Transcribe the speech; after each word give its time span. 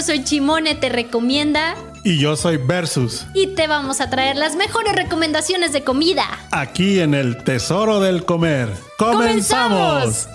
Yo 0.00 0.06
soy 0.06 0.24
Chimone, 0.24 0.76
te 0.76 0.88
recomienda. 0.88 1.74
Y 2.04 2.18
yo 2.18 2.34
soy 2.34 2.56
Versus. 2.56 3.26
Y 3.34 3.48
te 3.48 3.66
vamos 3.66 4.00
a 4.00 4.08
traer 4.08 4.34
las 4.34 4.56
mejores 4.56 4.94
recomendaciones 4.94 5.74
de 5.74 5.84
comida. 5.84 6.24
Aquí 6.52 7.00
en 7.00 7.12
el 7.12 7.44
Tesoro 7.44 8.00
del 8.00 8.24
Comer. 8.24 8.70
¡Comenzamos! 8.96 10.26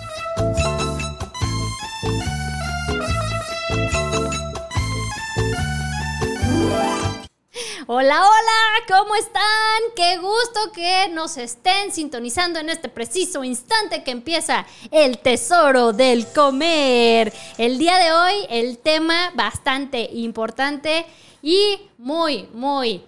Hola, 7.88 8.20
hola, 8.20 8.98
¿cómo 8.98 9.14
están? 9.14 9.42
Qué 9.94 10.16
gusto 10.16 10.72
que 10.74 11.08
nos 11.12 11.36
estén 11.36 11.92
sintonizando 11.92 12.58
en 12.58 12.68
este 12.68 12.88
preciso 12.88 13.44
instante 13.44 14.02
que 14.02 14.10
empieza 14.10 14.66
el 14.90 15.18
tesoro 15.18 15.92
del 15.92 16.26
comer. 16.32 17.32
El 17.58 17.78
día 17.78 17.96
de 17.98 18.12
hoy 18.12 18.34
el 18.50 18.78
tema 18.78 19.30
bastante 19.36 20.10
importante 20.14 21.06
y 21.42 21.78
muy, 21.96 22.48
muy 22.52 23.04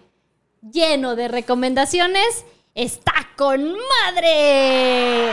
lleno 0.62 1.16
de 1.16 1.26
recomendaciones 1.26 2.44
está 2.76 3.30
con 3.36 3.76
madre. 4.04 5.32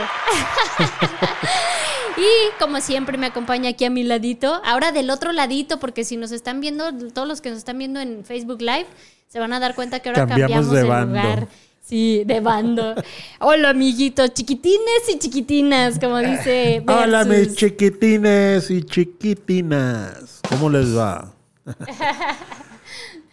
y 2.16 2.58
como 2.58 2.80
siempre 2.80 3.16
me 3.16 3.26
acompaña 3.26 3.70
aquí 3.70 3.84
a 3.84 3.90
mi 3.90 4.02
ladito, 4.02 4.60
ahora 4.64 4.90
del 4.90 5.08
otro 5.08 5.30
ladito, 5.30 5.78
porque 5.78 6.02
si 6.02 6.16
nos 6.16 6.32
están 6.32 6.60
viendo, 6.60 6.92
todos 7.12 7.28
los 7.28 7.40
que 7.40 7.50
nos 7.50 7.58
están 7.58 7.78
viendo 7.78 8.00
en 8.00 8.24
Facebook 8.24 8.60
Live, 8.60 8.88
se 9.28 9.38
van 9.38 9.52
a 9.52 9.60
dar 9.60 9.74
cuenta 9.74 10.00
que 10.00 10.08
ahora 10.08 10.26
cambiamos, 10.26 10.70
de, 10.70 10.82
lugar. 10.82 11.48
Sí, 11.80 12.24
de 12.26 12.40
bando. 12.40 12.94
Hola, 13.40 13.70
amiguitos, 13.70 14.34
chiquitines 14.34 15.08
y 15.08 15.18
chiquitinas, 15.18 15.98
como 15.98 16.18
dice. 16.18 16.82
Hola, 16.86 17.24
mis 17.24 17.54
chiquitines 17.54 18.70
y 18.70 18.82
chiquitinas. 18.82 20.40
¿Cómo 20.48 20.68
les 20.70 20.96
va? 20.96 21.32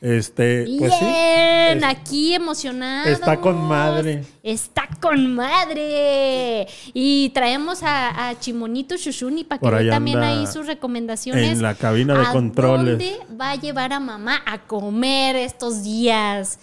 Este, 0.03 0.65
pues 0.79 0.91
Bien, 0.99 1.81
aquí 1.85 2.33
emocionado. 2.33 3.09
Está 3.09 3.39
con 3.39 3.55
madre. 3.69 4.25
Está 4.43 4.89
con 4.99 5.33
madre. 5.33 6.67
Y 6.93 7.29
traemos 7.29 7.79
a, 7.83 8.35
Chimonito 8.37 8.97
Shushuni 8.97 9.45
para 9.45 9.61
que 9.61 9.83
vea 9.85 9.93
también 9.93 10.19
ahí 10.19 10.45
sus 10.45 10.67
recomendaciones. 10.67 11.53
En 11.53 11.61
la 11.61 11.75
cabina 11.75 12.19
de 12.19 12.25
controles. 12.33 12.99
¿Dónde 12.99 13.17
va 13.39 13.51
a 13.51 13.55
llevar 13.55 13.93
a 13.93 14.01
mamá 14.01 14.41
a 14.45 14.67
comer 14.67 15.37
estos 15.37 15.83
días? 15.83 16.59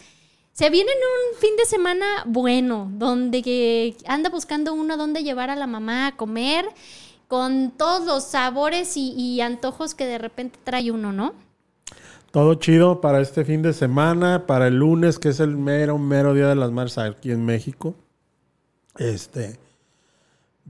Se 0.53 0.69
viene 0.69 0.91
un 0.91 1.41
fin 1.41 1.57
de 1.57 1.65
semana 1.65 2.05
bueno, 2.27 2.91
donde 2.93 3.97
anda 4.07 4.29
buscando 4.29 4.75
uno 4.75 4.99
donde 4.99 5.23
llevar 5.23 5.49
a 5.49 5.57
la 5.57 5.67
mamá 5.67 6.09
a 6.09 6.17
comer, 6.19 6.67
con 7.27 7.71
todos 7.71 8.05
los 8.05 8.23
sabores 8.23 8.99
y 8.99 9.41
antojos 9.41 9.95
que 9.95 10.05
de 10.05 10.19
repente 10.19 10.59
trae 10.63 10.91
uno, 10.91 11.11
¿no? 11.11 11.33
Todo 12.31 12.55
chido 12.55 13.01
para 13.01 13.21
este 13.21 13.45
fin 13.45 13.61
de 13.63 13.73
semana, 13.73 14.47
para 14.47 14.69
el 14.69 14.77
lunes, 14.77 15.19
que 15.19 15.31
es 15.31 15.41
el 15.41 15.57
mero, 15.57 15.99
mero 15.99 16.33
Día 16.33 16.47
de 16.47 16.55
las 16.55 16.71
Madres 16.71 16.97
aquí 16.99 17.33
en 17.33 17.45
México. 17.45 17.97
Este 18.99 19.59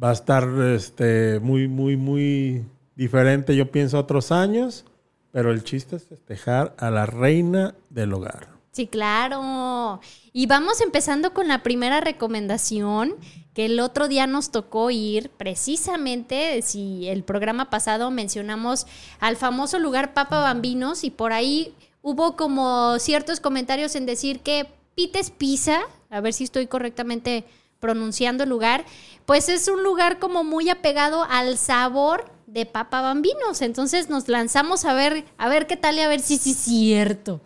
va 0.02 0.11
a 0.11 0.12
estar 0.12 0.48
este, 0.75 1.39
muy, 1.41 1.69
muy, 1.69 1.97
muy 1.97 2.64
diferente, 2.97 3.55
yo 3.55 3.70
pienso, 3.70 3.98
a 3.98 4.00
otros 4.00 4.33
años, 4.33 4.86
pero 5.33 5.50
el 5.50 5.62
chiste 5.62 5.97
es 5.97 6.05
festejar 6.05 6.75
a 6.78 6.91
la 6.91 7.06
reina 7.06 7.74
del 7.91 8.14
hogar. 8.14 8.48
Sí, 8.72 8.86
claro. 8.86 10.00
Y 10.33 10.47
vamos 10.47 10.80
empezando 10.80 11.34
con 11.34 11.48
la 11.48 11.62
primera 11.62 12.00
recomendación, 12.00 13.17
que 13.54 13.66
el 13.66 13.80
otro 13.80 14.08
día 14.08 14.26
nos 14.26 14.50
tocó 14.50 14.90
ir 14.90 15.30
precisamente, 15.30 16.62
si 16.62 17.08
el 17.08 17.24
programa 17.24 17.70
pasado 17.70 18.10
mencionamos 18.10 18.86
al 19.18 19.36
famoso 19.36 19.78
lugar 19.78 20.14
Papa 20.14 20.40
Bambinos 20.40 21.05
y 21.05 21.11
por 21.11 21.33
ahí 21.33 21.74
hubo 22.02 22.36
como 22.36 22.98
ciertos 22.98 23.40
comentarios 23.40 23.94
en 23.96 24.06
decir 24.06 24.40
que 24.40 24.66
Pites 24.94 25.30
Pizza, 25.30 25.80
a 26.10 26.20
ver 26.20 26.33
si 26.33 26.44
estoy 26.44 26.66
correctamente 26.66 27.44
pronunciando 27.80 28.44
el 28.44 28.50
lugar, 28.50 28.84
pues 29.27 29.48
es 29.48 29.66
un 29.68 29.83
lugar 29.83 30.18
como 30.18 30.44
muy 30.44 30.68
apegado 30.68 31.24
al 31.28 31.56
sabor 31.56 32.30
de 32.46 32.66
Papa 32.66 33.00
Bambinos. 33.00 33.62
Entonces 33.62 34.10
nos 34.10 34.28
lanzamos 34.28 34.84
a 34.84 34.92
ver, 34.92 35.24
a 35.39 35.48
ver 35.48 35.66
qué 35.66 35.77
tal 35.77 35.96
y 35.96 36.00
a 36.00 36.08
ver 36.08 36.20
si 36.20 36.36
sí 36.36 36.50
es 36.52 36.56
cierto. 36.58 37.40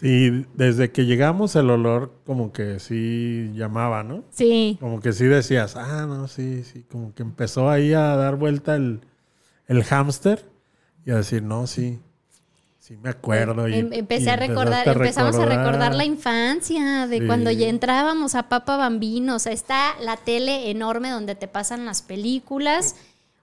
Sí, 0.00 0.46
desde 0.54 0.92
que 0.92 1.04
llegamos 1.04 1.54
el 1.56 1.68
olor 1.68 2.14
como 2.24 2.54
que 2.54 2.80
sí 2.80 3.50
llamaba, 3.54 4.02
¿no? 4.02 4.24
Sí. 4.30 4.78
Como 4.80 5.00
que 5.00 5.12
sí 5.12 5.26
decías, 5.26 5.76
ah, 5.76 6.06
no, 6.06 6.26
sí, 6.26 6.64
sí, 6.64 6.86
como 6.90 7.14
que 7.14 7.22
empezó 7.22 7.68
ahí 7.68 7.92
a 7.92 8.16
dar 8.16 8.36
vuelta 8.36 8.76
el, 8.76 9.02
el 9.66 9.84
hámster 9.84 10.42
y 11.04 11.10
a 11.10 11.16
decir, 11.16 11.42
no, 11.42 11.66
sí, 11.66 11.98
sí 12.78 12.96
me 12.96 13.10
acuerdo. 13.10 13.68
Y, 13.68 13.74
em, 13.74 13.92
Empecé 13.92 14.30
a 14.30 14.36
recordar, 14.36 14.88
empezamos 14.88 15.36
a 15.36 15.44
recordar 15.44 15.94
la 15.94 16.06
infancia 16.06 17.06
de 17.06 17.26
cuando 17.26 17.50
ya 17.50 17.68
entrábamos 17.68 18.34
a 18.34 18.48
Papa 18.48 18.78
Bambino, 18.78 19.36
o 19.36 19.38
sea, 19.38 19.52
está 19.52 19.96
la 20.00 20.16
tele 20.16 20.70
enorme 20.70 21.10
donde 21.10 21.34
te 21.34 21.46
pasan 21.46 21.84
las 21.84 22.00
películas, 22.00 22.96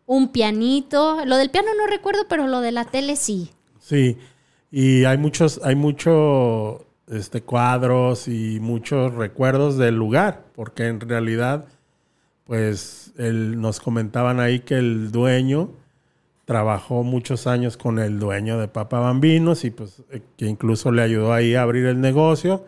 un 0.08 0.30
pianito, 0.30 1.24
lo 1.24 1.38
del 1.38 1.52
piano 1.52 1.68
no 1.78 1.86
recuerdo, 1.86 2.28
pero 2.28 2.48
lo 2.48 2.62
de 2.62 2.72
la 2.72 2.86
tele 2.86 3.16
sí. 3.16 3.52
Sí. 3.80 4.18
Y 4.72 5.06
hay 5.06 5.18
muchos, 5.18 5.62
hay 5.64 5.76
muchos 5.76 6.82
este, 7.08 7.42
cuadros 7.42 8.28
y 8.28 8.60
muchos 8.60 9.14
recuerdos 9.14 9.78
del 9.78 9.96
lugar, 9.96 10.46
porque 10.56 10.88
en 10.88 11.00
realidad, 11.00 11.66
pues 12.46 13.14
nos 13.18 13.80
comentaban 13.80 14.40
ahí 14.40 14.60
que 14.60 14.76
el 14.76 15.12
dueño 15.12 15.72
trabajó 16.46 17.04
muchos 17.04 17.46
años 17.46 17.76
con 17.76 18.00
el 18.00 18.20
dueño 18.20 18.58
de 18.58 18.70
Papa 18.70 19.00
Bambinos 19.00 19.66
y 19.66 19.72
pues 19.72 20.02
eh, 20.12 20.22
que 20.38 20.46
incluso 20.46 20.94
le 20.94 21.02
ayudó 21.02 21.34
ahí 21.34 21.56
a 21.56 21.62
abrir 21.62 21.86
el 21.86 22.00
negocio 22.00 22.66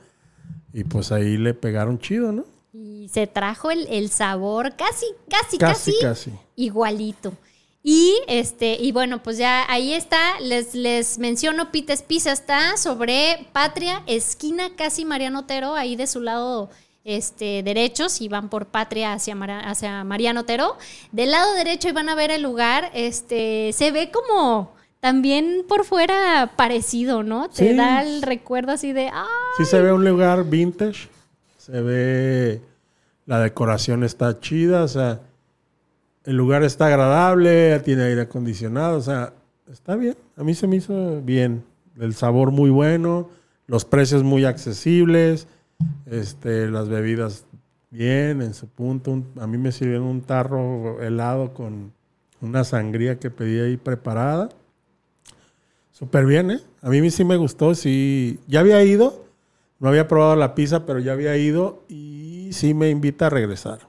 y 0.73 0.83
pues 0.83 1.13
ahí 1.13 1.37
le 1.37 1.53
pegaron 1.53 1.97
chido, 1.97 2.33
¿no? 2.33 2.43
Y 2.73 3.07
se 3.07 3.25
trajo 3.25 3.71
el, 3.71 3.87
el 3.87 4.09
sabor 4.09 4.75
casi, 4.75 5.05
casi, 5.29 5.57
casi, 5.57 5.93
casi, 6.01 6.31
igualito. 6.57 7.33
Y 7.81 8.21
este, 8.27 8.77
y 8.79 8.91
bueno, 8.91 9.23
pues 9.23 9.37
ya 9.37 9.65
ahí 9.71 9.93
está. 9.93 10.39
Les, 10.41 10.75
les 10.75 11.17
menciono 11.17 11.71
Pites 11.71 12.03
está 12.25 12.75
sobre 12.77 13.47
Patria, 13.53 14.03
esquina 14.05 14.75
casi 14.75 15.05
Mariano 15.05 15.39
Otero, 15.39 15.75
ahí 15.75 15.95
de 15.95 16.07
su 16.07 16.19
lado 16.19 16.69
este, 17.05 17.63
derecho, 17.63 18.09
si 18.09 18.27
van 18.27 18.49
por 18.49 18.65
Patria 18.65 19.13
hacia, 19.13 19.35
hacia 19.61 20.03
Mariano 20.03 20.41
Otero. 20.41 20.77
Del 21.11 21.31
lado 21.31 21.53
derecho 21.53 21.87
y 21.87 21.93
van 21.93 22.09
a 22.09 22.15
ver 22.15 22.31
el 22.31 22.41
lugar, 22.41 22.91
este, 22.93 23.71
se 23.73 23.91
ve 23.91 24.11
como 24.11 24.73
también 24.99 25.63
por 25.65 25.85
fuera 25.85 26.51
parecido, 26.57 27.23
¿no? 27.23 27.49
Te 27.49 27.73
da 27.75 28.01
el 28.01 28.21
recuerdo 28.21 28.73
así 28.73 28.91
de. 28.91 29.09
Sí, 29.57 29.63
se 29.63 29.81
ve 29.81 29.93
un 29.93 30.03
lugar 30.03 30.43
vintage. 30.43 31.07
Se 31.57 31.79
ve. 31.79 32.61
La 33.25 33.39
decoración 33.39 34.03
está 34.03 34.39
chida, 34.41 34.83
o 34.83 34.87
sea 34.87 35.21
el 36.29 36.35
lugar 36.35 36.61
está 36.61 36.85
agradable, 36.85 37.79
tiene 37.79 38.03
aire 38.03 38.21
acondicionado, 38.21 38.99
o 38.99 39.01
sea, 39.01 39.33
está 39.67 39.95
bien. 39.95 40.15
A 40.37 40.43
mí 40.43 40.53
se 40.53 40.67
me 40.67 40.75
hizo 40.75 41.23
bien. 41.23 41.63
El 41.99 42.13
sabor 42.13 42.51
muy 42.51 42.69
bueno, 42.69 43.31
los 43.65 43.83
precios 43.83 44.21
muy 44.21 44.45
accesibles, 44.45 45.47
este, 46.05 46.69
las 46.69 46.87
bebidas 46.87 47.45
bien, 47.89 48.43
en 48.43 48.53
su 48.53 48.67
punto. 48.67 49.23
a 49.39 49.47
mí 49.47 49.57
me 49.57 49.71
sirvieron 49.71 50.03
un 50.03 50.21
tarro 50.21 51.01
helado 51.01 51.55
con 51.55 51.93
una 52.41 52.63
sangría 52.63 53.17
que 53.17 53.31
pedí 53.31 53.59
ahí 53.59 53.77
preparada. 53.77 54.49
Súper 55.91 56.27
bien, 56.27 56.51
¿eh? 56.51 56.59
A 56.83 56.89
mí 56.89 57.09
sí 57.09 57.23
me 57.23 57.37
gustó, 57.37 57.73
sí. 57.73 58.39
Ya 58.47 58.59
había 58.59 58.83
ido, 58.83 59.25
no 59.79 59.89
había 59.89 60.07
probado 60.07 60.35
la 60.35 60.53
pizza, 60.53 60.85
pero 60.85 60.99
ya 60.99 61.13
había 61.13 61.35
ido 61.37 61.81
y 61.89 62.49
sí 62.51 62.75
me 62.75 62.91
invita 62.91 63.25
a 63.25 63.29
regresar. 63.31 63.88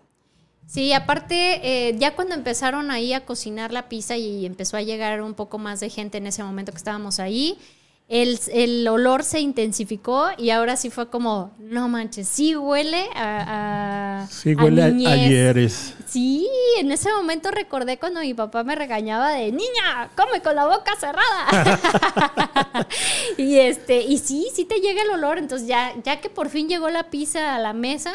Sí, 0.71 0.93
aparte, 0.93 1.89
eh, 1.89 1.97
ya 1.99 2.15
cuando 2.15 2.37
empezaron 2.37 2.93
ahí 2.93 3.13
a 3.13 3.25
cocinar 3.25 3.73
la 3.73 3.89
pizza 3.89 4.17
y 4.17 4.47
empezó 4.47 4.77
a 4.77 4.83
llegar 4.83 5.21
un 5.21 5.35
poco 5.35 5.59
más 5.59 5.81
de 5.81 5.91
gente 5.91 6.19
en 6.19 6.29
ese 6.29 6.45
momento 6.45 6.71
que 6.71 6.79
estábamos 6.79 7.19
ahí, 7.19 7.59
el, 8.07 8.87
olor 8.87 9.25
se 9.25 9.41
intensificó 9.41 10.29
y 10.39 10.51
ahora 10.51 10.77
sí 10.77 10.89
fue 10.91 11.11
como, 11.11 11.57
no 11.59 11.89
manches, 11.89 12.29
sí 12.29 12.55
huele 12.55 13.09
a... 13.17 14.29
sí 14.31 14.55
huele 14.55 14.83
a, 14.85 14.87
ayeres. 14.87 15.97
Sí, 16.07 16.49
en 16.79 16.93
ese 16.93 17.11
momento 17.15 17.51
recordé 17.51 17.99
cuando 17.99 18.21
mi 18.21 18.35
papá 18.35 18.63
me 18.63 18.77
regañaba 18.77 19.33
de, 19.33 19.51
niña, 19.51 20.09
come 20.17 20.41
con 20.41 20.55
la 20.55 20.67
boca 20.67 20.93
cerrada. 21.01 22.87
y 23.37 23.57
este, 23.57 24.03
y 24.03 24.19
sí, 24.19 24.47
sí 24.55 24.67
te 24.67 24.77
llega 24.77 25.03
el 25.03 25.11
olor, 25.11 25.39
entonces 25.39 25.67
ya, 25.67 25.95
ya 26.05 26.21
que 26.21 26.31
por 26.31 26.49
fin 26.49 26.69
llegó 26.69 26.91
la 26.91 27.11
pizza 27.11 27.57
a 27.57 27.59
la 27.59 27.73
mesa, 27.73 28.13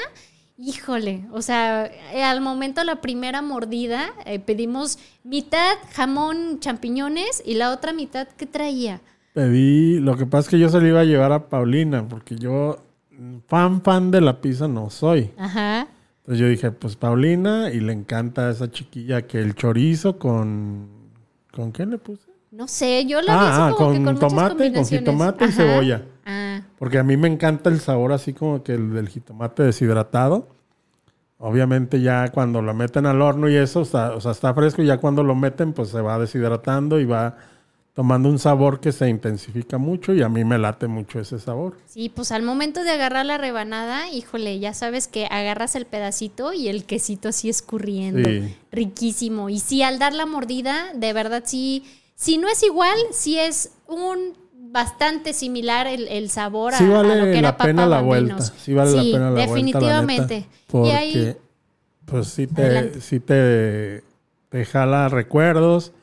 Híjole, 0.57 1.25
o 1.33 1.41
sea, 1.41 1.85
eh, 2.13 2.23
al 2.23 2.39
momento 2.39 2.83
la 2.85 3.01
primera 3.01 3.41
mordida 3.41 4.13
eh, 4.25 4.39
pedimos 4.39 4.97
mitad 5.23 5.75
jamón, 5.91 6.59
champiñones 6.61 7.43
y 7.45 7.55
la 7.55 7.71
otra 7.71 7.91
mitad, 7.91 8.27
¿qué 8.37 8.45
traía? 8.45 9.01
Pedí, 9.33 9.99
lo 9.99 10.15
que 10.15 10.25
pasa 10.25 10.47
es 10.47 10.49
que 10.51 10.59
yo 10.59 10.69
se 10.69 10.79
lo 10.79 10.87
iba 10.87 11.01
a 11.01 11.05
llevar 11.05 11.33
a 11.33 11.49
Paulina, 11.49 12.07
porque 12.07 12.37
yo 12.37 12.77
fan, 13.47 13.81
fan 13.81 14.11
de 14.11 14.21
la 14.21 14.39
pizza 14.39 14.69
no 14.69 14.89
soy. 14.89 15.31
Ajá. 15.37 15.87
Entonces 16.19 16.39
yo 16.39 16.47
dije, 16.47 16.71
pues 16.71 16.95
Paulina, 16.95 17.69
y 17.69 17.81
le 17.81 17.91
encanta 17.91 18.47
a 18.47 18.51
esa 18.51 18.71
chiquilla 18.71 19.23
que 19.23 19.39
el 19.39 19.55
chorizo 19.55 20.17
con... 20.17 20.87
¿Con 21.51 21.71
qué 21.71 21.85
le 21.85 21.97
puse? 21.97 22.29
No 22.51 22.67
sé, 22.67 23.05
yo 23.05 23.21
la 23.21 23.33
vi 23.33 23.39
Ah, 23.41 23.67
ah, 23.67 23.73
como 23.77 23.91
que 23.91 23.97
con 23.97 24.05
con 24.05 24.13
muchas 24.15 24.29
tomate, 24.29 24.73
con 24.73 24.85
jitomate 24.85 25.45
y 25.45 25.51
cebolla. 25.51 26.05
Ah, 26.25 26.61
Porque 26.79 26.97
a 26.97 27.03
mí 27.03 27.17
me 27.17 27.27
encanta 27.27 27.69
el 27.69 27.79
sabor 27.79 28.11
así 28.11 28.33
como 28.33 28.63
que 28.63 28.73
el 28.73 28.93
del 28.93 29.09
jitomate 29.09 29.63
deshidratado. 29.63 30.47
Obviamente 31.37 32.01
ya 32.01 32.29
cuando 32.29 32.61
lo 32.61 32.73
meten 32.73 33.05
al 33.05 33.21
horno 33.21 33.49
y 33.49 33.55
eso, 33.55 33.81
está, 33.81 34.15
o 34.15 34.21
sea, 34.21 34.31
está 34.31 34.53
fresco 34.53 34.81
y 34.81 34.87
ya 34.87 34.97
cuando 34.97 35.21
lo 35.23 35.35
meten 35.35 35.73
pues 35.73 35.89
se 35.89 36.01
va 36.01 36.17
deshidratando 36.17 36.99
y 36.99 37.05
va 37.05 37.37
tomando 37.93 38.27
un 38.27 38.39
sabor 38.39 38.81
que 38.81 38.91
se 38.91 39.07
intensifica 39.07 39.77
mucho 39.77 40.13
y 40.13 40.21
a 40.21 40.27
mí 40.27 40.43
me 40.43 40.57
late 40.57 40.87
mucho 40.87 41.19
ese 41.19 41.39
sabor. 41.39 41.77
sí, 41.87 42.09
pues 42.09 42.31
al 42.33 42.43
momento 42.43 42.83
de 42.83 42.91
agarrar 42.91 43.25
la 43.25 43.37
rebanada, 43.37 44.09
híjole, 44.09 44.59
ya 44.59 44.73
sabes 44.73 45.07
que 45.07 45.27
agarras 45.27 45.75
el 45.75 45.85
pedacito 45.85 46.51
y 46.51 46.67
el 46.67 46.83
quesito 46.83 47.29
así 47.29 47.47
escurriendo. 47.49 48.27
Sí. 48.27 48.55
Riquísimo. 48.71 49.49
Y 49.49 49.59
sí, 49.59 49.81
al 49.81 49.97
dar 49.97 50.13
la 50.13 50.25
mordida, 50.25 50.91
de 50.93 51.13
verdad 51.13 51.43
sí, 51.45 51.85
si 52.15 52.37
no 52.37 52.49
es 52.49 52.63
igual, 52.63 52.97
sí 53.11 53.39
es 53.39 53.71
un 53.87 54.33
bastante 54.75 55.31
similar 55.31 55.87
el, 55.87 56.09
el 56.09 56.29
sabor 56.29 56.73
a, 56.73 56.77
Sí 56.77 56.83
a 56.83 56.87
lo 56.87 56.95
vale 56.95 57.31
que 57.31 57.39
era 57.39 57.41
la 57.51 57.57
pena 57.57 57.85
la 57.87 58.01
vuelta. 58.01 58.41
Sí 58.41 58.73
vale 58.73 58.91
Sí, 58.91 58.97
la 58.97 59.17
pena 59.17 59.31
la 59.31 59.39
definitivamente. 59.39 60.35
vuelta. 60.39 60.49
porque 60.67 60.91
ahí, 60.91 61.37
pues 62.03 62.27
sí 62.27 62.45
te, 62.45 62.99
sí 62.99 63.21
te, 63.21 64.03
te 64.49 64.65
jala 64.65 65.07
recuerdos. 65.07 65.93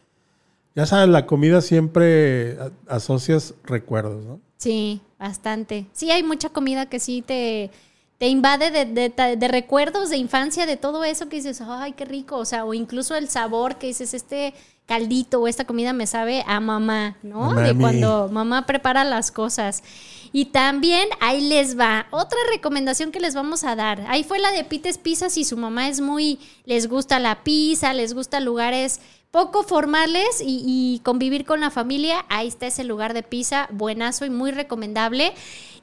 Ya 0.74 0.86
sabes, 0.86 1.10
la 1.10 1.26
comida 1.26 1.60
siempre 1.60 2.56
asocias 2.88 3.52
recuerdos, 3.64 4.24
¿no? 4.24 4.40
sí, 4.56 5.02
bastante. 5.18 5.86
Sí, 5.92 6.10
hay 6.10 6.22
mucha 6.22 6.48
comida 6.48 6.86
que 6.86 6.98
sí 6.98 7.20
te, 7.20 7.70
te 8.22 8.28
invade 8.28 8.70
de, 8.70 8.84
de 8.84 9.10
ta- 9.10 9.34
de 9.34 9.48
recuerdos 9.48 10.08
de 10.08 10.16
infancia, 10.16 10.64
de 10.64 10.76
todo 10.76 11.02
eso 11.02 11.28
que 11.28 11.38
dices, 11.38 11.60
ay, 11.60 11.90
qué 11.94 12.04
rico. 12.04 12.36
O 12.36 12.44
sea, 12.44 12.64
o 12.64 12.72
incluso 12.72 13.16
el 13.16 13.28
sabor 13.28 13.78
que 13.78 13.88
dices, 13.88 14.14
este 14.14 14.54
caldito 14.86 15.40
o 15.40 15.48
esta 15.48 15.64
comida 15.64 15.92
me 15.92 16.06
sabe 16.06 16.44
a 16.46 16.60
mamá, 16.60 17.16
¿no? 17.24 17.52
De 17.52 17.74
cuando 17.76 18.28
mamá 18.30 18.64
prepara 18.64 19.02
las 19.02 19.32
cosas. 19.32 19.82
Y 20.32 20.44
también 20.46 21.08
ahí 21.20 21.40
les 21.40 21.76
va 21.76 22.06
otra 22.12 22.38
recomendación 22.52 23.10
que 23.10 23.18
les 23.18 23.34
vamos 23.34 23.64
a 23.64 23.74
dar. 23.74 24.04
Ahí 24.06 24.22
fue 24.22 24.38
la 24.38 24.52
de 24.52 24.62
Pites 24.62 24.98
Pizzas 24.98 25.36
y 25.36 25.42
su 25.44 25.56
mamá 25.56 25.88
es 25.88 26.00
muy, 26.00 26.38
les 26.64 26.86
gusta 26.88 27.18
la 27.18 27.42
pizza, 27.42 27.92
les 27.92 28.14
gusta 28.14 28.38
lugares 28.38 29.00
poco 29.32 29.64
formales 29.64 30.40
y, 30.40 30.62
y 30.64 31.00
convivir 31.00 31.44
con 31.44 31.58
la 31.58 31.70
familia. 31.72 32.24
Ahí 32.28 32.46
está 32.46 32.68
ese 32.68 32.84
lugar 32.84 33.14
de 33.14 33.24
pizza, 33.24 33.66
buenazo 33.72 34.26
y 34.26 34.30
muy 34.30 34.52
recomendable. 34.52 35.32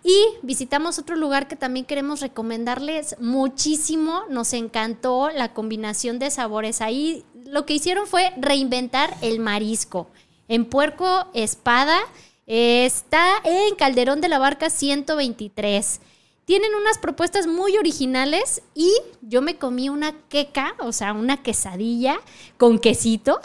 Y 0.04 0.26
visitamos 0.42 0.98
otro 0.98 1.16
lugar 1.16 1.48
que 1.48 1.56
también 1.56 1.86
queremos 1.86 2.22
recomendarles 2.22 3.16
muchísimo. 3.20 4.22
Nos 4.30 4.54
encantó 4.54 5.30
la 5.30 5.54
combinación 5.54 6.20
de 6.20 6.32
sabores. 6.32 6.82
Ahí 6.82 7.26
lo 7.46 7.66
que 7.66 7.74
hicieron 7.74 8.08
fue 8.08 8.32
reinventar 8.38 9.16
el 9.22 9.40
marisco. 9.40 10.08
En 10.48 10.66
Puerco 10.66 11.28
Espada 11.34 12.00
eh, 12.48 12.86
está 12.86 13.24
en 13.44 13.76
Calderón 13.76 14.22
de 14.22 14.30
la 14.30 14.40
Barca 14.40 14.70
123. 14.70 16.02
Tienen 16.46 16.72
unas 16.74 16.98
propuestas 16.98 17.46
muy 17.46 17.78
originales 17.78 18.64
y 18.74 18.92
yo 19.22 19.44
me 19.44 19.58
comí 19.58 19.90
una 19.90 20.14
queca, 20.30 20.74
o 20.80 20.92
sea, 20.92 21.14
una 21.14 21.44
quesadilla 21.44 22.20
con 22.58 22.80
quesito, 22.80 23.40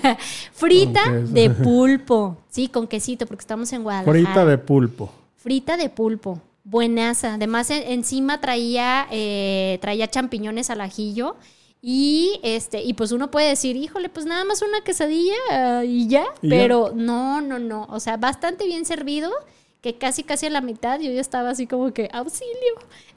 frita 0.52 1.04
Con 1.04 1.20
queso. 1.22 1.32
de 1.32 1.50
pulpo. 1.64 2.36
Sí, 2.50 2.68
con 2.68 2.86
quesito, 2.86 3.24
porque 3.24 3.40
estamos 3.40 3.72
en 3.72 3.82
Guadalajara. 3.82 4.12
Frita 4.12 4.44
de 4.44 4.58
pulpo. 4.58 5.10
Frita 5.42 5.76
de 5.76 5.88
pulpo. 5.88 6.40
Buenaza. 6.64 7.34
Además, 7.34 7.70
en- 7.70 7.90
encima 7.90 8.40
traía, 8.40 9.06
eh, 9.10 9.78
traía 9.80 10.08
champiñones 10.08 10.70
al 10.70 10.80
ajillo. 10.82 11.36
Y 11.82 12.38
este, 12.42 12.82
y 12.82 12.92
pues 12.92 13.10
uno 13.10 13.30
puede 13.30 13.48
decir, 13.48 13.74
híjole, 13.74 14.10
pues 14.10 14.26
nada 14.26 14.44
más 14.44 14.60
una 14.60 14.82
quesadilla 14.82 15.32
ah, 15.50 15.82
y 15.84 16.08
ya. 16.08 16.24
Y 16.42 16.48
ya. 16.50 16.56
Pero 16.56 16.92
no, 16.94 17.40
no, 17.40 17.58
no. 17.58 17.86
O 17.90 18.00
sea, 18.00 18.16
bastante 18.18 18.66
bien 18.66 18.84
servido. 18.84 19.30
Que 19.80 19.96
casi, 19.96 20.24
casi 20.24 20.44
a 20.44 20.50
la 20.50 20.60
mitad 20.60 21.00
yo 21.00 21.10
ya 21.10 21.22
estaba 21.22 21.48
así 21.48 21.66
como 21.66 21.90
que, 21.94 22.10
auxilio, 22.12 22.52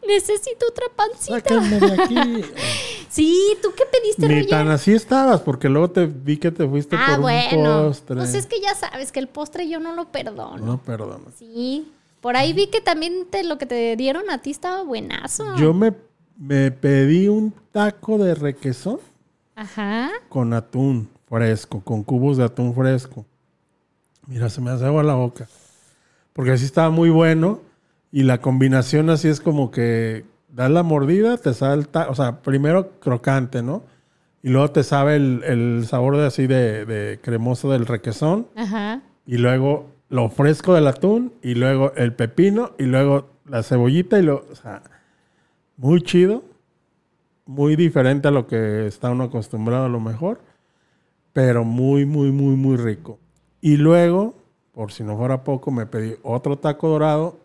necesito 0.07 0.65
otra 0.69 0.85
pancita. 0.95 1.59
De 1.59 2.01
aquí. 2.03 2.15
Sí, 3.09 3.37
¿tú 3.61 3.69
qué 3.75 3.83
pediste, 3.91 4.27
Ni 4.29 4.35
Roger? 4.35 4.49
tan 4.49 4.69
así 4.69 4.93
estabas, 4.93 5.41
porque 5.41 5.67
luego 5.69 5.91
te 5.91 6.05
vi 6.07 6.37
que 6.37 6.51
te 6.51 6.65
fuiste 6.67 6.95
Ah, 6.97 7.09
por 7.11 7.19
bueno. 7.23 7.81
un 7.81 7.87
postre. 7.89 8.15
Pues 8.15 8.33
es 8.33 8.45
que 8.47 8.61
ya 8.61 8.73
sabes 8.75 9.11
que 9.11 9.19
el 9.19 9.27
postre 9.27 9.67
yo 9.69 9.79
no 9.81 9.93
lo 9.93 10.05
perdono. 10.05 10.57
No, 10.65 10.77
perdón. 10.81 11.25
Sí. 11.37 11.91
Por 12.23 12.37
ahí 12.37 12.53
vi 12.53 12.67
que 12.67 12.79
también 12.79 13.27
te, 13.29 13.43
lo 13.43 13.57
que 13.57 13.65
te 13.65 13.97
dieron 13.97 14.29
a 14.29 14.37
ti 14.41 14.49
estaba 14.51 14.81
buenazo. 14.81 15.57
Yo 15.57 15.73
me, 15.73 15.93
me 16.37 16.71
pedí 16.71 17.27
un 17.27 17.53
taco 17.73 18.17
de 18.17 18.33
requesón 18.33 18.99
Ajá. 19.57 20.09
con 20.29 20.53
atún 20.53 21.09
fresco, 21.27 21.81
con 21.81 22.01
cubos 22.01 22.37
de 22.37 22.45
atún 22.45 22.73
fresco. 22.73 23.25
Mira, 24.25 24.49
se 24.49 24.61
me 24.61 24.71
hace 24.71 24.85
agua 24.85 25.03
la 25.03 25.15
boca. 25.15 25.49
Porque 26.31 26.51
así 26.51 26.63
estaba 26.63 26.91
muy 26.91 27.09
bueno. 27.09 27.59
Y 28.09 28.23
la 28.23 28.39
combinación 28.39 29.09
así 29.09 29.27
es 29.27 29.41
como 29.41 29.69
que 29.69 30.23
das 30.47 30.71
la 30.71 30.81
mordida, 30.81 31.35
te 31.35 31.53
taco. 31.53 32.09
O 32.09 32.15
sea, 32.15 32.41
primero 32.41 32.99
crocante, 33.01 33.61
¿no? 33.61 33.83
Y 34.41 34.47
luego 34.47 34.71
te 34.71 34.83
sabe 34.83 35.17
el, 35.17 35.43
el 35.43 35.85
sabor 35.89 36.15
de 36.15 36.27
así 36.27 36.47
de, 36.47 36.85
de 36.85 37.19
cremoso 37.21 37.69
del 37.69 37.85
requesón. 37.85 38.47
Ajá. 38.55 39.01
Y 39.25 39.39
luego 39.39 39.92
lo 40.13 40.29
fresco 40.29 40.75
del 40.75 40.87
atún. 40.87 41.33
Y 41.41 41.55
luego 41.55 41.91
el 41.95 42.13
pepino. 42.13 42.73
Y 42.77 42.83
luego 42.83 43.29
la 43.45 43.63
cebollita. 43.63 44.19
Y 44.19 44.21
lo. 44.21 44.45
O 44.51 44.55
sea, 44.55 44.83
muy 45.75 46.03
chido. 46.03 46.43
Muy 47.45 47.75
diferente 47.75 48.27
a 48.27 48.31
lo 48.31 48.47
que 48.47 48.85
está 48.87 49.09
uno 49.09 49.25
acostumbrado 49.25 49.85
a 49.85 49.89
lo 49.89 49.99
mejor. 49.99 50.39
Pero 51.33 51.63
muy, 51.63 52.05
muy, 52.05 52.31
muy, 52.31 52.55
muy 52.55 52.77
rico. 52.77 53.17
Y 53.59 53.77
luego, 53.77 54.35
por 54.71 54.91
si 54.91 55.03
no 55.03 55.17
fuera 55.17 55.43
poco, 55.43 55.71
me 55.71 55.87
pedí 55.87 56.15
otro 56.21 56.57
taco 56.57 56.89
dorado 56.89 57.39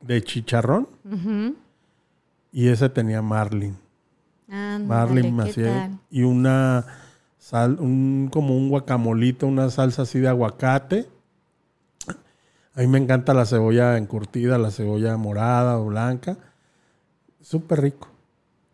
de 0.00 0.22
chicharrón. 0.22 0.88
Y 2.52 2.68
ese 2.68 2.88
tenía 2.88 3.20
marlin. 3.20 3.76
Marlin 4.48 5.24
¿qué 5.24 5.32
Maciel. 5.32 5.98
Y 6.10 6.22
una 6.22 6.86
sal, 7.38 7.76
un, 7.80 8.30
como 8.32 8.56
un 8.56 8.70
guacamolito, 8.70 9.46
una 9.46 9.68
salsa 9.68 10.02
así 10.02 10.20
de 10.20 10.28
aguacate. 10.28 11.06
A 12.76 12.80
mí 12.80 12.86
me 12.88 12.98
encanta 12.98 13.34
la 13.34 13.46
cebolla 13.46 13.96
encurtida, 13.96 14.58
la 14.58 14.70
cebolla 14.70 15.16
morada 15.16 15.78
o 15.78 15.86
blanca. 15.86 16.36
Súper 17.40 17.82
rico. 17.82 18.08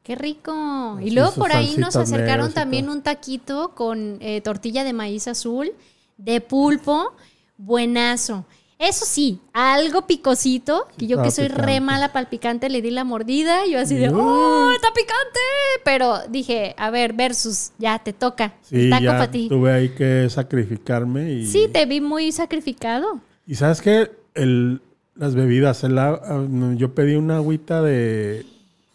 Qué 0.03 0.15
rico. 0.15 0.99
Y 1.03 1.11
luego 1.11 1.33
por 1.33 1.53
ahí 1.53 1.77
nos 1.77 1.97
acercaron 1.97 2.53
también 2.53 2.89
un 2.89 3.03
taquito 3.03 3.75
con 3.75 4.17
eh, 4.21 4.41
tortilla 4.41 4.85
de 4.85 4.93
maíz 4.93 5.29
azul, 5.29 5.73
de 6.17 6.41
pulpo, 6.41 7.13
buenazo. 7.59 8.47
Eso 8.79 9.05
sí, 9.05 9.41
algo 9.53 10.07
picosito, 10.07 10.89
que 10.97 11.07
yo 11.07 11.23
que 11.23 11.31
soy 11.31 11.49
re 11.49 11.81
mala 11.81 12.13
para 12.13 12.23
el 12.23 12.29
picante, 12.29 12.71
le 12.71 12.81
di 12.81 12.91
la 12.91 13.05
mordida, 13.05 13.67
yo 13.67 13.79
así 13.79 13.95
de. 13.97 14.09
¡oh, 14.09 14.73
está 14.73 14.89
picante! 14.95 15.41
Pero 15.85 16.27
dije, 16.31 16.75
a 16.79 16.89
ver, 16.89 17.13
versus, 17.13 17.73
ya 17.77 17.99
te 17.99 18.15
toca. 18.15 18.55
Sí, 18.63 18.85
el 18.85 18.91
taco 18.91 19.05
ya 19.05 19.11
para 19.13 19.31
ti. 19.31 19.51
tuve 19.51 19.71
ahí 19.71 19.91
que 19.91 20.31
sacrificarme. 20.31 21.31
Y, 21.31 21.47
Sí, 21.47 21.69
te 21.71 21.85
vi 21.85 22.01
muy 22.01 22.33
sacrificado. 22.33 23.21
Y 23.51 23.57
sabes 23.57 23.81
qué? 23.83 24.11
El, 24.35 24.81
las 25.17 25.35
bebidas. 25.35 25.83
el 25.85 25.99
ah, 25.99 26.19
no, 26.49 26.73
yo 26.75 26.95
pedí 26.95 27.17
una 27.17 27.37
agüita 27.37 27.83
de... 27.83 28.47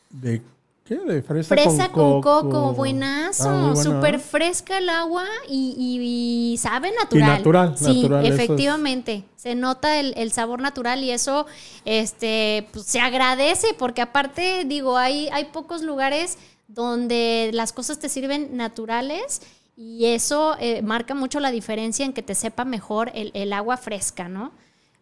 de 0.10 0.42
¿Qué? 0.86 0.96
De 0.98 1.24
fresa, 1.24 1.56
Fresa 1.56 1.90
con 1.92 2.22
coco, 2.22 2.68
muy 2.68 2.76
buenazo. 2.76 3.50
buena, 3.50 3.76
Súper 3.76 4.20
fresca 4.20 4.78
el 4.78 4.88
agua 4.90 5.26
y, 5.50 5.74
y- 5.78 6.54
y 6.54 6.58
sabe 6.58 6.92
natural. 6.94 7.38
natural, 7.38 7.76
Sí, 7.76 8.04
natural, 8.04 8.24
es- 8.26 8.34
efectivamente. 8.36 9.24
Se 9.36 9.56
nota 9.56 10.00
el, 10.00 10.14
el 10.16 10.32
sabor 10.32 10.62
natural 10.62 11.04
y 11.04 11.10
eso 11.10 11.48
este, 11.86 12.68
pues, 12.72 12.86
se 12.86 13.00
agradece 13.00 13.68
porque 13.80 14.04
aparte, 14.04 14.64
digo, 14.68 14.96
hay, 14.96 15.28
hay 15.34 15.46
pocos 15.46 15.82
lugares 15.82 16.38
donde 16.68 17.50
las 17.54 17.74
cosas 17.74 17.98
te 17.98 18.08
sirven 18.08 18.56
naturales 18.56 19.42
y 19.75 20.05
eso 20.05 20.55
eh, 20.60 20.82
marca 20.82 21.13
mucho 21.15 21.39
la 21.39 21.51
diferencia 21.51 22.05
en 22.05 22.13
que 22.13 22.22
te 22.24 22.36
sepa 22.36 22.65
mejor 22.65 23.12
el, 23.13 23.32
el 23.34 23.53
agua 23.53 23.77
fresca, 23.77 24.27
¿no? 24.29 24.51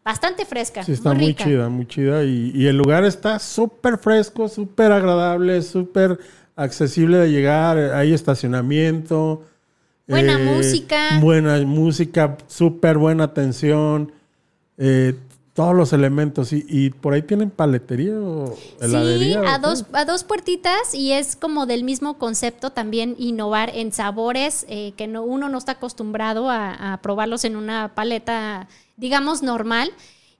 Bastante 0.03 0.45
fresca. 0.45 0.83
Sí, 0.83 0.91
está 0.93 1.13
muy, 1.13 1.27
rica. 1.27 1.43
chida, 1.45 1.69
muy 1.69 1.85
chida. 1.87 2.23
Y, 2.23 2.51
y 2.53 2.67
el 2.67 2.77
lugar 2.77 3.05
está 3.05 3.39
súper 3.39 3.97
fresco, 3.97 4.49
súper 4.49 4.91
agradable, 4.91 5.61
súper 5.61 6.19
accesible 6.55 7.17
de 7.17 7.31
llegar. 7.31 7.77
Hay 7.77 8.13
estacionamiento. 8.13 9.43
eh, 10.07 10.11
Buena 10.11 10.37
música. 10.37 11.19
Buena 11.21 11.57
música, 11.65 12.37
súper 12.47 12.97
buena 12.97 13.25
atención. 13.25 14.11
eh, 14.77 15.15
todos 15.53 15.75
los 15.75 15.93
elementos. 15.93 16.51
Y, 16.53 16.65
y 16.67 16.89
por 16.89 17.13
ahí 17.13 17.21
tienen 17.21 17.49
paletería 17.49 18.13
o 18.13 18.55
heladería. 18.81 19.41
Sí, 19.41 19.45
¿o 19.45 19.47
a 19.47 19.59
dos, 19.59 19.85
a 19.93 20.05
dos 20.05 20.23
puertitas 20.23 20.93
y 20.93 21.11
es 21.11 21.35
como 21.35 21.65
del 21.65 21.83
mismo 21.83 22.17
concepto 22.17 22.71
también 22.71 23.15
innovar 23.17 23.71
en 23.73 23.91
sabores 23.91 24.65
eh, 24.67 24.93
que 24.97 25.07
no, 25.07 25.23
uno 25.23 25.49
no 25.49 25.57
está 25.57 25.73
acostumbrado 25.73 26.49
a, 26.49 26.93
a 26.93 27.01
probarlos 27.01 27.45
en 27.45 27.55
una 27.55 27.93
paleta, 27.95 28.67
digamos, 28.97 29.43
normal. 29.43 29.91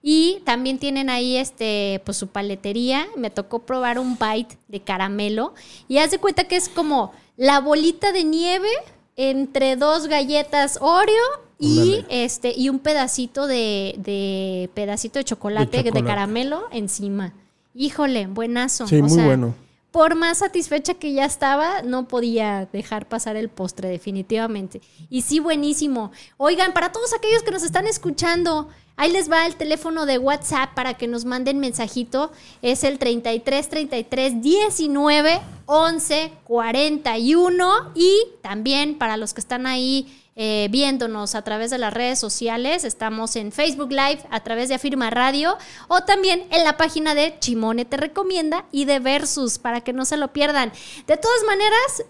Y 0.06 0.42
también 0.44 0.78
tienen 0.78 1.08
ahí 1.08 1.38
este, 1.38 2.02
pues 2.04 2.18
su 2.18 2.26
paletería. 2.26 3.06
Me 3.16 3.30
tocó 3.30 3.60
probar 3.60 3.98
un 3.98 4.18
bite 4.18 4.58
de 4.68 4.80
caramelo. 4.80 5.54
Y 5.88 5.96
haz 5.96 6.10
de 6.10 6.18
cuenta 6.18 6.44
que 6.44 6.56
es 6.56 6.68
como 6.68 7.12
la 7.38 7.60
bolita 7.60 8.12
de 8.12 8.22
nieve 8.22 8.68
entre 9.16 9.76
dos 9.76 10.06
galletas 10.08 10.78
Oreo 10.80 11.22
y 11.58 12.04
este 12.08 12.52
y 12.56 12.68
un 12.68 12.80
pedacito 12.80 13.46
de, 13.46 13.94
de 13.98 14.70
pedacito 14.74 15.18
de 15.18 15.24
chocolate, 15.24 15.78
de 15.78 15.84
chocolate. 15.84 16.06
caramelo 16.06 16.64
encima. 16.72 17.32
Híjole, 17.74 18.26
buenazo. 18.26 18.86
Sí, 18.86 18.96
O 18.98 19.02
muy 19.02 19.10
sea, 19.10 19.24
bueno. 19.26 19.54
Por 19.90 20.16
más 20.16 20.38
satisfecha 20.38 20.94
que 20.94 21.12
ya 21.12 21.24
estaba, 21.24 21.82
no 21.82 22.08
podía 22.08 22.68
dejar 22.72 23.08
pasar 23.08 23.36
el 23.36 23.48
postre, 23.48 23.88
definitivamente. 23.88 24.80
Y 25.08 25.22
sí, 25.22 25.38
buenísimo. 25.38 26.10
Oigan, 26.36 26.72
para 26.72 26.90
todos 26.90 27.14
aquellos 27.14 27.44
que 27.44 27.52
nos 27.52 27.62
están 27.62 27.86
escuchando, 27.86 28.68
ahí 28.96 29.12
les 29.12 29.30
va 29.30 29.46
el 29.46 29.56
teléfono 29.56 30.06
de 30.06 30.18
WhatsApp 30.18 30.74
para 30.74 30.94
que 30.94 31.06
nos 31.06 31.24
manden 31.24 31.58
mensajito. 31.58 32.32
Es 32.62 32.84
el 32.84 32.98
33 32.98 33.68
33 33.68 34.42
19 34.42 35.40
11 35.66 36.32
41. 36.44 37.92
Y 37.94 38.26
también 38.42 38.98
para 38.98 39.16
los 39.16 39.34
que 39.34 39.40
están 39.40 39.66
ahí 39.66 40.20
eh, 40.36 40.66
viéndonos 40.72 41.36
a 41.36 41.42
través 41.42 41.70
de 41.70 41.78
las 41.78 41.94
redes 41.94 42.18
sociales. 42.18 42.82
Estamos 42.84 43.36
en 43.36 43.52
Facebook 43.52 43.90
Live 43.90 44.20
a 44.30 44.40
través 44.42 44.68
de 44.68 44.74
Afirma 44.74 45.10
Radio 45.10 45.56
o 45.86 46.00
también 46.00 46.44
en 46.50 46.64
la 46.64 46.76
página 46.76 47.14
de 47.14 47.38
Chimone 47.38 47.84
Te 47.84 47.96
Recomienda 47.96 48.64
y 48.72 48.84
de 48.84 48.98
Versus 48.98 49.58
para 49.58 49.82
que 49.82 49.92
no 49.92 50.04
se 50.04 50.16
lo 50.16 50.32
pierdan. 50.32 50.72
De 51.06 51.16
todas 51.16 51.44
maneras, 51.46 52.04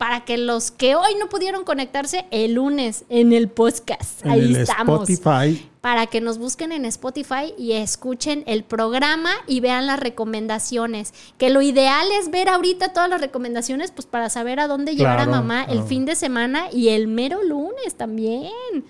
para 0.00 0.24
que 0.24 0.38
los 0.38 0.70
que 0.70 0.94
hoy 0.94 1.14
no 1.20 1.28
pudieron 1.28 1.62
conectarse 1.62 2.24
el 2.30 2.54
lunes 2.54 3.04
en 3.10 3.34
el 3.34 3.50
podcast, 3.50 4.24
En 4.24 4.30
ahí 4.30 4.40
el 4.40 4.56
estamos. 4.56 5.10
Spotify. 5.10 5.70
Para 5.82 6.06
que 6.06 6.22
nos 6.22 6.38
busquen 6.38 6.72
en 6.72 6.86
Spotify 6.86 7.52
y 7.58 7.72
escuchen 7.72 8.42
el 8.46 8.64
programa 8.64 9.30
y 9.46 9.60
vean 9.60 9.86
las 9.86 10.00
recomendaciones. 10.00 11.12
Que 11.36 11.50
lo 11.50 11.60
ideal 11.60 12.06
es 12.18 12.30
ver 12.30 12.48
ahorita 12.48 12.94
todas 12.94 13.10
las 13.10 13.20
recomendaciones, 13.20 13.90
pues 13.90 14.06
para 14.06 14.30
saber 14.30 14.58
a 14.58 14.68
dónde 14.68 14.96
llevar 14.96 15.18
a 15.18 15.24
Claro, 15.24 15.32
mamá 15.32 15.64
el 15.64 15.82
fin 15.82 16.06
de 16.06 16.16
semana 16.16 16.72
y 16.72 16.88
el 16.88 17.06
mero 17.06 17.42
lunes 17.42 17.94
también. 17.94 18.86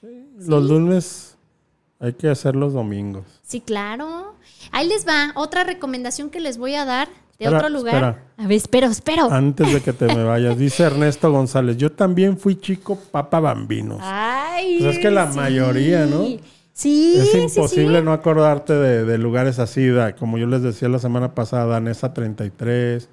Los 0.00 0.64
lunes 0.64 1.36
hay 2.00 2.14
que 2.14 2.30
hacer 2.30 2.56
los 2.56 2.72
domingos. 2.72 3.26
Sí, 3.42 3.60
claro. 3.60 4.34
Ahí 4.72 4.88
les 4.88 5.06
va 5.06 5.32
otra 5.34 5.62
recomendación 5.62 6.30
que 6.30 6.40
les 6.40 6.56
voy 6.56 6.74
a 6.74 6.86
dar 6.86 7.10
de 7.38 7.44
Espera, 7.46 7.56
otro 7.58 7.68
lugar. 7.68 7.94
espera. 7.94 8.22
A 8.36 8.46
ver, 8.46 8.56
espero, 8.56 8.86
espero. 8.88 9.30
Antes 9.32 9.72
de 9.72 9.80
que 9.80 9.92
te 9.92 10.06
me 10.06 10.22
vayas, 10.24 10.56
dice 10.58 10.82
Ernesto 10.84 11.30
González, 11.32 11.76
yo 11.76 11.90
también 11.92 12.38
fui 12.38 12.56
chico 12.56 12.96
papa 13.10 13.40
bambinos. 13.40 13.98
Ay, 14.02 14.78
Pues 14.80 14.96
es 14.96 15.02
que 15.02 15.10
la 15.10 15.26
mayoría, 15.26 16.06
¿no? 16.06 16.24
Sí, 16.72 17.14
es 17.18 17.30
sí, 17.30 17.38
imposible 17.38 18.00
sí. 18.00 18.04
no 18.04 18.12
acordarte 18.12 18.72
de, 18.72 19.04
de 19.04 19.18
lugares 19.18 19.60
así, 19.60 19.86
da- 19.88 20.16
como 20.16 20.38
yo 20.38 20.46
les 20.48 20.62
decía 20.62 20.88
la 20.88 20.98
semana 20.98 21.32
pasada, 21.34 21.66
Danesa 21.66 22.12
33. 22.12 23.08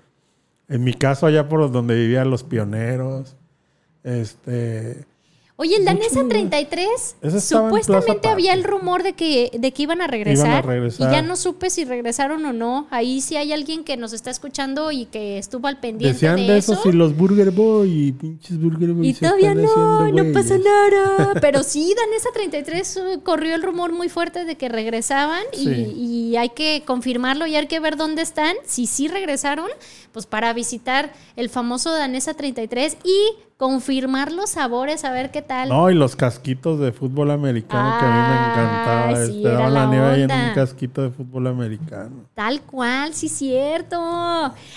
En 0.70 0.84
mi 0.84 0.94
caso, 0.96 1.28
allá 1.28 1.48
por 1.48 1.72
donde 1.72 1.94
vivían 1.96 2.30
los 2.32 2.44
pioneros. 2.44 3.36
Este. 4.04 5.06
Oye, 5.62 5.76
el 5.76 5.86
Danesa 5.86 6.16
lugar. 6.24 6.30
33, 6.30 6.88
Ese 7.22 7.38
estaba 7.38 7.38
en 7.38 7.70
supuestamente 7.70 8.30
había 8.30 8.54
el 8.54 8.64
rumor 8.64 9.04
de 9.04 9.14
que, 9.14 9.52
de 9.54 9.72
que 9.72 9.84
iban 9.84 10.02
a 10.02 10.08
regresar. 10.08 10.66
regresar. 10.66 11.08
Y 11.08 11.14
ya 11.14 11.22
no 11.22 11.36
supe 11.36 11.70
si 11.70 11.86
regresaron 11.86 12.44
o 12.46 12.52
no. 12.52 12.88
Ahí 12.90 13.22
sí 13.22 13.38
hay 13.38 13.54
alguien 13.54 13.84
que 13.84 13.96
nos 13.96 14.12
está 14.12 14.32
escuchando 14.32 14.92
y 14.92 15.06
que 15.06 15.38
estuvo 15.38 15.68
al 15.68 15.80
pendiente 15.80 16.14
Decían 16.14 16.38
de, 16.38 16.54
de 16.54 16.58
eso, 16.58 16.76
si 16.82 16.92
los 16.92 17.16
Burger 17.16 17.52
Boy 17.52 18.08
y 18.08 18.12
pinches 18.12 18.60
Burger 18.60 18.94
Boy. 18.94 19.10
Y 19.10 19.14
todavía 19.14 19.54
no, 19.54 20.12
no 20.12 20.34
pasa 20.34 20.58
nada. 20.58 21.34
Pero 21.42 21.62
sí, 21.62 21.94
Danesa 21.96 22.30
33 22.34 22.98
uh, 23.18 23.22
corrió 23.22 23.54
el 23.54 23.62
rumor 23.62 23.92
muy 23.92 24.10
fuerte 24.10 24.46
de 24.46 24.56
que 24.56 24.68
regresaban 24.68 25.44
y- 25.56 25.70
y, 25.70 26.38
hay 26.38 26.50
que 26.50 26.82
confirmarlo 26.88 27.46
y 27.46 27.56
hay 27.56 27.68
que 27.68 27.80
ver 27.80 27.98
dónde 27.98 28.24
están. 28.24 28.56
Si 28.66 28.88
sí 28.88 29.08
regresaron, 29.08 29.68
pues 30.12 30.26
para 30.26 30.54
visitar 30.54 31.12
el 31.36 31.50
famoso 31.50 31.92
Danesa 31.92 32.34
33 32.34 32.98
y 33.04 33.36
confirmar 33.62 34.32
los 34.32 34.50
sabores, 34.50 35.06
a 35.06 35.12
ver 35.12 35.30
qué 35.30 35.44
tal. 35.44 35.70
No, 35.70 35.92
y 35.92 35.94
los 35.94 36.16
casquitos 36.16 36.80
de 36.80 36.92
fútbol 36.92 37.30
americano 37.30 37.96
que 38.00 38.06
a 38.08 38.10
mí 38.10 38.16
me 38.16 38.64
encantaba. 38.64 39.26
sí, 39.28 39.38
este, 39.38 39.50
daban 39.50 39.74
la 39.76 39.86
la 39.86 39.92
nieve 39.92 40.24
en 40.24 40.32
un 40.32 40.56
casquito 40.56 41.04
de 41.04 41.12
fútbol 41.12 41.46
americano. 41.46 42.26
Tal 42.34 42.62
cual, 42.64 43.14
sí 43.14 43.30
cierto. 43.30 44.00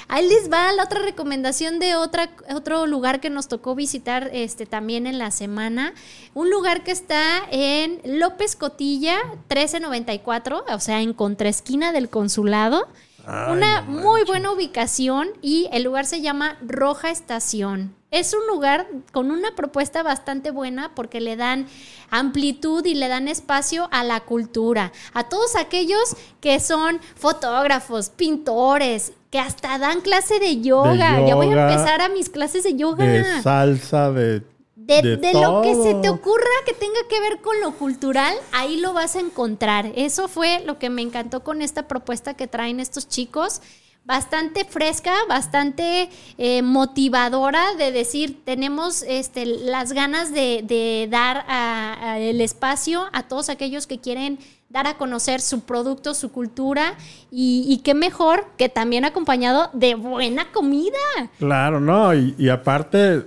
Ahí 0.07 0.29
les 0.29 0.53
va 0.53 0.71
la 0.75 0.85
otra 0.85 1.01
recomendación 1.01 1.79
de 1.79 1.95
otra, 1.95 2.29
otro 2.55 2.87
lugar 2.87 3.23
que 3.23 3.31
nos 3.31 3.49
tocó 3.49 3.75
visitar 3.75 4.29
este, 4.35 4.67
también 4.67 5.07
en 5.07 5.17
la 5.17 5.31
semana. 5.31 5.95
Un 6.35 6.51
lugar 6.51 6.85
que 6.85 6.91
está 6.91 7.39
en 7.51 8.03
López 8.05 8.55
Cotilla, 8.55 9.17
1394, 9.49 10.63
o 10.69 10.81
sea, 10.81 11.01
en 11.01 11.15
contraesquina 11.15 11.93
del 11.93 12.11
consulado. 12.11 12.87
Ay, 13.27 13.53
Una 13.53 13.83
no 13.83 14.03
muy 14.03 14.25
buena 14.25 14.53
ubicación 14.53 15.29
y 15.43 15.69
el 15.73 15.83
lugar 15.83 16.07
se 16.07 16.21
llama 16.21 16.57
Roja 16.61 17.11
Estación. 17.11 17.95
Es 18.11 18.33
un 18.33 18.47
lugar 18.47 18.87
con 19.13 19.33
una 19.33 19.57
propuesta 19.57 20.05
bastante 20.05 20.53
buena 20.53 20.95
porque 20.95 21.21
le 21.21 21.35
dan 21.35 21.67
amplitud 22.11 22.85
y 22.87 22.95
le 22.95 23.09
dan 23.09 23.27
espacio 23.27 23.89
a 23.91 24.05
la 24.05 24.21
cultura, 24.21 24.93
a 25.15 25.29
todos 25.29 25.57
aquellos 25.57 26.17
que 26.41 26.61
son 26.61 27.01
fotógrafos, 27.17 28.11
pintores, 28.11 29.13
que 29.31 29.41
hasta 29.41 29.79
dan 29.79 30.01
clase 30.01 30.39
de 30.39 30.61
yoga. 30.61 31.27
Ya 31.27 31.35
voy 31.35 31.49
a 31.49 31.69
empezar 31.69 32.01
a 32.03 32.09
mis 32.09 32.29
clases 32.29 32.63
de 32.63 32.77
yoga. 32.77 33.05
De 33.05 33.43
salsa, 33.43 34.13
de. 34.13 34.54
De, 34.87 35.01
de 35.03 35.17
de 35.17 35.33
lo 35.33 35.63
que 35.63 35.75
se 35.75 35.95
te 36.03 36.09
ocurra 36.11 36.45
que 36.67 36.75
tenga 36.75 37.01
que 37.09 37.19
ver 37.21 37.41
con 37.41 37.59
lo 37.63 37.73
cultural, 37.73 38.35
ahí 38.53 38.77
lo 38.81 38.93
vas 38.93 39.17
a 39.17 39.21
encontrar. 39.21 39.91
Eso 39.97 40.29
fue 40.29 40.63
lo 40.67 40.79
que 40.79 40.91
me 40.91 41.01
encantó 41.03 41.43
con 41.43 41.63
esta 41.63 41.89
propuesta 41.89 42.35
que 42.35 42.47
traen 42.47 42.81
estos 42.81 43.09
chicos. 43.09 43.63
Bastante 44.07 44.67
fresca, 44.67 45.15
bastante 45.31 46.11
eh, 46.37 46.61
motivadora 46.61 47.75
de 47.79 47.91
decir, 47.91 48.45
tenemos 48.45 49.03
este, 49.03 49.47
las 49.47 49.93
ganas 49.95 50.31
de, 50.33 50.61
de 50.63 51.09
dar 51.11 51.47
a- 51.49 52.13
a 52.13 52.19
el 52.19 52.43
espacio 52.43 53.07
a 53.15 53.23
todos 53.23 53.49
aquellos 53.49 53.87
que 53.87 54.01
quieren 54.01 54.39
dar 54.69 54.87
a 54.87 54.99
conocer 54.99 55.41
su 55.41 55.61
producto, 55.61 56.15
su 56.15 56.33
cultura 56.33 56.97
y, 57.31 57.65
y 57.69 57.79
qué 57.79 57.95
mejor 57.95 58.49
que 58.59 58.69
también 58.69 59.05
acompañado 59.05 59.71
de 59.73 59.95
buena 59.95 60.51
comida. 60.53 60.99
Claro, 61.39 61.81
no. 61.81 62.13
Y, 62.15 62.35
y 62.37 62.49
aparte, 62.51 63.25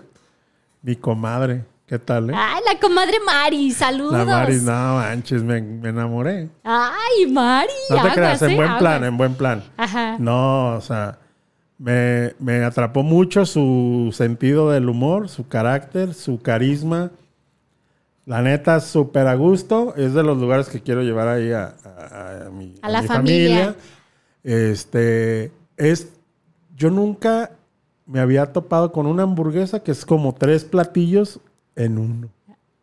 mi 0.82 0.96
comadre. 0.96 1.66
¿Qué 1.86 1.98
tal, 2.00 2.30
eh? 2.30 2.34
Ay, 2.36 2.62
la 2.72 2.78
comadre 2.82 3.18
Mari, 3.26 3.72
saludos. 3.72 4.12
La 4.12 4.26
Mari, 4.26 4.58
no 4.58 4.72
manches, 4.96 5.42
me, 5.42 5.62
me 5.62 5.90
enamoré. 5.90 6.50
Ay, 6.64 7.28
Mari. 7.32 7.70
No 7.90 8.02
te 8.04 8.12
creas, 8.12 8.42
en 8.42 8.52
eh, 8.52 8.56
buen 8.58 8.78
plan, 8.78 9.04
en 9.06 9.18
buen 9.18 9.36
plan. 9.36 9.64
Ajá. 9.78 10.18
No, 10.20 10.76
o 10.76 10.82
sea, 10.82 11.18
me, 11.78 12.34
me 12.40 12.62
atrapó 12.66 13.04
mucho 13.04 13.46
su 13.46 14.14
sentido 14.14 14.70
del 14.72 14.90
humor, 14.90 15.30
su 15.30 15.48
carácter, 15.48 16.14
su 16.14 16.42
carisma. 16.42 17.12
La 18.26 18.42
neta, 18.42 18.82
súper 18.82 19.26
a 19.28 19.36
gusto. 19.36 19.94
Es 19.96 20.14
de 20.14 20.24
los 20.24 20.38
lugares 20.38 20.68
que 20.68 20.82
quiero 20.82 21.04
llevar 21.04 21.30
ahí 21.30 21.54
a, 21.54 21.74
a- 21.86 22.48
a 22.48 22.50
mi, 22.50 22.76
A 22.82 22.90
la 22.90 23.02
mi 23.02 23.08
familia. 23.08 23.76
Este, 24.44 25.54
es, 25.78 26.10
yo 26.76 26.90
nunca 26.90 27.52
me 28.08 28.20
había 28.20 28.52
topado 28.54 28.92
con 28.92 29.06
una 29.06 29.24
hamburguesa 29.24 29.82
que 29.82 29.92
es 29.92 30.06
como 30.06 30.34
tres 30.34 30.64
platillos 30.66 31.40
en 31.76 31.98
uno. 32.00 32.30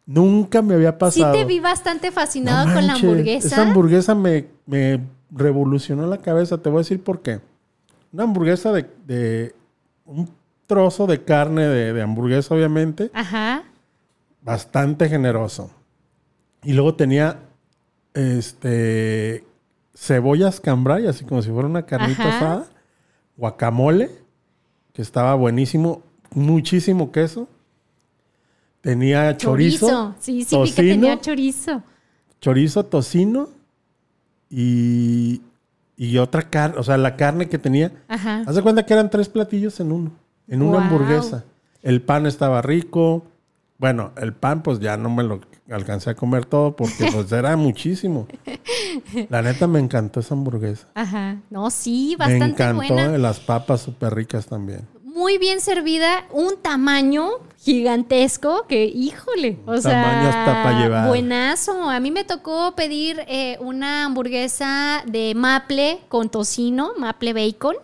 Nunca 0.06 0.60
me 0.60 0.74
había 0.74 0.92
Sí 0.92 0.98
pasado. 0.98 1.32
te 1.32 1.44
vi 1.46 1.60
bastante 1.60 2.12
fascinado 2.12 2.66
No 2.68 2.74
con 2.74 2.86
la 2.86 2.92
hamburguesa. 2.94 3.46
Esa 3.48 3.62
hamburguesa 3.62 4.14
me, 4.14 4.46
me 4.66 5.00
revolucionó 5.30 6.06
la 6.06 6.18
cabeza. 6.18 6.58
Te 6.58 6.68
voy 6.68 6.78
a 6.78 6.80
decir 6.82 7.02
por 7.02 7.22
qué. 7.22 7.40
Una 8.12 8.24
hamburguesa 8.24 8.70
de, 8.70 8.86
de 9.06 9.54
un 10.04 10.28
trozo 10.66 11.06
de 11.06 11.24
carne 11.24 11.66
de, 11.66 11.94
de 11.94 12.02
hamburguesa, 12.02 12.54
obviamente, 12.54 13.10
Ajá. 13.14 13.64
bastante 14.42 15.08
generoso. 15.08 15.70
Y 16.62 16.74
luego 16.74 16.94
tenía 16.94 17.38
este 18.12 19.44
cebollas 19.94 20.60
cambray, 20.60 21.06
así 21.06 21.24
como 21.24 21.40
si 21.42 21.50
fuera 21.50 21.68
una 21.68 21.86
carnita 21.86 22.22
Ajá. 22.28 22.36
asada, 22.36 22.66
guacamole, 23.36 24.10
que 24.94 25.02
estaba 25.02 25.34
buenísimo, 25.34 26.02
muchísimo 26.34 27.12
queso. 27.12 27.46
Tenía 28.80 29.36
chorizo, 29.36 30.14
Sí, 30.20 30.44
sí, 30.44 30.56
vi 30.56 30.70
que 30.72 30.82
tenía 30.82 31.20
chorizo. 31.20 31.82
chorizo, 32.40 32.84
tocino 32.86 33.48
y, 34.50 35.40
y 35.96 36.18
otra 36.18 36.42
carne, 36.48 36.78
o 36.78 36.82
sea, 36.82 36.96
la 36.96 37.16
carne 37.16 37.48
que 37.48 37.58
tenía. 37.58 37.92
Ajá. 38.08 38.42
Haz 38.46 38.54
de 38.54 38.62
cuenta 38.62 38.86
que 38.86 38.92
eran 38.94 39.10
tres 39.10 39.28
platillos 39.28 39.80
en 39.80 39.90
uno, 39.92 40.12
en 40.48 40.62
una 40.62 40.78
hamburguesa. 40.82 41.44
El 41.82 42.00
pan 42.02 42.26
estaba 42.26 42.62
rico. 42.62 43.24
Bueno, 43.84 44.12
el 44.16 44.32
pan 44.32 44.62
pues 44.62 44.80
ya 44.80 44.96
no 44.96 45.10
me 45.10 45.22
lo 45.22 45.40
alcancé 45.70 46.08
a 46.08 46.14
comer 46.14 46.46
todo 46.46 46.74
porque 46.74 47.04
pues 47.12 47.30
era 47.32 47.54
muchísimo. 47.54 48.26
La 49.28 49.42
neta 49.42 49.66
me 49.66 49.78
encantó 49.78 50.20
esa 50.20 50.32
hamburguesa. 50.32 50.88
Ajá. 50.94 51.36
No, 51.50 51.70
sí, 51.70 52.16
me 52.18 52.24
bastante 52.24 52.46
encantó 52.46 52.94
buena. 52.94 53.14
eh, 53.14 53.18
las 53.18 53.40
papas 53.40 53.82
súper 53.82 54.14
ricas 54.14 54.46
también. 54.46 54.88
Muy 55.02 55.36
bien 55.36 55.60
servida, 55.60 56.24
un 56.32 56.56
tamaño 56.62 57.28
gigantesco 57.58 58.64
que, 58.66 58.86
híjole, 58.86 59.58
o 59.66 59.78
tamaño 59.78 60.28
hasta 60.30 60.62
pa' 60.62 60.80
llevar. 60.80 61.08
buenazo. 61.08 61.90
A 61.90 62.00
mí 62.00 62.10
me 62.10 62.24
tocó 62.24 62.74
pedir 62.74 63.22
eh, 63.28 63.58
una 63.60 64.06
hamburguesa 64.06 65.02
de 65.06 65.34
maple 65.34 66.00
con 66.08 66.30
tocino, 66.30 66.92
maple 66.96 67.34
bacon. 67.34 67.76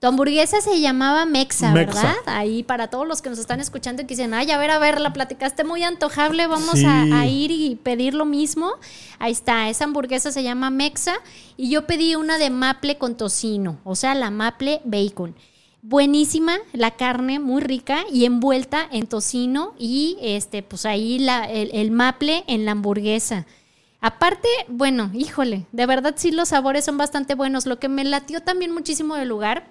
Tu 0.00 0.06
hamburguesa 0.06 0.60
se 0.60 0.80
llamaba 0.80 1.26
Mexa, 1.26 1.72
Mexa. 1.72 2.02
¿verdad? 2.02 2.14
Ahí 2.26 2.62
para 2.62 2.86
todos 2.88 3.06
los 3.08 3.20
que 3.20 3.30
nos 3.30 3.38
están 3.40 3.58
escuchando 3.58 4.02
y 4.02 4.06
que 4.06 4.14
dicen, 4.14 4.32
ay, 4.32 4.48
a 4.52 4.56
ver, 4.58 4.70
a 4.70 4.78
ver, 4.78 5.00
la 5.00 5.12
platicaste 5.12 5.64
muy 5.64 5.82
antojable, 5.82 6.46
vamos 6.46 6.78
Sí. 6.78 6.84
a, 6.86 7.02
a 7.20 7.26
ir 7.26 7.50
y 7.50 7.74
pedir 7.74 8.14
lo 8.14 8.24
mismo. 8.24 8.70
Ahí 9.18 9.32
está, 9.32 9.68
esa 9.68 9.84
hamburguesa 9.84 10.30
se 10.30 10.44
llama 10.44 10.70
Mexa 10.70 11.14
y 11.56 11.70
yo 11.70 11.86
pedí 11.88 12.14
una 12.14 12.38
de 12.38 12.50
maple 12.50 12.96
con 12.96 13.16
tocino, 13.16 13.78
o 13.82 13.96
sea, 13.96 14.14
la 14.14 14.30
maple 14.30 14.80
bacon. 14.84 15.34
Buenísima, 15.82 16.58
la 16.72 16.92
carne 16.92 17.40
muy 17.40 17.60
rica 17.60 18.04
y 18.12 18.24
envuelta 18.24 18.86
en 18.92 19.06
tocino 19.08 19.74
y 19.78 20.16
este, 20.20 20.62
pues 20.62 20.86
ahí 20.86 21.18
la, 21.18 21.44
el, 21.44 21.70
el 21.72 21.90
maple 21.90 22.44
en 22.46 22.64
la 22.64 22.72
hamburguesa. 22.72 23.46
Aparte, 24.00 24.48
bueno, 24.68 25.10
híjole, 25.12 25.66
de 25.72 25.86
verdad 25.86 26.14
sí 26.16 26.30
los 26.30 26.50
sabores 26.50 26.84
son 26.84 26.98
bastante 26.98 27.34
buenos. 27.34 27.66
Lo 27.66 27.80
que 27.80 27.88
me 27.88 28.04
latió 28.04 28.42
también 28.42 28.72
muchísimo 28.72 29.16
del 29.16 29.28
lugar, 29.28 29.66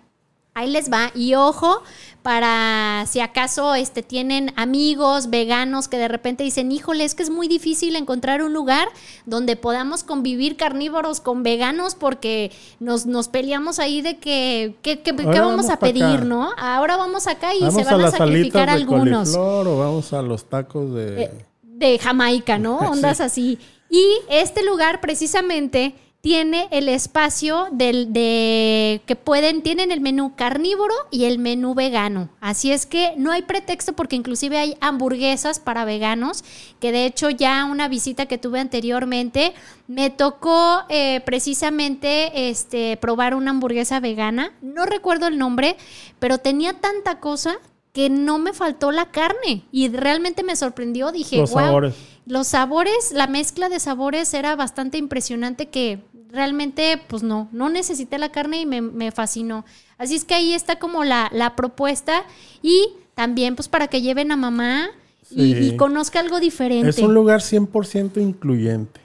ahí 0.57 0.69
les 0.69 0.91
va. 0.91 1.11
Y 1.13 1.35
ojo, 1.35 1.83
para 2.23 3.05
si 3.07 3.19
acaso 3.19 3.75
este, 3.75 4.03
tienen 4.03 4.51
amigos 4.55 5.29
veganos 5.29 5.87
que 5.87 5.97
de 5.97 6.07
repente 6.07 6.43
dicen, 6.43 6.71
híjole, 6.71 7.05
es 7.05 7.15
que 7.15 7.23
es 7.23 7.29
muy 7.29 7.47
difícil 7.47 7.95
encontrar 7.95 8.41
un 8.41 8.53
lugar 8.53 8.89
donde 9.25 9.55
podamos 9.55 10.03
convivir 10.03 10.57
carnívoros 10.57 11.21
con 11.21 11.43
veganos 11.43 11.95
porque 11.95 12.51
nos, 12.79 13.05
nos 13.05 13.27
peleamos 13.27 13.79
ahí 13.79 14.01
de 14.01 14.17
que, 14.17 14.75
¿qué, 14.81 14.99
vamos, 15.13 15.35
vamos 15.35 15.69
a 15.69 15.79
pedir, 15.79 16.03
acá. 16.03 16.23
no? 16.25 16.51
Ahora 16.57 16.97
vamos 16.97 17.27
acá 17.27 17.53
y 17.55 17.61
vamos 17.61 17.75
se 17.75 17.81
a 17.81 17.83
van 17.85 17.93
a, 17.93 17.95
alitas 18.07 18.17
sacrificar 18.17 18.65
de 18.67 18.73
algunos 18.73 19.35
o 19.35 19.77
vamos 19.77 20.11
a 20.11 20.21
los 20.21 20.45
tacos 20.45 20.93
de... 20.93 21.23
eh, 21.23 21.31
de 21.61 21.99
Jamaica, 21.99 22.57
¿no? 22.57 22.77
Ondas 22.91 23.21
así. 23.21 23.59
Y 23.89 24.05
este 24.29 24.65
lugar 24.65 24.99
precisamente 24.99 25.95
tiene 26.21 26.67
el 26.71 26.89
espacio 26.89 27.67
del, 27.71 28.11
de 28.11 29.01
que 29.05 29.15
pueden, 29.15 29.61
tienen 29.61 29.91
el 29.91 30.01
menú 30.01 30.35
carnívoro 30.35 30.93
y 31.11 31.25
el 31.25 31.39
menú 31.39 31.73
vegano. 31.73 32.29
Así 32.41 32.71
es 32.71 32.85
que 32.85 33.13
no 33.17 33.31
hay 33.31 33.43
pretexto 33.43 33.93
porque 33.93 34.15
inclusive 34.15 34.57
hay 34.57 34.77
hamburguesas 34.81 35.59
para 35.59 35.85
veganos, 35.85 36.43
que 36.79 36.91
de 36.91 37.05
hecho 37.05 37.29
ya 37.29 37.65
una 37.65 37.87
visita 37.87 38.25
que 38.25 38.37
tuve 38.37 38.59
anteriormente 38.59 39.53
me 39.87 40.09
tocó 40.09 40.81
eh, 40.89 41.21
precisamente 41.25 42.49
este, 42.49 42.97
probar 42.97 43.35
una 43.35 43.51
hamburguesa 43.51 43.99
vegana. 43.99 44.51
No 44.61 44.85
recuerdo 44.85 45.27
el 45.27 45.37
nombre, 45.37 45.77
pero 46.19 46.39
tenía 46.39 46.73
tanta 46.73 47.19
cosa 47.19 47.57
que 47.93 48.09
no 48.09 48.37
me 48.37 48.53
faltó 48.53 48.91
la 48.91 49.11
carne 49.11 49.63
y 49.71 49.89
realmente 49.89 50.43
me 50.43 50.55
sorprendió. 50.55 51.11
Dije, 51.11 51.37
Los 51.37 51.51
wow, 51.51 51.59
sabores. 51.61 51.95
Los 52.27 52.47
sabores, 52.47 53.11
la 53.13 53.27
mezcla 53.27 53.69
de 53.69 53.79
sabores 53.79 54.33
era 54.33 54.55
bastante 54.55 54.97
impresionante 54.97 55.67
que 55.69 56.03
realmente, 56.29 57.01
pues 57.07 57.23
no, 57.23 57.47
no 57.51 57.69
necesité 57.69 58.17
la 58.17 58.29
carne 58.31 58.61
y 58.61 58.65
me, 58.65 58.81
me 58.81 59.11
fascinó. 59.11 59.65
Así 59.97 60.15
es 60.15 60.25
que 60.25 60.35
ahí 60.35 60.53
está 60.53 60.77
como 60.77 61.03
la, 61.03 61.29
la 61.33 61.55
propuesta 61.55 62.23
y 62.61 62.89
también 63.15 63.55
pues 63.55 63.67
para 63.69 63.87
que 63.87 64.01
lleven 64.01 64.31
a 64.31 64.35
mamá 64.35 64.89
y, 65.31 65.53
Sí. 65.55 65.57
y 65.73 65.77
conozca 65.77 66.19
algo 66.19 66.39
diferente. 66.39 66.89
Es 66.89 66.99
un 66.99 67.13
lugar 67.13 67.39
100% 67.41 68.21
incluyente. 68.21 69.01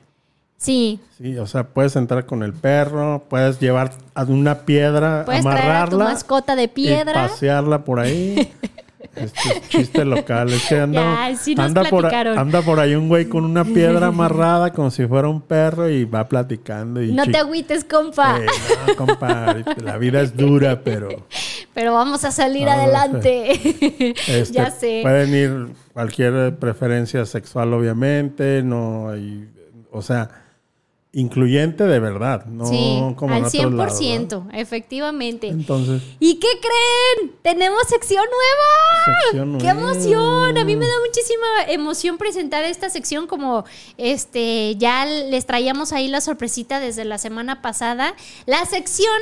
Sí, 0.59 1.01
Sí, 1.19 1.37
o 1.39 1.47
sea, 1.49 1.69
puedes 1.69 1.97
entrar 1.97 2.25
con 2.27 2.43
el 2.45 2.53
perro, 2.53 3.25
puedes 3.29 3.59
llevar 3.59 3.93
a 4.15 4.23
una 4.25 4.61
piedra, 4.61 5.25
puedes 5.25 5.43
traer 5.43 5.59
a 5.59 5.63
tu 5.63 5.67
amarrarla 5.97 6.05
mascota 6.05 6.55
de 6.57 6.65
y 6.65 6.69
piedra. 6.69 7.29
pasearla 7.29 7.85
por 7.85 7.99
ahí. 8.01 8.53
Este 9.15 9.41
es 9.49 9.69
chiste 9.69 10.05
local. 10.05 10.51
Es 10.51 10.69
que 10.69 10.81
anda, 10.81 11.03
Ya, 11.31 11.37
sí 11.37 11.55
nos 11.55 11.67
anda, 11.67 11.85
por, 11.85 12.07
anda 12.15 12.63
por 12.63 12.81
ahí 12.81 12.95
un 12.95 13.09
güey 13.09 13.27
con 13.27 13.45
una 13.45 13.65
piedra 13.65 14.07
amarrada 14.09 14.73
como 14.73 14.91
si 14.91 15.07
fuera 15.07 15.29
un 15.29 15.43
perro 15.43 15.89
y 15.89 16.05
va 16.05 16.29
platicando. 16.29 17.03
Y 17.03 17.13
No 17.13 17.25
te 17.27 17.39
agüites, 17.39 17.85
compa. 17.85 18.39
Eh, 18.39 18.47
no, 18.87 18.97
compa, 18.97 19.57
la 19.83 19.99
vida 19.99 20.21
es 20.21 20.37
dura, 20.37 20.81
pero 20.83 21.09
Pero 21.75 21.95
vamos 21.95 22.25
a 22.25 22.31
salir 22.31 22.69
adelante. 22.69 23.53
este, 24.27 24.53
ya 24.53 24.71
sé. 24.71 25.01
pueden 25.03 25.35
ir 25.35 25.67
cualquier 25.93 26.57
preferencia 26.57 27.25
sexual, 27.25 27.73
obviamente, 27.73 28.63
no 28.63 29.11
hay, 29.11 29.49
o 29.91 30.03
sea, 30.03 30.42
incluyente 31.13 31.85
de 31.85 32.01
verdad, 32.01 32.47
no 32.47 32.65
sí, 32.67 32.99
como 33.17 33.35
al 33.35 33.45
otros 33.45 33.55
100%, 33.55 34.31
lados, 34.31 34.45
efectivamente. 34.55 35.49
Entonces, 35.49 36.03
¿Y 36.19 36.37
qué 36.37 36.49
creen? 36.61 37.33
Tenemos 37.43 37.83
sección 37.89 38.25
nueva. 38.25 39.23
Sección 39.23 39.59
¡Qué 39.59 39.75
nueva. 39.75 39.93
emoción! 39.93 40.59
A 40.59 40.65
mí 40.65 40.75
me 40.75 40.87
da 40.87 40.95
muchísima 41.07 41.47
emoción 41.69 42.17
presentar 42.17 42.65
esta 42.65 42.89
sección 42.89 43.27
como 43.27 43.65
este 43.99 44.77
ya 44.77 45.05
les 45.05 45.45
traíamos 45.45 45.93
ahí 45.93 46.09
la 46.09 46.21
sorpresita 46.23 46.81
desde 46.81 47.05
la 47.05 47.19
semana 47.19 47.61
pasada. 47.61 48.15
La 48.47 48.65
sección 48.65 49.13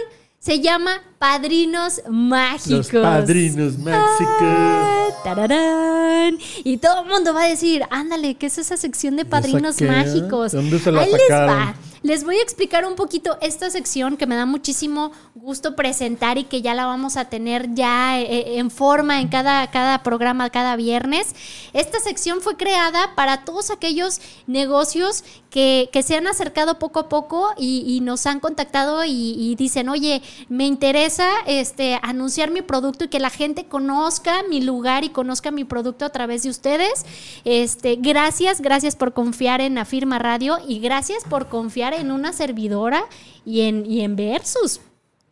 se 0.40 0.60
llama 0.60 1.02
Padrinos 1.18 2.00
Mágicos. 2.08 2.90
los 2.94 3.02
padrinos 3.02 3.76
mágicos. 3.78 4.40
Ah, 4.40 5.08
tararán. 5.22 6.38
Y 6.64 6.78
todo 6.78 7.02
el 7.02 7.08
mundo 7.08 7.34
va 7.34 7.42
a 7.42 7.48
decir, 7.48 7.82
ándale, 7.90 8.36
¿qué 8.36 8.46
es 8.46 8.56
esa 8.56 8.78
sección 8.78 9.16
de 9.16 9.26
padrinos 9.26 9.82
mágicos? 9.82 10.52
¿De 10.52 10.58
dónde 10.58 10.78
se 10.78 10.92
la 10.92 11.02
Ahí 11.02 11.12
les 11.12 11.30
va. 11.30 11.74
Les 12.02 12.24
voy 12.24 12.36
a 12.36 12.42
explicar 12.42 12.86
un 12.86 12.94
poquito 12.94 13.36
esta 13.42 13.68
sección 13.68 14.16
que 14.16 14.26
me 14.26 14.34
da 14.34 14.46
muchísimo 14.46 15.12
gusto 15.34 15.76
presentar 15.76 16.38
y 16.38 16.44
que 16.44 16.62
ya 16.62 16.74
la 16.74 16.86
vamos 16.86 17.18
a 17.18 17.26
tener 17.26 17.74
ya 17.74 18.18
eh, 18.18 18.58
en 18.58 18.70
forma 18.70 19.20
en 19.20 19.28
cada, 19.28 19.70
cada 19.70 20.02
programa, 20.02 20.48
cada 20.48 20.76
viernes. 20.76 21.34
Esta 21.74 22.00
sección 22.00 22.40
fue 22.40 22.56
creada 22.56 23.14
para 23.16 23.44
todos 23.44 23.70
aquellos 23.70 24.20
negocios 24.46 25.24
que, 25.50 25.90
que 25.92 26.02
se 26.02 26.16
han 26.16 26.26
acercado 26.26 26.78
poco 26.78 27.00
a 27.00 27.08
poco 27.08 27.50
y, 27.58 27.84
y 27.86 28.00
nos 28.00 28.24
han 28.26 28.40
contactado 28.40 29.04
y, 29.04 29.34
y 29.36 29.56
dicen, 29.56 29.88
oye, 29.88 30.22
me 30.48 30.66
interesa 30.66 31.28
este, 31.46 31.98
anunciar 32.02 32.50
mi 32.50 32.62
producto 32.62 33.04
y 33.04 33.08
que 33.08 33.18
la 33.18 33.30
gente 33.30 33.66
conozca 33.66 34.42
mi 34.48 34.62
lugar 34.62 35.04
y 35.04 35.10
conozca 35.10 35.50
mi 35.50 35.64
producto 35.64 36.06
a 36.06 36.10
través 36.10 36.44
de 36.44 36.50
ustedes. 36.50 37.04
Este, 37.44 37.96
gracias, 37.96 38.62
gracias 38.62 38.96
por 38.96 39.12
confiar 39.12 39.60
en 39.60 39.76
Afirma 39.76 40.18
Radio 40.18 40.58
y 40.66 40.78
gracias 40.78 41.24
por 41.28 41.48
confiar 41.48 41.89
en 41.94 42.10
una 42.10 42.32
servidora 42.32 43.04
y 43.44 43.62
en, 43.62 43.84
y 43.86 44.00
en 44.02 44.16
Versus 44.16 44.80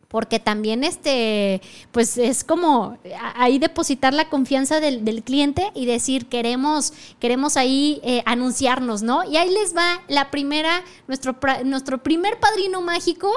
porque 0.09 0.39
también 0.39 0.83
este 0.83 1.61
pues 1.91 2.17
es 2.17 2.43
como 2.43 2.97
ahí 3.35 3.59
depositar 3.59 4.13
la 4.13 4.29
confianza 4.29 4.79
del, 4.79 5.05
del 5.05 5.23
cliente 5.23 5.71
y 5.75 5.85
decir 5.85 6.27
queremos 6.27 6.93
queremos 7.19 7.57
ahí 7.57 8.01
eh, 8.03 8.23
anunciarnos 8.25 9.01
no 9.03 9.23
y 9.23 9.37
ahí 9.37 9.49
les 9.49 9.75
va 9.75 10.01
la 10.07 10.31
primera 10.31 10.83
nuestro 11.07 11.37
nuestro 11.63 12.03
primer 12.03 12.39
padrino 12.39 12.81
mágico 12.81 13.31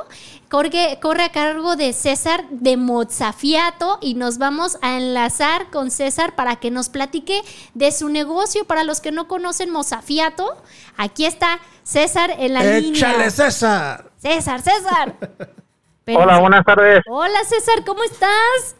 corre 0.49 0.99
corre 1.01 1.25
a 1.25 1.33
cargo 1.33 1.77
de 1.77 1.93
César 1.93 2.45
de 2.51 2.77
Mozafiato 2.77 3.99
y 4.01 4.15
nos 4.15 4.39
vamos 4.39 4.79
a 4.83 4.97
enlazar 4.97 5.71
con 5.71 5.91
César 5.91 6.35
para 6.35 6.57
que 6.57 6.71
nos 6.71 6.89
platique 6.89 7.41
de 7.75 7.93
su 7.93 8.09
negocio. 8.09 8.65
Para 8.65 8.85
los 8.85 9.01
que 9.01 9.13
no 9.13 9.29
conocen 9.29 9.71
Mozafiato 9.71 10.57
aquí 10.97 11.25
está 11.25 11.59
César 11.85 12.35
en 12.39 12.55
la 12.55 12.63
línea. 12.65 12.91
¡Échale, 12.91 13.31
César! 13.31 14.11
César 14.19 14.63
César 14.63 15.17
Pero- 16.05 16.21
Hola, 16.21 16.39
buenas 16.41 16.65
tardes. 16.65 17.03
Hola 17.09 17.39
César, 17.45 17.85
¿cómo 17.87 18.03
estás? 18.05 18.77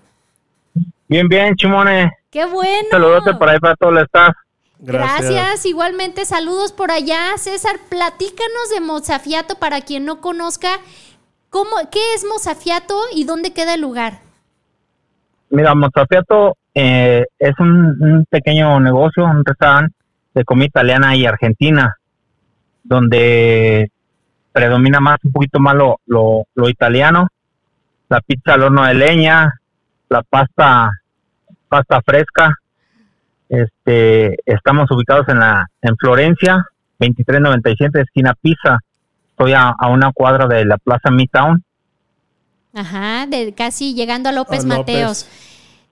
Bien, 1.09 1.29
bien, 1.29 1.55
Chimone. 1.57 2.11
Qué 2.31 2.45
bueno. 2.47 2.89
Saludote 2.91 3.35
por 3.35 3.49
ahí 3.49 3.59
para 3.59 3.77
todo 3.77 3.91
el 3.91 3.99
staff. 4.05 4.35
Gracias. 4.79 5.65
igualmente 5.67 6.25
saludos 6.25 6.73
por 6.73 6.91
allá. 6.91 7.37
César, 7.37 7.77
platícanos 7.89 8.71
de 8.75 8.81
Mozafiato 8.81 9.55
para 9.57 9.83
quien 9.83 10.05
no 10.05 10.21
conozca. 10.21 10.69
¿Cómo, 11.51 11.71
¿Qué 11.91 12.01
es 12.15 12.25
Mozafiato 12.25 12.99
y 13.15 13.25
dónde 13.25 13.53
queda 13.53 13.75
el 13.75 13.83
lugar? 13.83 14.21
Mira, 15.51 15.75
Mozafiato 15.75 16.57
eh, 16.75 17.27
es 17.39 17.53
un, 17.61 18.03
un 18.03 18.27
pequeño 18.29 18.81
negocio, 18.81 19.25
un 19.25 19.45
restaurante 19.45 19.95
de 20.35 20.45
comida 20.45 20.67
italiana 20.67 21.15
y 21.15 21.27
argentina, 21.27 21.97
donde 22.83 23.91
predomina 24.53 25.01
más 25.01 25.19
un 25.25 25.33
poquito 25.33 25.59
más 25.59 25.75
lo, 25.75 26.01
lo, 26.07 26.47
lo 26.55 26.69
italiano, 26.69 27.29
la 28.09 28.21
pizza 28.21 28.55
al 28.55 28.65
horno 28.65 28.85
de 28.85 28.95
leña, 28.95 29.61
la 30.09 30.23
pasta 30.23 30.93
pasta 31.69 32.03
fresca. 32.03 32.55
Este, 33.49 34.39
estamos 34.47 34.91
ubicados 34.91 35.29
en 35.29 35.39
la 35.39 35.67
en 35.81 35.97
Florencia, 35.97 36.67
2397 36.99 38.01
esquina 38.01 38.35
Pisa. 38.41 38.79
Estoy 39.31 39.55
a, 39.55 39.71
a 39.71 39.89
una 39.89 40.13
cuadra 40.13 40.47
de 40.47 40.65
la 40.65 40.77
Plaza 40.79 41.11
Midtown. 41.11 41.65
Ajá, 42.75 43.27
de 43.27 43.53
casi 43.55 43.95
llegando 43.95 44.29
a 44.29 44.33
López 44.33 44.65
A 44.65 44.69
López. 44.69 44.79
Mateos. 44.79 45.27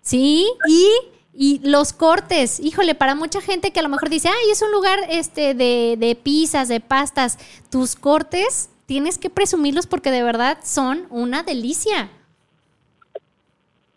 Sí, 0.02 0.46
y, 0.66 0.88
y 1.32 1.60
los 1.64 1.92
cortes. 1.92 2.60
Híjole, 2.60 2.94
para 2.94 3.14
mucha 3.14 3.40
gente 3.40 3.72
que 3.72 3.80
a 3.80 3.82
lo 3.82 3.88
mejor 3.88 4.08
dice, 4.08 4.28
ay, 4.28 4.50
es 4.50 4.62
un 4.62 4.72
lugar 4.72 4.98
este 5.08 5.54
de, 5.54 5.96
de 5.98 6.16
pizzas, 6.16 6.68
de 6.68 6.80
pastas. 6.80 7.38
Tus 7.70 7.96
cortes 7.96 8.70
tienes 8.86 9.18
que 9.18 9.30
presumirlos 9.30 9.86
porque 9.86 10.10
de 10.10 10.22
verdad 10.22 10.58
son 10.62 11.06
una 11.10 11.42
delicia. 11.42 12.10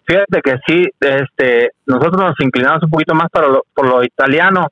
Fíjate 0.06 0.42
que 0.42 0.56
sí, 0.68 0.90
este, 1.00 1.72
nosotros 1.86 2.22
nos 2.22 2.40
inclinamos 2.42 2.84
un 2.84 2.90
poquito 2.90 3.16
más 3.16 3.30
para 3.32 3.48
lo, 3.48 3.64
por 3.74 3.88
lo 3.88 4.04
italiano, 4.04 4.68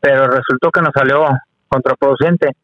pero 0.00 0.26
resultó 0.26 0.70
que 0.70 0.80
nos 0.80 0.92
salió 0.94 1.26
contraproducente. 1.68 2.56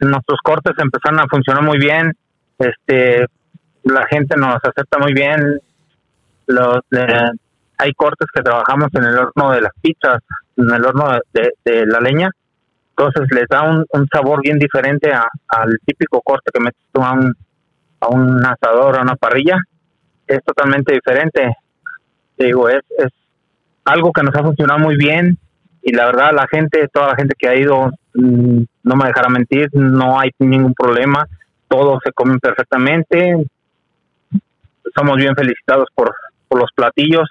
Nuestros 0.00 0.38
cortes 0.42 0.72
empezaron 0.78 1.20
a 1.20 1.26
funcionar 1.28 1.62
muy 1.62 1.78
bien, 1.78 2.12
este, 2.58 3.26
la 3.84 4.06
gente 4.08 4.36
nos 4.36 4.56
acepta 4.56 4.98
muy 4.98 5.12
bien, 5.12 5.60
los 6.46 6.78
eh, 6.92 7.30
hay 7.82 7.92
cortes 7.94 8.28
que 8.32 8.42
trabajamos 8.42 8.88
en 8.94 9.04
el 9.04 9.18
horno 9.18 9.50
de 9.50 9.60
las 9.60 9.72
pizzas, 9.80 10.22
en 10.56 10.70
el 10.70 10.84
horno 10.84 11.18
de, 11.32 11.86
la 11.86 11.98
leña, 12.00 12.30
entonces 12.90 13.26
les 13.32 13.48
da 13.48 13.62
un, 13.62 13.84
sabor 14.12 14.40
bien 14.40 14.58
diferente 14.58 15.12
a- 15.12 15.28
al 15.48 15.78
típico 15.84 16.20
corte 16.20 16.50
que 16.54 16.60
metes 16.60 16.80
tú 16.92 17.02
a 17.02 17.12
un, 17.12 17.34
a 18.00 18.08
un 18.08 18.46
asador, 18.46 18.98
a 18.98 19.02
una 19.02 19.16
parrilla, 19.16 19.56
es 20.26 20.38
totalmente 20.44 20.94
diferente. 20.94 21.56
Te 22.36 22.46
digo, 22.46 22.68
es, 22.68 22.82
es 22.98 23.12
algo 23.84 24.12
que 24.12 24.22
nos 24.22 24.34
ha 24.36 24.42
funcionado 24.42 24.78
muy 24.78 24.96
bien 24.96 25.36
y 25.82 25.92
la 25.92 26.06
verdad 26.06 26.30
la 26.32 26.46
gente, 26.46 26.86
toda 26.92 27.08
la 27.08 27.16
gente 27.16 27.34
que 27.36 27.48
ha 27.48 27.56
ido, 27.56 27.90
mm, 28.14 28.62
no 28.84 28.96
me 28.96 29.06
dejará 29.06 29.28
mentir, 29.28 29.68
no 29.72 30.20
hay 30.20 30.30
ningún 30.38 30.74
problema, 30.74 31.26
todos 31.66 31.98
se 32.04 32.12
comen 32.12 32.38
perfectamente, 32.38 33.44
somos 34.94 35.16
bien 35.16 35.34
felicitados 35.34 35.88
por, 35.94 36.14
por 36.46 36.60
los 36.60 36.70
platillos. 36.72 37.28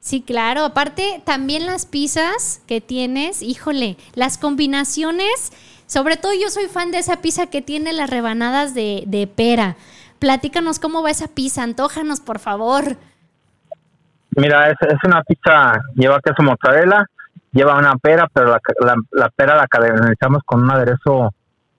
Sí, 0.00 0.22
claro. 0.22 0.64
Aparte, 0.64 1.22
también 1.24 1.66
las 1.66 1.86
pizzas 1.86 2.62
que 2.66 2.80
tienes, 2.80 3.42
híjole, 3.42 3.96
las 4.14 4.38
combinaciones, 4.38 5.52
sobre 5.86 6.16
todo 6.16 6.32
yo 6.32 6.50
soy 6.50 6.66
fan 6.66 6.90
de 6.90 6.98
esa 6.98 7.20
pizza 7.20 7.48
que 7.48 7.62
tiene 7.62 7.92
las 7.92 8.08
rebanadas 8.08 8.74
de, 8.74 9.04
de 9.06 9.26
pera. 9.26 9.76
Platícanos 10.18 10.78
cómo 10.78 11.02
va 11.02 11.10
esa 11.10 11.28
pizza, 11.28 11.62
antójanos, 11.62 12.20
por 12.20 12.38
favor. 12.38 12.96
Mira, 14.36 14.70
es, 14.70 14.76
es 14.80 14.98
una 15.04 15.22
pizza, 15.22 15.80
lleva 15.94 16.20
queso 16.20 16.42
mozzarella, 16.42 17.04
lleva 17.52 17.78
una 17.78 17.96
pera, 17.96 18.28
pero 18.32 18.48
la, 18.50 18.60
la, 18.80 18.94
la 19.12 19.28
pera 19.30 19.56
la 19.56 19.66
caramelizamos 19.66 20.42
con 20.44 20.62
un 20.62 20.70
aderezo 20.70 21.34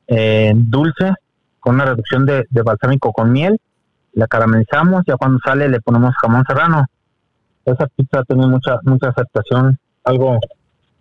eh, 0.08 0.52
dulce, 0.56 1.14
con 1.60 1.76
una 1.76 1.86
reducción 1.86 2.26
de, 2.26 2.46
de 2.50 2.62
balsámico 2.62 3.12
con 3.14 3.32
miel, 3.32 3.60
la 4.14 4.28
caramelizamos, 4.28 5.04
ya 5.08 5.16
cuando 5.18 5.40
sale 5.44 5.70
le 5.70 5.82
ponemos 5.82 6.14
jamón 6.22 6.44
serrano. 6.48 6.86
Esa 7.66 7.88
pizza 7.88 8.24
tiene 8.24 8.48
mucha 8.48 8.80
mucha 8.84 9.10
aceptación, 9.10 9.78
algo 10.04 10.40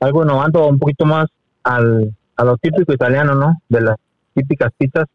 algo 0.01 0.23
innovando 0.23 0.67
un 0.67 0.79
poquito 0.79 1.05
más 1.05 1.27
al, 1.65 2.15
a 2.37 2.45
lo 2.45 2.57
típico 2.57 2.93
italiano, 2.93 3.35
¿no? 3.35 3.55
De 3.69 3.81
las 3.81 3.97
típicas 4.35 4.71
pizzas, 4.77 5.07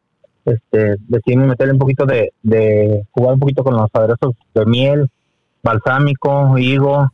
este, 0.45 0.95
decidimos 1.08 1.47
meterle 1.47 1.73
un 1.73 1.79
poquito 1.79 2.06
de, 2.06 2.34
de 2.41 3.06
jugar 3.12 3.36
un 3.36 3.39
poquito 3.39 3.63
con 3.63 3.75
los 3.75 3.89
aderezos 3.93 4.36
de 4.53 4.65
miel, 4.65 5.10
balsámico, 5.62 6.58
higo, 6.58 7.10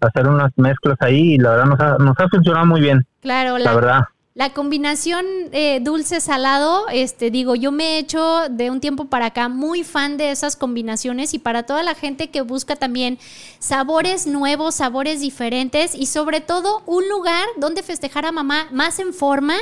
hacer 0.00 0.28
unas 0.28 0.50
mezclas 0.56 0.96
ahí 1.00 1.34
y 1.34 1.38
la 1.38 1.50
verdad 1.50 1.66
nos 1.66 1.80
ha, 1.80 1.98
nos 1.98 2.18
ha 2.18 2.28
funcionado 2.28 2.66
muy 2.66 2.80
bien, 2.80 3.06
Claro, 3.20 3.58
la 3.58 3.64
la, 3.64 3.74
verdad. 3.74 4.00
La 4.38 4.50
combinación 4.50 5.26
eh, 5.50 5.80
dulce-salado, 5.82 6.86
este, 6.92 7.32
digo, 7.32 7.56
yo 7.56 7.72
me 7.72 7.96
he 7.96 7.98
hecho 7.98 8.48
de 8.48 8.70
un 8.70 8.78
tiempo 8.78 9.06
para 9.06 9.26
acá 9.26 9.48
muy 9.48 9.82
fan 9.82 10.16
de 10.16 10.30
esas 10.30 10.54
combinaciones 10.54 11.34
y 11.34 11.40
para 11.40 11.64
toda 11.64 11.82
la 11.82 11.96
gente 11.96 12.30
que 12.30 12.42
busca 12.42 12.76
también 12.76 13.18
sabores 13.58 14.28
nuevos, 14.28 14.76
sabores 14.76 15.20
diferentes 15.20 15.92
y 15.92 16.06
sobre 16.06 16.40
todo 16.40 16.84
un 16.86 17.08
lugar 17.08 17.44
donde 17.56 17.82
festejar 17.82 18.26
a 18.26 18.30
mamá 18.30 18.68
más 18.70 19.00
en 19.00 19.12
forma 19.12 19.54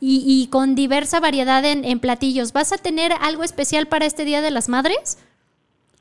y, 0.00 0.48
con 0.50 0.74
diversa 0.74 1.20
variedad 1.20 1.64
en, 1.64 1.84
en 1.84 2.00
platillos. 2.00 2.52
¿Vas 2.52 2.72
a 2.72 2.78
tener 2.78 3.12
algo 3.22 3.44
especial 3.44 3.86
para 3.86 4.06
este 4.06 4.24
Día 4.24 4.42
de 4.42 4.50
las 4.50 4.68
Madres? 4.68 5.18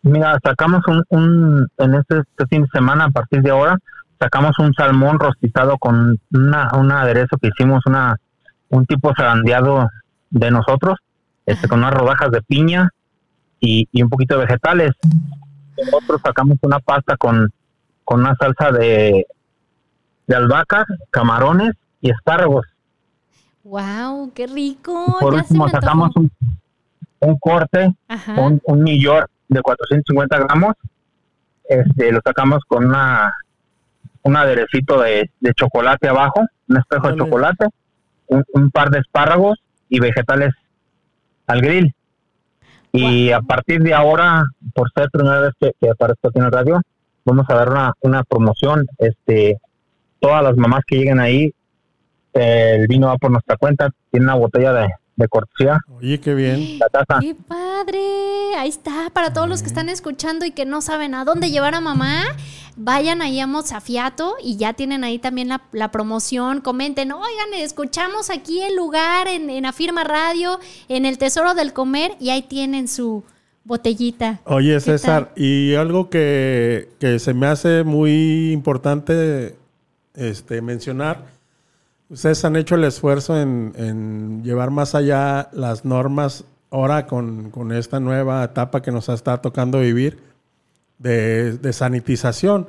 Mira, 0.02 0.40
sacamos 0.44 0.82
un, 0.88 1.04
un 1.10 1.68
en 1.78 1.94
este, 1.94 2.22
este 2.22 2.48
fin 2.48 2.64
de 2.64 2.70
semana, 2.70 3.06
a 3.06 3.10
partir 3.12 3.44
de 3.44 3.52
ahora, 3.52 3.78
sacamos 4.20 4.58
un 4.60 4.74
salmón 4.74 5.20
rostizado 5.20 5.78
con 5.78 6.20
una, 6.32 6.70
un 6.74 6.92
aderezo 6.92 7.38
que 7.38 7.50
hicimos, 7.50 7.86
una 7.86 8.16
un 8.70 8.86
tipo 8.86 9.14
zarandeado 9.16 9.88
de 10.30 10.52
nosotros, 10.52 11.00
este, 11.46 11.68
con 11.68 11.80
unas 11.80 11.94
rodajas 11.94 12.32
de 12.32 12.42
piña 12.42 12.90
y, 13.60 13.88
y 13.92 14.02
un 14.04 14.10
poquito 14.10 14.36
de 14.36 14.46
vegetales. 14.46 14.92
Nosotros 15.78 16.22
sacamos 16.24 16.58
una 16.62 16.80
pasta 16.80 17.18
con, 17.18 17.52
con 18.04 18.22
una 18.22 18.36
salsa 18.36 18.72
de, 18.72 19.26
de 20.28 20.36
albahacas, 20.36 20.86
camarones 21.12 21.72
y 22.02 22.10
espárragos. 22.10 22.66
¡Wow! 23.64 24.32
¡Qué 24.34 24.48
rico! 24.48 25.18
Por 25.20 25.34
ya 25.36 25.42
último, 25.42 25.70
sacamos 25.70 26.16
un, 26.16 26.32
un 27.20 27.38
corte 27.40 27.96
Ajá. 28.08 28.40
un, 28.40 28.62
un 28.66 28.86
York 28.86 29.30
de 29.48 29.62
450 29.62 30.40
gramos, 30.40 30.74
este, 31.68 32.12
lo 32.12 32.22
sacamos 32.24 32.64
con 32.68 32.86
una 32.86 33.34
un 34.26 34.36
aderecito 34.36 35.00
de, 35.02 35.30
de 35.40 35.54
chocolate 35.54 36.08
abajo, 36.10 36.42
un 36.68 36.78
espejo 36.78 37.10
de 37.12 37.18
chocolate, 37.18 37.66
un, 38.28 38.44
un 38.54 38.72
par 38.72 38.90
de 38.90 39.00
espárragos 39.00 39.60
y 39.88 40.00
vegetales 40.00 40.54
al 41.48 41.62
grill. 41.62 41.94
Y 42.92 43.32
a 43.32 43.42
partir 43.42 43.82
de 43.82 43.94
ahora, 43.94 44.44
por 44.74 44.90
ser 44.96 45.10
primera 45.12 45.42
vez 45.42 45.52
que, 45.60 45.72
que 45.80 45.90
aparezco 45.90 46.30
aquí 46.30 46.40
en 46.40 46.46
el 46.46 46.52
radio, 46.52 46.82
vamos 47.24 47.46
a 47.50 47.54
dar 47.54 47.70
una, 47.70 47.94
una 48.02 48.24
promoción. 48.24 48.86
Este, 48.98 49.58
todas 50.20 50.42
las 50.44 50.56
mamás 50.58 50.84
que 50.88 50.96
lleguen 50.98 51.20
ahí, 51.20 51.54
el 52.34 52.88
vino 52.88 53.08
va 53.08 53.18
por 53.18 53.32
nuestra 53.32 53.58
cuenta, 53.58 53.90
tiene 54.12 54.26
una 54.26 54.36
botella 54.36 54.74
de, 54.74 54.88
de 55.18 55.28
cortesía, 55.28 55.78
Oye, 55.98 56.20
qué 56.20 56.34
bien. 56.34 56.80
la 56.80 56.90
taza. 56.90 57.20
¡Qué 57.20 57.36
padre! 57.36 58.00
Ahí 58.66 58.70
está, 58.70 59.12
para 59.14 59.32
todos 59.32 59.48
los 59.48 59.62
que 59.62 59.68
están 59.68 59.90
escuchando 59.90 60.44
y 60.44 60.50
que 60.50 60.66
no 60.66 60.82
saben 60.82 61.14
a 61.14 61.24
dónde 61.24 61.52
llevar 61.52 61.76
a 61.76 61.82
mamá, 61.82 62.24
vayan 62.76 63.22
ahí 63.22 63.40
a 63.40 63.46
Mozafiato 63.46 64.38
y 64.44 64.58
ya 64.58 64.74
tienen 64.74 65.04
ahí 65.04 65.20
también 65.20 65.50
la, 65.50 65.62
la 65.72 65.92
promoción. 65.92 66.62
Comenten, 66.62 67.12
oigan, 67.12 67.54
escuchamos 67.58 68.32
aquí 68.32 68.64
el 68.64 68.76
lugar 68.76 69.28
en, 69.28 69.52
en 69.52 69.68
Afirma 69.68 70.04
Radio, 70.04 70.60
en 70.90 71.06
el 71.06 71.20
Tesoro 71.20 71.54
del 71.54 71.74
Comer, 71.74 72.14
y 72.20 72.32
ahí 72.32 72.42
tienen 72.42 72.88
su 72.88 73.24
botellita. 73.66 74.42
Oye, 74.46 74.74
¿Qué 74.74 74.80
César, 74.80 75.32
y 75.36 75.76
algo 75.76 76.10
que, 76.10 76.90
que 77.00 77.20
se 77.20 77.36
me 77.36 77.46
hace 77.46 77.84
muy 77.84 78.52
importante 78.52 79.60
este, 80.16 80.64
mencionar, 80.64 81.24
ustedes 82.10 82.44
han 82.44 82.56
hecho 82.56 82.74
el 82.74 82.86
esfuerzo 82.86 83.40
en, 83.40 83.74
en 83.78 84.44
llevar 84.44 84.72
más 84.72 84.96
allá 84.96 85.50
las 85.54 85.86
normas 85.86 86.46
ahora 86.76 87.08
con, 87.08 87.52
con 87.52 87.72
esta 87.72 88.02
nueva 88.02 88.44
etapa 88.44 88.82
que 88.82 88.92
nos 88.92 89.08
está 89.08 89.42
tocando 89.42 89.80
vivir 89.80 90.20
de, 90.98 91.58
de 91.58 91.72
sanitización. 91.72 92.68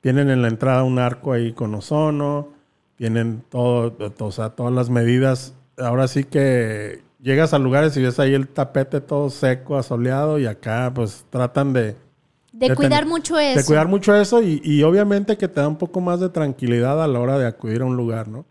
Tienen 0.00 0.30
en 0.30 0.40
la 0.40 0.48
entrada 0.48 0.84
un 0.84 1.00
arco 1.00 1.32
ahí 1.32 1.52
con 1.52 1.74
ozono, 1.74 2.48
tienen 2.96 3.42
todo, 3.50 3.96
o 4.20 4.30
sea, 4.30 4.50
todas 4.50 4.72
las 4.72 4.88
medidas. 4.88 5.54
Ahora 5.76 6.06
sí 6.06 6.22
que 6.24 7.02
llegas 7.20 7.52
a 7.52 7.58
lugares 7.58 7.96
y 7.96 8.02
ves 8.02 8.20
ahí 8.20 8.34
el 8.34 8.46
tapete 8.46 9.00
todo 9.00 9.30
seco, 9.30 9.76
asoleado, 9.76 10.38
y 10.38 10.46
acá 10.46 10.92
pues 10.94 11.26
tratan 11.28 11.72
de, 11.72 11.96
De, 12.52 12.68
De 12.68 12.74
cuidar 12.76 13.04
mucho 13.04 13.36
eso. 13.36 13.58
de 13.58 13.64
cuidar 13.64 13.88
mucho 13.88 14.14
eso 14.14 14.42
y, 14.42 14.60
y 14.62 14.84
obviamente 14.84 15.36
que 15.36 15.48
te 15.48 15.60
da 15.60 15.66
un 15.66 15.76
poco 15.76 16.00
más 16.00 16.20
de 16.20 16.28
tranquilidad 16.28 17.02
a 17.02 17.08
la 17.08 17.18
hora 17.18 17.36
de 17.36 17.46
acudir 17.48 17.82
a 17.82 17.84
un 17.84 17.96
lugar, 17.96 18.28
¿no? 18.28 18.44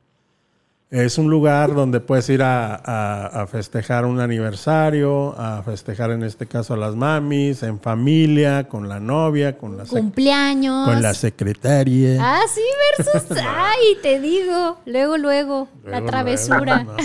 Es 0.92 1.20
un 1.20 1.30
lugar 1.30 1.76
donde 1.76 2.00
puedes 2.00 2.28
ir 2.30 2.42
a, 2.42 2.74
a- 2.74 3.28
a 3.44 3.46
festejar 3.46 4.06
un 4.08 4.20
aniversario, 4.20 5.36
a 5.40 5.62
festejar 5.62 6.10
en 6.10 6.24
este 6.24 6.48
caso 6.48 6.74
a 6.74 6.78
las 6.78 6.96
mamis, 6.96 7.62
en 7.62 7.80
familia, 7.80 8.68
con 8.68 8.90
la 8.90 9.00
novia, 9.00 9.56
con 9.56 9.78
la, 9.78 9.86
Cumpleaños. 9.86 10.88
con 10.88 11.00
la 11.04 11.14
secretaria. 11.14 12.18
Ah, 12.20 12.42
sí, 12.52 12.62
versus. 12.98 13.38
Ay, 13.48 13.98
te 14.02 14.20
digo. 14.20 14.78
Luego, 14.88 15.18
luego, 15.20 15.68
la 15.86 16.04
travesura. 16.04 16.84
luego, 16.84 16.96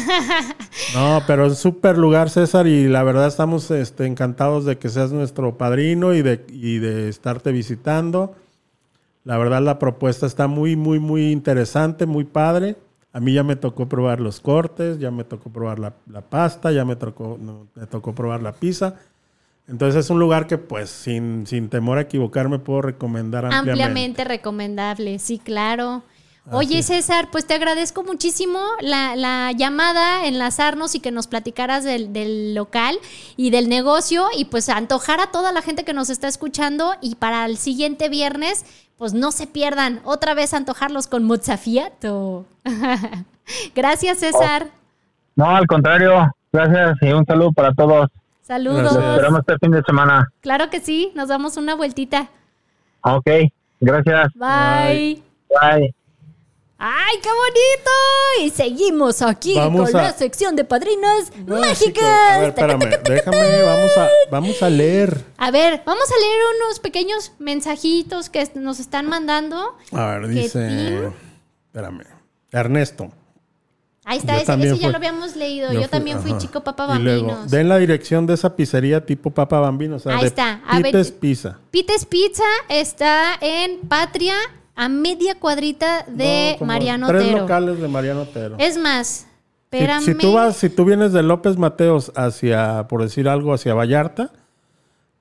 No, 0.94 1.18
No, 1.18 1.22
pero 1.26 1.46
es 1.48 1.58
súper 1.58 1.98
lugar, 1.98 2.30
César, 2.30 2.66
y 2.66 2.88
la 2.88 3.02
verdad 3.02 3.26
estamos 3.26 3.70
este, 3.70 4.06
encantados 4.06 4.64
de 4.64 4.78
que 4.78 4.88
seas 4.88 5.12
nuestro 5.12 5.58
padrino 5.58 6.14
y 6.14 6.22
de, 6.22 6.42
y 6.48 6.78
de 6.78 7.10
estarte 7.10 7.52
visitando. 7.52 8.34
La 9.24 9.36
verdad 9.36 9.60
la 9.60 9.78
propuesta 9.78 10.24
está 10.24 10.46
muy, 10.46 10.74
muy, 10.74 10.98
muy 11.00 11.32
interesante, 11.32 12.06
muy 12.06 12.24
padre. 12.24 12.76
A 13.14 13.20
mí 13.20 13.32
ya 13.32 13.44
me 13.44 13.54
tocó 13.54 13.88
probar 13.88 14.20
los 14.20 14.40
cortes, 14.40 14.98
ya 14.98 15.10
me 15.10 15.22
tocó 15.22 15.48
probar 15.48 15.78
la, 15.78 15.94
la 16.10 16.20
pasta, 16.20 16.72
ya 16.72 16.84
me 16.84 16.96
tocó, 16.96 17.38
no, 17.40 17.68
me 17.76 17.86
tocó 17.86 18.12
probar 18.12 18.42
la 18.42 18.52
pizza. 18.52 18.96
Entonces 19.68 20.04
es 20.04 20.10
un 20.10 20.18
lugar 20.18 20.46
que 20.46 20.58
pues 20.58 20.90
sin, 20.90 21.46
sin 21.46 21.68
temor 21.68 21.98
a 21.98 22.02
equivocarme 22.02 22.58
puedo 22.58 22.82
recomendar 22.82 23.46
ampliamente. 23.46 23.70
Ampliamente 23.70 24.24
recomendable, 24.24 25.18
sí, 25.20 25.38
claro. 25.38 26.02
Oye, 26.50 26.82
César, 26.82 27.28
pues 27.32 27.46
te 27.46 27.54
agradezco 27.54 28.04
muchísimo 28.04 28.60
la, 28.80 29.16
la 29.16 29.52
llamada, 29.52 30.26
enlazarnos 30.26 30.94
y 30.94 31.00
que 31.00 31.10
nos 31.10 31.26
platicaras 31.26 31.84
del, 31.84 32.12
del 32.12 32.54
local 32.54 32.98
y 33.36 33.50
del 33.50 33.70
negocio 33.70 34.26
y 34.36 34.44
pues 34.44 34.68
antojar 34.68 35.20
a 35.20 35.28
toda 35.28 35.52
la 35.52 35.62
gente 35.62 35.84
que 35.84 35.94
nos 35.94 36.10
está 36.10 36.28
escuchando 36.28 36.94
y 37.00 37.14
para 37.14 37.46
el 37.46 37.56
siguiente 37.56 38.10
viernes, 38.10 38.66
pues 38.98 39.14
no 39.14 39.32
se 39.32 39.46
pierdan 39.46 40.00
otra 40.04 40.34
vez 40.34 40.52
antojarlos 40.52 41.06
con 41.06 41.24
Mozzafiato. 41.24 42.44
Gracias, 43.74 44.18
César. 44.18 44.68
No, 45.36 45.46
al 45.46 45.66
contrario, 45.66 46.30
gracias 46.52 46.96
y 47.02 47.12
un 47.12 47.26
saludo 47.26 47.52
para 47.52 47.72
todos. 47.72 48.08
Saludos. 48.42 48.94
Los 48.94 48.96
esperamos 48.96 49.40
este 49.40 49.58
fin 49.58 49.70
de 49.72 49.82
semana. 49.82 50.28
Claro 50.40 50.70
que 50.70 50.80
sí, 50.80 51.10
nos 51.14 51.28
damos 51.28 51.56
una 51.56 51.74
vueltita. 51.74 52.28
Ok, 53.00 53.26
gracias. 53.80 54.32
Bye. 54.34 55.22
Bye. 55.48 55.94
¡Ay, 56.76 57.16
qué 57.22 57.28
bonito! 57.28 57.90
Y 58.42 58.50
seguimos 58.50 59.22
aquí 59.22 59.54
Vamos 59.54 59.90
con 59.92 60.00
a- 60.00 60.04
la 60.04 60.12
sección 60.12 60.56
de 60.56 60.64
padrinas 60.64 61.30
Mágico. 61.46 61.60
mágicas. 61.60 62.30
A 62.32 62.38
ver, 62.40 62.48
espérame, 62.48 62.80
déjame, 63.04 63.62
vamos 63.62 63.96
a, 63.96 64.08
vamos 64.30 64.62
a 64.62 64.68
leer. 64.70 65.24
A 65.38 65.50
ver, 65.50 65.82
vamos 65.86 66.04
a 66.10 66.20
leer 66.20 66.40
unos 66.62 66.80
pequeños 66.80 67.32
mensajitos 67.38 68.28
que 68.28 68.50
nos 68.56 68.80
están 68.80 69.06
mandando. 69.06 69.76
A 69.92 70.06
ver, 70.18 70.22
¿Qué 70.22 70.28
dice. 70.28 71.10
Espérame. 71.68 72.02
Ernesto. 72.50 73.10
Ahí 74.06 74.18
está, 74.18 74.36
ese, 74.36 74.44
ya 74.46 74.76
fui- 74.76 74.90
lo 74.90 74.96
habíamos 74.96 75.34
leído. 75.36 75.68
yo 75.68 75.74
Yo, 75.74 75.80
fui- 75.82 75.88
también 75.88 76.20
fui 76.20 76.32
ajá. 76.32 76.40
chico 76.40 76.62
papa 76.62 76.96
Y 76.96 77.02
luego, 77.02 77.26
bambinos. 77.28 77.50
den 77.50 77.68
la 77.70 77.78
dirección 77.78 78.26
de 78.26 78.34
esa 78.34 78.54
pizzería 78.54 79.06
tipo 79.06 79.30
Papa 79.30 79.60
Bambino. 79.60 79.96
O 79.96 79.98
sea, 79.98 80.14
Ahí 80.16 80.20
de 80.22 80.26
está. 80.26 80.60
A 80.66 80.74
ver, 80.76 80.86
Pites 80.86 81.10
Pizza. 81.12 81.58
Pites 81.70 82.04
Pizza 82.04 82.44
está 82.68 83.38
en 83.40 83.80
Patria, 83.88 84.34
a 84.76 84.88
media 84.88 85.34
cuadrita 85.38 86.04
de 86.08 86.56
No, 86.60 86.66
Mariano 86.66 87.06
Tres 87.06 87.22
Otero. 87.22 87.38
locales 87.40 87.80
de 87.80 87.88
Mariano 87.88 88.22
Otero. 88.22 88.56
Es 88.58 88.76
más, 88.78 89.06
Si, 89.08 89.26
espérame. 89.78 90.02
si 90.04 90.14
tú 90.14 90.32
vas, 90.32 90.56
si 90.56 90.68
tú 90.68 90.84
vienes 90.84 91.12
de 91.12 91.22
López 91.22 91.56
Mateos 91.56 92.12
hacia, 92.16 92.86
por 92.88 93.02
decir 93.02 93.28
algo, 93.28 93.54
hacia 93.54 93.74
Vallarta, 93.74 94.30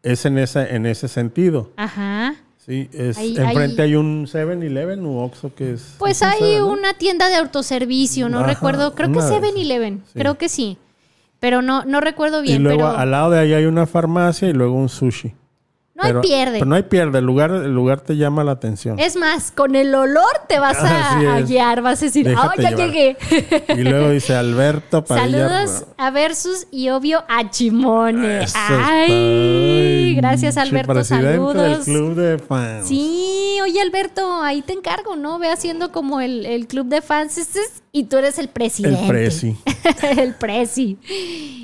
es 0.02 0.26
en 0.26 0.38
ese, 0.38 0.76
en 0.76 0.86
ese 0.86 1.08
sentido. 1.08 1.70
Ajá. 1.78 2.36
Sí, 2.66 2.89
es 2.94 3.18
Ahí- 3.18 3.36
enfrente 3.38 3.82
ahí- 3.82 3.89
hay 3.89 3.96
un 3.96 4.26
7-Eleven 4.26 5.06
u 5.06 5.20
Oxxo 5.20 5.54
que 5.54 5.74
es. 5.74 5.96
Pues 6.00 6.18
es 6.18 6.22
un 6.22 6.28
hay 6.30 6.39
7-Eleven. 6.39 6.63
una 6.63 6.94
tienda 6.94 7.28
de 7.30 7.36
autoservicio, 7.36 8.30
no 8.30 8.39
Ajá, 8.39 8.48
recuerdo. 8.48 8.96
Creo 8.96 9.12
que 9.12 9.18
una 9.18 9.28
de 9.30 9.36
7-Eleven. 9.39 10.04
Sí. 10.06 10.20
Creo 10.20 10.38
que 10.38 10.48
sí. 10.50 10.78
Pero 11.42 11.62
no, 11.62 11.84
no 11.84 12.00
recuerdo 12.00 12.39
Y 12.42 12.48
bien. 12.48 12.63
luego 12.63 12.78
pero 12.88 12.98
al 12.98 13.12
lado 13.12 13.32
de 13.32 13.39
ahí 13.39 13.54
hay 13.54 13.66
una 13.66 13.86
farmacia 13.86 14.48
y 14.48 14.54
luego 14.54 14.76
un 14.76 14.88
sushi. 14.88 15.34
No 15.95 16.03
hay 16.03 16.13
pierde. 16.27 16.53
Pero 16.53 16.65
no 16.65 16.75
hay 16.75 16.84
pierde, 16.84 17.19
el 17.19 17.25
lugar, 17.25 17.51
el 17.51 17.73
lugar 17.73 18.01
te 18.01 18.17
llama 18.17 18.43
la 18.43 18.53
atención. 18.53 18.97
Es 18.99 19.15
más, 19.15 19.51
con 19.51 19.75
el 19.75 19.93
olor 19.93 20.23
te 20.49 20.58
vas 20.60 20.77
a, 20.79 21.19
a 21.36 21.41
guiar, 21.41 21.82
vas 21.82 22.01
a 22.01 22.06
decir, 22.06 22.27
ah, 22.29 22.51
Déjate 22.56 22.62
ya 22.63 22.69
llevar. 22.71 22.86
llegué. 22.88 23.17
Y 23.77 23.84
luego 23.84 24.10
dice 24.10 24.34
Alberto 24.36 25.03
Padilla. 25.06 25.47
Saludos 25.49 25.86
a 25.97 26.10
Versus 26.12 26.67
y 26.71 26.89
obvio 26.89 27.23
a 27.29 27.49
Chimone. 27.49 28.43
Eso 28.43 28.58
Ay, 28.58 30.15
gracias 30.15 30.58
Alberto, 30.58 30.93
presidente 30.93 31.27
del 31.27 31.36
saludos. 31.39 31.86
club 31.86 32.15
de 32.15 32.39
fans. 32.39 32.88
Sí, 32.88 33.58
oye 33.63 33.82
Alberto, 33.82 34.41
ahí 34.41 34.62
te 34.62 34.73
encargo, 34.73 35.15
¿no? 35.15 35.39
Ve 35.39 35.49
haciendo 35.49 35.91
como 35.91 36.21
el, 36.21 36.45
el 36.45 36.67
club 36.67 36.88
de 36.88 37.01
fans 37.01 37.38
ese 37.38 37.60
es- 37.60 37.84
y 37.91 38.06
tú 38.06 38.17
eres 38.17 38.39
el 38.39 38.47
presidente. 38.47 39.01
El 39.03 39.08
presi. 39.08 39.56
el 40.17 40.34
presi. 40.34 40.97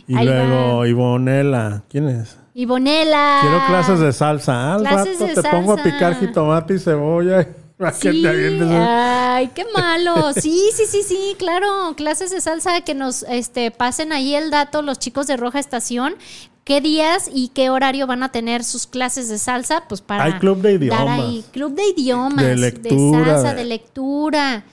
Y 0.07 0.15
Ahí 0.15 0.25
luego 0.27 0.77
va. 0.79 0.87
Ivonela. 0.87 1.83
¿Quién 1.89 2.07
es? 2.07 2.37
Ivonela. 2.61 3.39
Quiero 3.41 3.65
clases 3.67 3.99
de 3.99 4.11
salsa. 4.13 4.73
Al 4.75 4.81
Clases 4.81 5.19
rato 5.19 5.41
te 5.41 5.49
pongo 5.49 5.73
a 5.73 5.75
salsa. 5.77 5.91
picar 5.91 6.19
jitomate 6.19 6.73
y 6.75 6.79
cebolla. 6.79 7.47
Sí, 7.93 8.25
ay, 8.27 9.51
qué 9.55 9.63
malo. 9.73 10.33
Sí, 10.33 10.69
sí, 10.75 10.83
sí, 10.85 11.01
sí, 11.01 11.35
claro. 11.39 11.93
Clases 11.95 12.29
de 12.29 12.41
salsa 12.41 12.81
que 12.81 12.93
nos 12.93 13.23
este, 13.23 13.71
pasen 13.71 14.11
ahí 14.11 14.35
el 14.35 14.51
dato 14.51 14.81
los 14.81 14.99
chicos 14.99 15.27
de 15.27 15.37
Roja 15.37 15.59
Estación. 15.59 16.15
¿Qué 16.65 16.81
días 16.81 17.29
y 17.33 17.47
qué 17.47 17.69
horario 17.69 18.05
van 18.05 18.21
a 18.23 18.33
tener 18.33 18.65
sus 18.65 18.85
clases 18.85 19.29
de 19.29 19.37
salsa? 19.37 19.85
Pues 19.87 20.01
para 20.01 20.25
Hay 20.25 20.33
club 20.33 20.57
de 20.61 20.73
dar 20.73 20.81
idiomas. 20.81 21.19
ahí. 21.21 21.45
Club 21.53 21.73
de 21.73 21.83
idiomas, 21.95 22.43
De 22.43 22.49
de, 22.49 22.55
lectura, 22.57 23.25
salsa, 23.25 23.49
de- 23.53 23.55
de 23.55 23.65
lectura. 23.69 24.63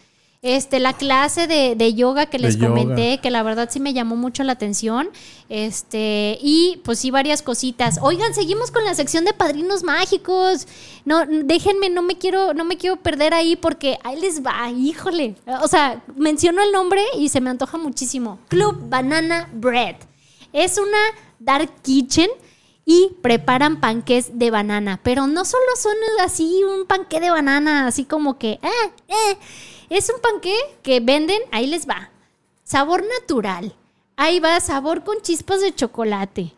Este, 0.46 0.78
la 0.78 0.92
clase 0.92 1.46
de, 1.48 1.74
de 1.74 1.94
yoga 1.94 2.26
que 2.26 2.38
De 2.38 2.44
les 2.44 2.56
yoga. 2.56 2.68
comenté, 2.68 3.18
que 3.18 3.30
la 3.30 3.42
verdad 3.42 3.68
sí 3.70 3.80
me 3.80 3.92
llamó 3.92 4.14
mucho 4.14 4.44
la 4.44 4.52
atención. 4.52 5.08
Este, 5.48 6.38
y 6.40 6.80
pues 6.84 7.00
sí, 7.00 7.10
varias 7.10 7.42
cositas. 7.42 7.98
Oigan, 8.00 8.32
seguimos 8.32 8.70
con 8.70 8.84
la 8.84 8.94
sección 8.94 9.24
de 9.24 9.32
padrinos 9.32 9.82
mágicos. 9.82 10.68
No, 11.04 11.24
déjenme, 11.26 11.90
no 11.90 12.02
me 12.02 12.16
quiero, 12.16 12.54
no 12.54 12.64
me 12.64 12.76
quiero 12.76 12.96
perder 12.96 13.34
ahí 13.34 13.56
porque 13.56 13.98
ahí 14.04 14.20
les 14.20 14.44
va, 14.44 14.70
híjole. 14.70 15.34
O 15.62 15.68
sea, 15.68 16.04
menciono 16.14 16.62
el 16.62 16.70
nombre 16.70 17.02
y 17.18 17.28
se 17.28 17.40
me 17.40 17.50
antoja 17.50 17.76
muchísimo. 17.76 18.38
Club 18.48 18.88
Banana 18.88 19.48
Bread. 19.52 19.96
Es 20.52 20.78
una 20.78 20.98
dark 21.40 21.70
kitchen 21.82 22.30
y 22.84 23.10
preparan 23.20 23.80
panqués 23.80 24.38
de 24.38 24.50
banana. 24.52 25.00
Pero 25.02 25.26
no 25.26 25.44
solo 25.44 25.64
son 25.76 25.96
así 26.24 26.62
un 26.62 26.86
panqué 26.86 27.18
de 27.18 27.30
banana, 27.30 27.88
así 27.88 28.04
como 28.04 28.38
que, 28.38 28.52
eh, 28.52 28.90
eh. 29.08 29.38
Es 29.88 30.10
un 30.10 30.20
panqué 30.20 30.56
que 30.82 31.00
venden, 31.00 31.40
ahí 31.52 31.66
les 31.66 31.88
va. 31.88 32.10
Sabor 32.64 33.04
natural. 33.20 33.74
Ahí 34.16 34.40
va, 34.40 34.58
sabor 34.60 35.04
con 35.04 35.20
chispas 35.20 35.60
de 35.60 35.74
chocolate, 35.74 36.52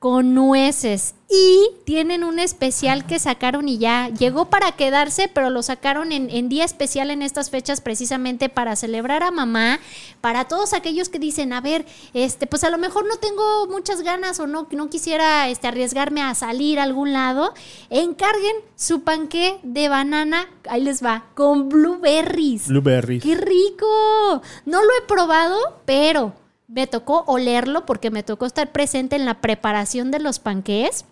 con 0.00 0.34
nueces. 0.34 1.14
Y 1.28 1.68
tienen 1.84 2.24
un 2.24 2.40
especial 2.40 3.06
que 3.06 3.20
sacaron 3.20 3.68
y 3.68 3.78
ya 3.78 4.08
llegó 4.08 4.46
para 4.46 4.72
quedarse, 4.72 5.30
pero 5.32 5.50
lo 5.50 5.62
sacaron 5.62 6.10
en, 6.10 6.28
en 6.30 6.48
día 6.48 6.64
especial 6.64 7.10
en 7.10 7.22
estas 7.22 7.50
fechas 7.50 7.80
precisamente 7.80 8.48
para 8.48 8.74
celebrar 8.74 9.22
a 9.22 9.30
mamá, 9.30 9.78
para 10.20 10.46
todos 10.48 10.72
aquellos 10.72 11.08
que 11.08 11.20
dicen, 11.20 11.52
a 11.52 11.60
ver, 11.60 11.86
este, 12.14 12.48
pues 12.48 12.64
a 12.64 12.70
lo 12.70 12.78
mejor 12.78 13.06
no 13.06 13.16
tengo 13.16 13.68
muchas 13.68 14.00
ganas 14.00 14.40
o 14.40 14.48
no, 14.48 14.66
no 14.72 14.90
quisiera 14.90 15.48
este, 15.50 15.68
arriesgarme 15.68 16.22
a 16.22 16.34
salir 16.34 16.80
a 16.80 16.84
algún 16.84 17.12
lado, 17.12 17.52
encarguen 17.90 18.56
su 18.74 19.02
panqué 19.02 19.60
de 19.62 19.88
banana, 19.88 20.48
ahí 20.68 20.82
les 20.82 21.04
va, 21.04 21.26
con 21.34 21.68
blueberries. 21.68 22.68
Blueberries. 22.68 23.22
¡Qué 23.22 23.36
rico! 23.36 24.42
No 24.64 24.82
lo 24.82 24.90
he 24.98 25.06
probado, 25.06 25.58
pero 25.84 26.34
me 26.70 26.86
tocó 26.86 27.24
olerlo 27.26 27.84
porque 27.84 28.10
me 28.10 28.22
tocó 28.22 28.46
estar 28.46 28.70
presente 28.70 29.16
en 29.16 29.24
la 29.24 29.40
preparación 29.40 30.10
de 30.10 30.20
los 30.20 30.38
panqués. 30.38 31.04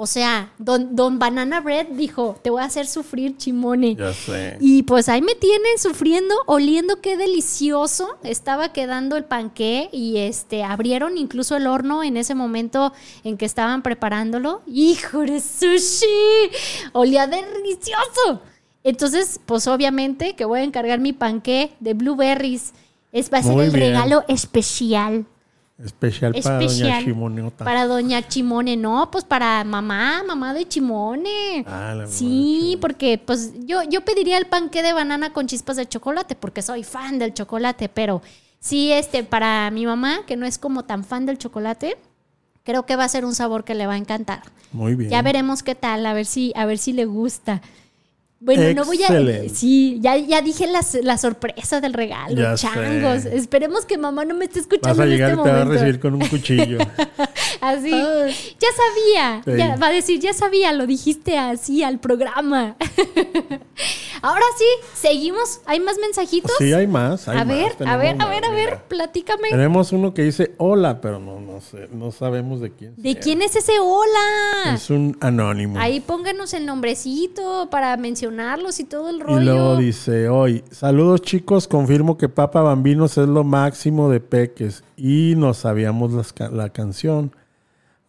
O 0.00 0.06
sea, 0.06 0.52
don, 0.58 0.94
don 0.94 1.18
Banana 1.18 1.60
Bread 1.60 1.86
dijo, 1.88 2.38
te 2.40 2.50
voy 2.50 2.62
a 2.62 2.66
hacer 2.66 2.86
sufrir, 2.86 3.36
chimone. 3.36 3.96
Ya 3.96 4.12
sé. 4.12 4.56
Y 4.60 4.84
pues 4.84 5.08
ahí 5.08 5.20
me 5.22 5.34
tienen 5.34 5.76
sufriendo, 5.76 6.36
oliendo 6.46 7.00
qué 7.00 7.16
delicioso 7.16 8.16
estaba 8.22 8.72
quedando 8.72 9.16
el 9.16 9.24
panqué 9.24 9.88
y 9.90 10.18
este 10.18 10.62
abrieron 10.62 11.18
incluso 11.18 11.56
el 11.56 11.66
horno 11.66 12.04
en 12.04 12.16
ese 12.16 12.36
momento 12.36 12.92
en 13.24 13.36
que 13.36 13.44
estaban 13.44 13.82
preparándolo. 13.82 14.62
¡Hijo 14.68 15.22
de 15.22 15.40
sushi! 15.40 16.06
Olía 16.92 17.26
delicioso. 17.26 18.42
Entonces, 18.84 19.40
pues 19.46 19.66
obviamente 19.66 20.36
que 20.36 20.44
voy 20.44 20.60
a 20.60 20.64
encargar 20.64 21.00
mi 21.00 21.12
panqué 21.12 21.72
de 21.80 21.94
blueberries. 21.94 22.72
Es 23.12 23.32
va 23.32 23.38
a 23.38 23.42
ser 23.42 23.52
Muy 23.52 23.64
el 23.66 23.70
bien. 23.70 23.92
regalo 23.92 24.24
especial 24.28 25.26
Especial 25.82 26.32
para 26.42 26.56
Doña 26.56 26.66
especial 26.66 27.04
Chimoneota. 27.04 27.64
para 27.64 27.86
doña 27.86 28.26
Chimone, 28.26 28.76
no, 28.76 29.10
pues 29.12 29.22
para 29.24 29.62
mamá, 29.62 30.24
mamá 30.26 30.52
de 30.52 30.66
Chimone. 30.66 31.64
Ah, 31.68 31.90
la 31.90 31.94
mamá 31.94 32.06
de 32.06 32.12
sí, 32.12 32.76
porque 32.80 33.16
pues 33.24 33.52
yo, 33.64 33.84
yo 33.84 34.00
pediría 34.04 34.38
el 34.38 34.46
panqué 34.46 34.82
de 34.82 34.92
banana 34.92 35.32
con 35.32 35.46
chispas 35.46 35.76
de 35.76 35.86
chocolate, 35.86 36.34
porque 36.34 36.62
soy 36.62 36.82
fan 36.82 37.20
del 37.20 37.32
chocolate, 37.32 37.88
pero 37.88 38.22
sí, 38.58 38.90
este, 38.90 39.22
para 39.22 39.70
mi 39.70 39.86
mamá, 39.86 40.22
que 40.26 40.36
no 40.36 40.46
es 40.46 40.58
como 40.58 40.84
tan 40.84 41.04
fan 41.04 41.26
del 41.26 41.38
chocolate, 41.38 41.96
creo 42.64 42.84
que 42.84 42.96
va 42.96 43.04
a 43.04 43.08
ser 43.08 43.24
un 43.24 43.36
sabor 43.36 43.62
que 43.62 43.76
le 43.76 43.86
va 43.86 43.92
a 43.94 43.98
encantar. 43.98 44.42
Muy 44.72 44.96
bien. 44.96 45.10
Ya 45.10 45.22
veremos 45.22 45.62
qué 45.62 45.76
tal, 45.76 46.04
a 46.06 46.12
ver 46.12 46.26
si, 46.26 46.52
a 46.56 46.66
ver 46.66 46.78
si 46.78 46.92
le 46.92 47.04
gusta. 47.04 47.62
Bueno, 48.40 48.72
no 48.72 48.84
voy 48.84 49.02
a. 49.02 49.08
Sí, 49.52 49.98
ya, 50.00 50.16
ya 50.16 50.40
dije 50.42 50.68
las- 50.68 50.94
la 51.02 51.18
sorpresa 51.18 51.80
del 51.80 51.92
regalo, 51.92 52.36
Ya 52.36 52.56
sé. 52.56 52.68
changos. 52.68 53.24
Esperemos 53.24 53.84
que 53.84 53.98
mamá 53.98 54.24
no 54.24 54.34
me 54.34 54.44
esté 54.44 54.60
Vas 54.60 54.66
escuchando 54.66 55.02
a 55.02 55.06
en 55.06 55.10
llegar 55.10 55.30
este 55.30 55.40
y 55.40 55.44
te 55.44 55.50
va 55.50 55.60
a 55.62 55.64
recibir 55.64 55.98
con 56.00 56.14
un 56.14 56.28
cuchillo. 56.28 56.78
Así. 57.60 57.90
Ya 57.90 58.68
sabía. 58.76 59.42
Sí. 59.44 59.52
Ya, 59.56 59.76
va 59.76 59.88
a 59.88 59.92
decir, 59.92 60.20
ya 60.20 60.32
sabía, 60.32 60.72
lo 60.72 60.86
dijiste 60.86 61.36
así 61.36 61.82
al 61.82 61.98
programa. 61.98 62.76
Ahora 64.22 64.44
sí, 64.56 64.64
seguimos. 64.94 65.60
¿Hay 65.66 65.80
más 65.80 65.96
mensajitos? 65.98 66.52
sí, 66.58 66.72
hay 66.72 66.86
más. 66.86 67.28
hay 67.28 67.38
a 67.38 67.44
más, 67.44 67.56
ver, 67.56 67.72
a 67.88 67.96
ver, 67.96 68.16
a 68.20 68.26
ver, 68.28 68.44
a 68.44 68.50
ver, 68.50 68.78
platícame. 68.88 69.48
Tenemos 69.50 69.92
uno 69.92 70.12
que 70.14 70.22
dice 70.22 70.54
hola, 70.58 71.00
pero 71.00 71.18
no, 71.20 71.40
no 71.40 71.60
sé, 71.60 71.88
no 71.92 72.10
sabemos 72.12 72.60
de 72.60 72.72
quién. 72.72 72.94
¿De 72.96 73.12
sea. 73.12 73.20
quién 73.20 73.42
es 73.42 73.54
ese 73.56 73.78
hola? 73.80 74.74
Es 74.74 74.90
un 74.90 75.16
anónimo. 75.20 75.78
Ahí 75.78 76.00
pónganos 76.00 76.52
el 76.54 76.66
nombrecito 76.66 77.68
para 77.70 77.96
mencionarlos 78.30 78.80
y 78.80 78.84
todo 78.84 79.08
el 79.10 79.20
rollo. 79.20 79.40
Y 79.40 79.44
luego 79.44 79.76
dice 79.76 80.28
hoy, 80.28 80.64
saludos 80.70 81.22
chicos, 81.22 81.66
confirmo 81.68 82.16
que 82.18 82.28
Papa 82.28 82.62
Bambinos 82.62 83.16
es 83.18 83.28
lo 83.28 83.44
máximo 83.44 84.10
de 84.10 84.20
peques 84.20 84.84
y 84.96 85.34
no 85.36 85.54
sabíamos 85.54 86.12
las 86.12 86.34
la 86.52 86.68
canción. 86.70 87.32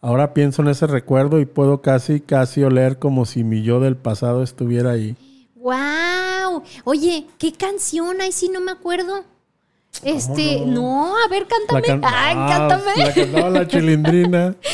Ahora 0.02 0.32
pienso 0.32 0.62
en 0.62 0.68
ese 0.68 0.86
recuerdo 0.86 1.40
y 1.40 1.46
puedo 1.46 1.82
casi, 1.82 2.20
casi 2.20 2.62
oler 2.62 2.98
como 2.98 3.26
si 3.26 3.44
mi 3.44 3.62
yo 3.62 3.80
del 3.80 3.96
pasado 3.96 4.42
estuviera 4.42 4.92
ahí. 4.92 5.16
¡Wow! 5.56 6.62
Oye, 6.84 7.26
¿qué 7.38 7.52
canción? 7.52 8.20
Ahí 8.20 8.32
sí 8.32 8.48
no 8.52 8.60
me 8.60 8.72
acuerdo. 8.72 9.24
Este, 10.04 10.64
no? 10.64 11.14
a 11.16 11.28
ver, 11.28 11.46
cántame. 11.46 11.82
can- 11.82 12.00
¡Ay, 12.04 12.34
Ah, 12.38 12.56
cántame! 12.68 12.92
La 13.04 13.12
cantaba 13.14 13.50
la 13.50 13.68
chilindrina. 13.68 14.54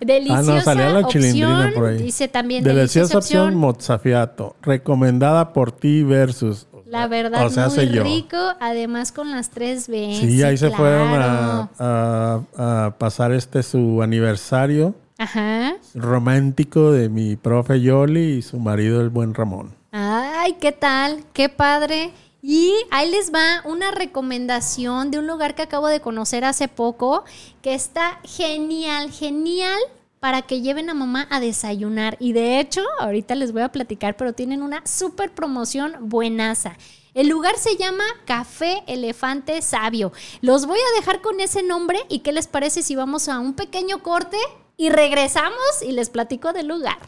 Deliciosa 0.00 0.38
ah, 0.52 0.54
no, 0.56 0.60
salía 0.60 0.90
la 0.90 1.00
opción. 1.00 1.72
por 1.74 1.86
ahí. 1.88 1.98
Dice 1.98 2.28
también 2.28 2.62
Deliciosa 2.64 3.18
opción, 3.18 3.54
Mozafiato. 3.56 4.56
Recomendada 4.62 5.52
por 5.52 5.72
ti 5.72 6.02
versus. 6.02 6.66
La 6.86 7.06
verdad, 7.06 7.46
o 7.46 7.50
sea, 7.50 7.66
muy 7.68 7.74
sé 7.76 7.88
yo. 7.88 8.02
rico, 8.02 8.36
además 8.58 9.12
con 9.12 9.30
las 9.30 9.50
tres 9.50 9.86
B. 9.88 10.16
Sí, 10.20 10.42
ahí 10.42 10.56
se 10.58 10.70
fueron 10.70 11.08
claro. 11.14 11.68
a, 11.78 12.40
a- 12.58 12.86
a 12.86 12.98
pasar 12.98 13.30
este 13.32 13.62
su 13.62 14.02
aniversario 14.02 14.96
Ajá. 15.16 15.74
romántico 15.94 16.90
de 16.90 17.08
mi 17.08 17.36
profe 17.36 17.80
Yoli 17.80 18.38
y 18.38 18.42
su 18.42 18.58
marido 18.58 19.00
el 19.00 19.08
buen 19.10 19.34
Ramón. 19.34 19.74
Ay, 19.92 20.56
¿qué 20.60 20.72
tal? 20.72 21.20
Qué 21.32 21.48
padre. 21.48 22.10
Y 22.42 22.74
ahí 22.90 23.10
les 23.10 23.32
va 23.32 23.62
una 23.64 23.90
recomendación 23.90 25.10
de 25.10 25.18
un 25.18 25.26
lugar 25.26 25.54
que 25.54 25.62
acabo 25.62 25.88
de 25.88 26.00
conocer 26.00 26.44
hace 26.44 26.68
poco, 26.68 27.24
que 27.62 27.74
está 27.74 28.18
genial, 28.24 29.10
genial 29.10 29.78
para 30.20 30.42
que 30.42 30.60
lleven 30.60 30.90
a 30.90 30.94
mamá 30.94 31.26
a 31.30 31.40
desayunar. 31.40 32.16
Y 32.20 32.32
de 32.32 32.60
hecho, 32.60 32.82
ahorita 32.98 33.34
les 33.34 33.52
voy 33.52 33.62
a 33.62 33.72
platicar, 33.72 34.16
pero 34.16 34.32
tienen 34.32 34.62
una 34.62 34.86
súper 34.86 35.32
promoción 35.32 35.94
buenaza. 36.00 36.76
El 37.12 37.28
lugar 37.28 37.56
se 37.58 37.76
llama 37.76 38.04
Café 38.24 38.84
Elefante 38.86 39.60
Sabio. 39.62 40.12
Los 40.42 40.66
voy 40.66 40.78
a 40.78 40.98
dejar 40.98 41.20
con 41.20 41.40
ese 41.40 41.62
nombre 41.62 41.98
y 42.08 42.20
qué 42.20 42.32
les 42.32 42.46
parece 42.46 42.82
si 42.82 42.94
vamos 42.94 43.28
a 43.28 43.40
un 43.40 43.54
pequeño 43.54 44.02
corte 44.02 44.36
y 44.76 44.90
regresamos 44.90 45.82
y 45.86 45.92
les 45.92 46.08
platico 46.08 46.52
del 46.52 46.68
lugar. 46.68 46.98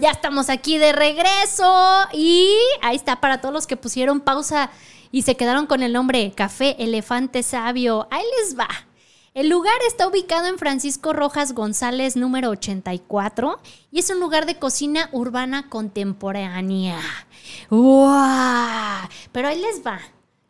Ya 0.00 0.10
estamos 0.10 0.50
aquí 0.50 0.76
de 0.76 0.92
regreso 0.92 2.06
y 2.12 2.50
ahí 2.82 2.94
está 2.94 3.20
para 3.20 3.40
todos 3.40 3.54
los 3.54 3.66
que 3.66 3.76
pusieron 3.76 4.20
pausa 4.20 4.70
y 5.10 5.22
se 5.22 5.34
quedaron 5.34 5.66
con 5.66 5.82
el 5.82 5.92
nombre 5.92 6.32
Café 6.32 6.76
Elefante 6.78 7.42
Sabio. 7.42 8.06
Ahí 8.10 8.24
les 8.38 8.58
va. 8.58 8.68
El 9.32 9.48
lugar 9.48 9.74
está 9.86 10.06
ubicado 10.06 10.46
en 10.46 10.58
Francisco 10.58 11.12
Rojas 11.12 11.54
González 11.54 12.16
número 12.16 12.50
84 12.50 13.58
y 13.90 14.00
es 14.00 14.10
un 14.10 14.20
lugar 14.20 14.46
de 14.46 14.58
cocina 14.58 15.08
urbana 15.12 15.70
contemporánea. 15.70 17.00
¡Wow! 17.70 19.08
Pero 19.32 19.48
ahí 19.48 19.60
les 19.60 19.86
va. 19.86 20.00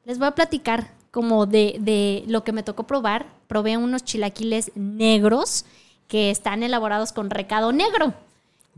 Les 0.05 0.19
voy 0.19 0.29
a 0.29 0.35
platicar 0.35 0.95
como 1.13 1.47
de, 1.47 1.77
de 1.81 2.25
lo 2.27 2.43
que 2.43 2.53
me 2.53 2.65
tocó 2.65 2.87
probar. 2.87 3.27
Probé 3.47 3.77
unos 3.77 4.05
chilaquiles 4.05 4.73
negros 4.75 5.65
que 6.09 6.31
están 6.31 6.63
elaborados 6.63 7.13
con 7.13 7.31
recado 7.31 7.73
negro. 7.73 8.15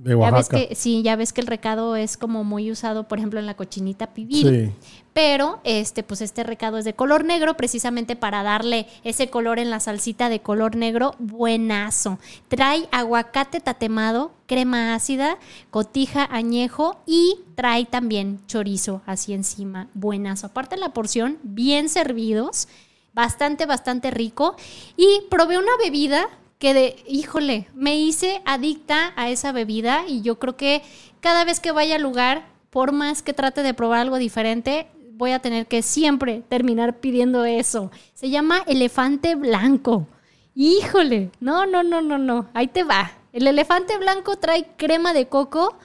Ya 0.02 0.30
ves 0.30 0.48
que, 0.48 0.74
sí, 0.74 1.02
ya 1.02 1.14
ves 1.16 1.32
que 1.32 1.42
el 1.42 1.46
recado 1.46 1.94
es 1.94 2.16
como 2.16 2.42
muy 2.42 2.70
usado, 2.70 3.06
por 3.06 3.18
ejemplo, 3.18 3.38
en 3.38 3.46
la 3.46 3.54
cochinita 3.54 4.14
pibil. 4.14 4.72
Pero 5.12 5.60
este, 5.64 6.02
pues 6.02 6.22
este 6.22 6.42
recado 6.42 6.78
es 6.78 6.84
de 6.84 6.94
color 6.94 7.24
negro, 7.24 7.56
precisamente 7.56 8.16
para 8.16 8.42
darle 8.42 8.86
ese 9.04 9.28
color 9.28 9.58
en 9.58 9.68
la 9.68 9.80
salsita 9.80 10.28
de 10.28 10.40
color 10.40 10.76
negro, 10.76 11.14
buenazo. 11.18 12.18
Trae 12.48 12.88
aguacate 12.92 13.60
tatemado, 13.60 14.32
crema 14.46 14.94
ácida, 14.94 15.36
cotija 15.70 16.26
añejo 16.30 17.00
y 17.06 17.40
trae 17.54 17.84
también 17.84 18.40
chorizo 18.46 19.02
así 19.04 19.34
encima, 19.34 19.88
buenazo. 19.92 20.46
Aparte 20.46 20.76
la 20.76 20.94
porción, 20.94 21.38
bien 21.42 21.88
servidos, 21.88 22.68
bastante, 23.12 23.66
bastante 23.66 24.10
rico. 24.10 24.56
Y 24.96 25.22
probé 25.28 25.58
una 25.58 25.76
bebida 25.82 26.28
que 26.60 26.74
de, 26.74 27.02
híjole, 27.08 27.66
me 27.74 27.98
hice 27.98 28.42
adicta 28.44 29.14
a 29.16 29.30
esa 29.30 29.50
bebida 29.50 30.04
y 30.06 30.20
yo 30.20 30.38
creo 30.38 30.56
que 30.56 30.82
cada 31.20 31.44
vez 31.44 31.58
que 31.58 31.72
vaya 31.72 31.96
al 31.96 32.02
lugar, 32.02 32.46
por 32.68 32.92
más 32.92 33.22
que 33.22 33.32
trate 33.32 33.62
de 33.62 33.72
probar 33.72 34.00
algo 34.00 34.18
diferente, 34.18 34.86
voy 35.14 35.32
a 35.32 35.38
tener 35.38 35.66
que 35.66 35.80
siempre 35.80 36.42
terminar 36.50 36.98
pidiendo 36.98 37.46
eso. 37.46 37.90
Se 38.12 38.28
llama 38.28 38.62
elefante 38.66 39.36
blanco. 39.36 40.06
Híjole, 40.54 41.30
no, 41.40 41.64
no, 41.64 41.82
no, 41.82 42.02
no, 42.02 42.18
no, 42.18 42.46
ahí 42.52 42.68
te 42.68 42.84
va. 42.84 43.10
El 43.32 43.46
elefante 43.46 43.96
blanco 43.96 44.36
trae 44.36 44.66
crema 44.76 45.14
de 45.14 45.28
coco, 45.28 45.78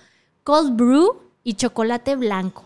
cold 0.44 0.76
brew 0.76 1.22
y 1.46 1.54
chocolate 1.54 2.18
blanco. 2.18 2.66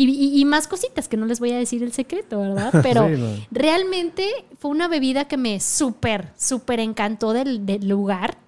Y, 0.00 0.44
más 0.44 0.68
cositas 0.68 1.08
que 1.08 1.16
no 1.16 1.26
les 1.26 1.40
voy 1.40 1.50
a 1.50 1.58
decir 1.58 1.82
el 1.82 1.92
secreto, 1.92 2.38
¿verdad? 2.38 2.72
Pero 2.84 3.08
realmente 3.50 4.28
fue 4.60 4.70
una 4.70 4.86
bebida 4.86 5.26
que 5.26 5.36
me 5.36 5.58
súper, 5.58 6.32
súper 6.36 6.78
encantó 6.78 7.32
del, 7.32 7.66
lugar. 7.82 8.38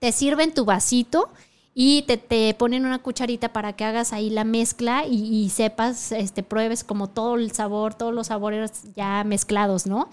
Te 0.00 0.10
sirven 0.10 0.52
tu 0.52 0.64
vasito 0.64 1.28
y 1.74 2.02
te, 2.02 2.16
te, 2.16 2.54
ponen 2.54 2.86
una 2.86 2.98
cucharita 2.98 3.52
para 3.52 3.74
que 3.74 3.84
hagas 3.84 4.12
ahí 4.12 4.30
la 4.30 4.42
mezcla 4.42 5.04
y, 5.06 5.48
sepas, 5.50 6.10
este, 6.10 6.42
pruebes 6.42 6.82
como 6.82 7.08
todo 7.08 7.36
el 7.36 7.52
sabor, 7.52 7.94
todos 7.94 8.12
los 8.12 8.26
sabores 8.26 8.82
ya 8.96 9.22
mezclados, 9.22 9.86
¿no? 9.86 10.08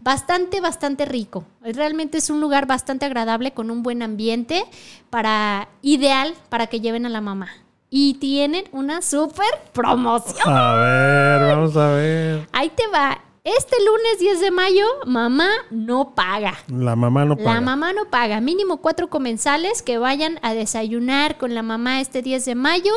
Bastante, 0.00 0.60
bastante 0.60 1.04
rico. 1.04 1.44
Realmente 1.62 2.18
es 2.18 2.28
un 2.28 2.40
lugar 2.40 2.66
bastante 2.66 3.06
agradable 3.06 3.52
con 3.52 3.70
un 3.70 3.84
buen 3.84 4.02
ambiente 4.02 4.64
para 5.10 5.68
ideal 5.80 6.34
para 6.48 6.66
que 6.66 6.80
lleven 6.80 7.06
a 7.06 7.08
la 7.08 7.20
mamá 7.20 7.50
y 7.90 8.14
tienen 8.14 8.64
una 8.72 9.02
super 9.02 9.46
promoción. 9.72 10.48
A 10.48 10.74
ver, 10.74 11.56
vamos 11.56 11.76
a 11.76 11.88
ver. 11.92 12.48
Ahí 12.52 12.70
te 12.70 12.86
va. 12.88 13.18
Este 13.44 13.76
lunes 13.82 14.18
10 14.18 14.40
de 14.40 14.50
mayo, 14.50 14.84
mamá 15.06 15.48
no 15.70 16.14
paga. 16.14 16.52
La 16.68 16.96
mamá 16.96 17.24
no 17.24 17.34
paga. 17.34 17.54
La 17.54 17.60
mamá 17.62 17.94
no 17.94 18.04
paga. 18.10 18.42
Mínimo 18.42 18.82
cuatro 18.82 19.08
comensales 19.08 19.80
que 19.80 19.96
vayan 19.96 20.38
a 20.42 20.52
desayunar 20.52 21.38
con 21.38 21.54
la 21.54 21.62
mamá 21.62 22.02
este 22.02 22.20
10 22.20 22.44
de 22.44 22.54
mayo. 22.54 22.92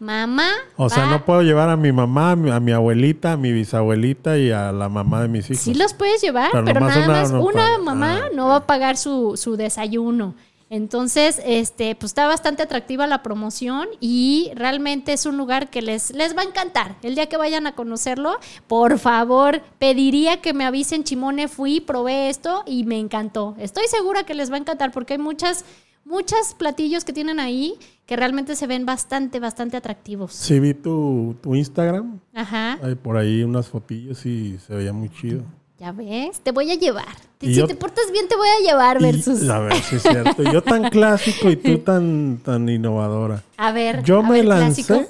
Mamá. 0.00 0.48
O 0.76 0.90
sea, 0.90 1.06
no 1.06 1.24
puedo 1.24 1.42
llevar 1.42 1.68
a 1.68 1.76
mi 1.76 1.92
mamá, 1.92 2.32
a 2.32 2.36
mi 2.36 2.72
abuelita, 2.72 3.32
a 3.32 3.36
mi 3.36 3.52
bisabuelita 3.52 4.38
y 4.38 4.50
a 4.50 4.72
la 4.72 4.88
mamá 4.88 5.22
de 5.22 5.28
mis 5.28 5.48
hijos. 5.50 5.62
Sí 5.62 5.74
los 5.74 5.94
puedes 5.94 6.20
llevar, 6.20 6.50
pero, 6.50 6.80
nada 6.80 7.06
más 7.06 7.30
una 7.30 7.78
mamá 7.78 8.22
ah, 8.24 8.28
no 8.34 8.48
va 8.48 8.56
a 8.56 8.66
pagar 8.66 8.96
su, 8.96 9.36
su 9.36 9.56
desayuno. 9.56 10.34
Entonces, 10.72 11.38
este, 11.44 11.94
pues 11.94 12.12
está 12.12 12.26
bastante 12.26 12.62
atractiva 12.62 13.06
la 13.06 13.22
promoción 13.22 13.88
y 14.00 14.52
realmente 14.54 15.12
es 15.12 15.26
un 15.26 15.36
lugar 15.36 15.68
que 15.68 15.82
les, 15.82 16.14
les 16.14 16.34
va 16.34 16.40
a 16.40 16.44
encantar. 16.46 16.96
El 17.02 17.14
día 17.14 17.26
que 17.26 17.36
vayan 17.36 17.66
a 17.66 17.74
conocerlo, 17.74 18.38
por 18.68 18.98
favor, 18.98 19.60
pediría 19.78 20.40
que 20.40 20.54
me 20.54 20.64
avisen, 20.64 21.04
Chimone, 21.04 21.48
fui, 21.48 21.80
probé 21.80 22.30
esto 22.30 22.62
y 22.66 22.84
me 22.84 22.98
encantó. 22.98 23.54
Estoy 23.58 23.84
segura 23.86 24.24
que 24.24 24.32
les 24.32 24.50
va 24.50 24.54
a 24.54 24.60
encantar 24.60 24.92
porque 24.92 25.12
hay 25.12 25.18
muchas, 25.18 25.66
muchos 26.06 26.54
platillos 26.54 27.04
que 27.04 27.12
tienen 27.12 27.38
ahí 27.38 27.74
que 28.06 28.16
realmente 28.16 28.56
se 28.56 28.66
ven 28.66 28.86
bastante, 28.86 29.40
bastante 29.40 29.76
atractivos. 29.76 30.32
Sí, 30.32 30.58
vi 30.58 30.72
tu, 30.72 31.36
tu 31.42 31.54
Instagram. 31.54 32.18
Ajá. 32.32 32.78
Hay 32.82 32.94
por 32.94 33.18
ahí 33.18 33.42
unas 33.42 33.68
fotillos 33.68 34.24
y 34.24 34.56
se 34.56 34.74
veía 34.74 34.94
muy 34.94 35.10
chido. 35.10 35.44
Ya 35.78 35.92
ves, 35.92 36.40
te 36.40 36.52
voy 36.52 36.70
a 36.70 36.74
llevar. 36.76 37.16
si 37.40 37.66
te 37.66 37.74
portas 37.74 38.12
bien, 38.12 38.28
te 38.28 38.36
voy 38.36 38.48
a 38.48 38.60
llevar, 38.64 39.00
versus. 39.00 39.48
a 39.48 39.58
ver, 39.58 39.74
sí 39.74 39.96
es 39.96 40.02
cierto. 40.02 40.42
Yo 40.44 40.62
tan 40.62 40.90
clásico 40.90 41.50
y 41.50 41.56
tú 41.56 41.78
tan, 41.84 42.38
tan 42.44 42.68
innovadora. 42.68 43.42
A 43.56 43.72
ver. 43.72 44.02
Yo 44.02 44.22
me 44.22 44.42
lancé 44.42 45.08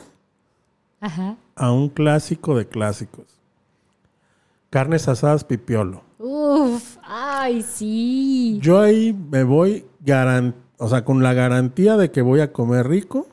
a 1.55 1.73
un 1.73 1.89
clásico 1.89 2.57
de 2.57 2.67
clásicos. 2.67 3.27
Carnes 4.71 5.09
asadas 5.09 5.45
pipiolo. 5.45 6.03
Uf, 6.19 6.97
ay, 7.03 7.63
sí. 7.63 8.59
Yo 8.63 8.81
ahí 8.81 9.13
me 9.13 9.45
voy, 9.45 9.85
o 10.79 10.89
sea, 10.89 11.05
con 11.05 11.23
la 11.23 11.35
garantía 11.35 11.97
de 11.97 12.11
que 12.11 12.23
voy 12.23 12.41
a 12.41 12.53
comer 12.53 12.89
rico, 12.89 13.27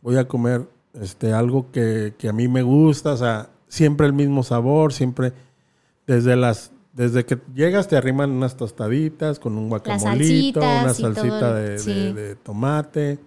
voy 0.00 0.16
a 0.16 0.26
comer 0.26 0.66
este, 0.94 1.32
algo 1.32 1.70
que, 1.70 2.14
que 2.18 2.28
a 2.28 2.32
mí 2.32 2.48
me 2.48 2.62
gusta, 2.62 3.12
o 3.12 3.16
sea, 3.16 3.50
siempre 3.68 4.06
el 4.06 4.12
mismo 4.12 4.42
sabor, 4.42 4.92
siempre 4.92 5.32
desde 6.06 6.36
las 6.36 6.72
desde 6.92 7.24
que 7.24 7.38
llegas 7.54 7.88
te 7.88 7.96
arriman 7.96 8.30
unas 8.30 8.56
tostaditas 8.56 9.38
con 9.38 9.56
un 9.56 9.68
guacamolito, 9.68 10.60
una 10.60 10.92
salsita 10.92 11.54
de, 11.54 12.36
tomate, 12.42 13.18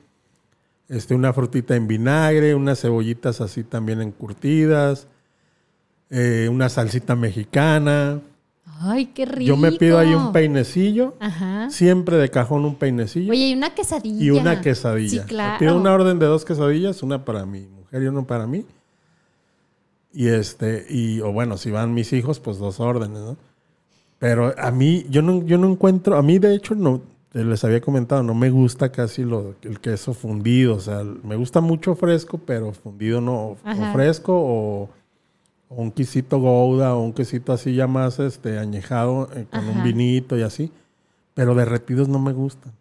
este, 0.87 1.15
una 1.15 1.33
frutita 1.33 1.75
en 1.75 1.87
vinagre, 1.87 2.53
unas 2.53 2.81
cebollitas 2.81 3.41
así 3.41 3.63
también 3.63 4.01
encurtidas, 4.01 5.07
eh, 6.11 6.47
una 6.51 6.69
salsita 6.69 7.15
mexicana. 7.15 8.21
Ay, 8.81 9.07
qué 9.07 9.25
rico. 9.25 9.47
Yo 9.47 9.57
me 9.57 9.71
pido 9.71 9.97
ahí 9.97 10.13
un 10.13 10.31
peinecillo, 10.31 11.15
siempre 11.69 12.17
de 12.17 12.29
cajón 12.29 12.65
un 12.65 12.75
peinecillo. 12.75 13.31
Oye, 13.31 13.47
y 13.47 13.53
una 13.55 13.73
quesadilla. 13.73 14.23
Y 14.23 14.29
una 14.29 14.61
quesadilla. 14.61 15.23
Sí, 15.23 15.27
claro. 15.27 15.59
Pido 15.59 15.77
una 15.77 15.93
orden 15.93 16.19
de 16.19 16.27
dos 16.27 16.45
quesadillas, 16.45 17.01
una 17.01 17.25
para 17.25 17.45
mi 17.45 17.61
mujer 17.61 18.03
y 18.03 18.07
una 18.07 18.21
para 18.23 18.45
mí. 18.45 18.65
Y 20.15 20.29
este, 20.29 20.85
y, 20.89 21.19
o 21.19 21.33
bueno, 21.33 21.57
si 21.57 21.71
van 21.71 21.93
mis 21.93 22.13
hijos, 22.13 22.39
pues 22.39 22.57
dos 22.57 22.79
órdenes, 22.79 23.19
¿no? 23.19 23.37
Pero 24.17 24.55
a 24.57 24.71
mí, 24.71 25.05
yo 25.09 25.21
no, 25.21 25.43
yo 25.43 25.57
no 25.57 25.69
encuentro, 25.69 26.15
a 26.15 26.23
mí 26.23 26.39
de 26.39 26.55
hecho 26.55 26.73
no, 26.73 27.01
les 27.33 27.65
había 27.65 27.81
comentado, 27.81 28.23
no 28.23 28.33
me 28.33 28.49
gusta 28.49 28.93
casi 28.93 29.25
lo, 29.25 29.55
el 29.63 29.81
queso 29.81 30.13
fundido, 30.13 30.75
o 30.75 30.79
sea, 30.79 31.03
me 31.03 31.35
gusta 31.35 31.59
mucho 31.59 31.95
fresco, 31.95 32.37
pero 32.37 32.71
fundido 32.71 33.19
no, 33.19 33.35
o 33.35 33.57
fresco 33.91 34.33
o, 34.33 34.89
un 35.67 35.91
quesito 35.91 36.39
gouda 36.39 36.95
o 36.95 37.01
un 37.01 37.11
quesito 37.11 37.51
así 37.51 37.75
ya 37.75 37.87
más 37.87 38.19
este, 38.19 38.57
añejado 38.57 39.27
eh, 39.35 39.45
con 39.51 39.67
un 39.67 39.83
vinito 39.83 40.37
y 40.37 40.43
así, 40.43 40.71
pero 41.33 41.55
derretidos 41.55 42.07
no 42.07 42.19
me 42.19 42.31
gustan. 42.31 42.71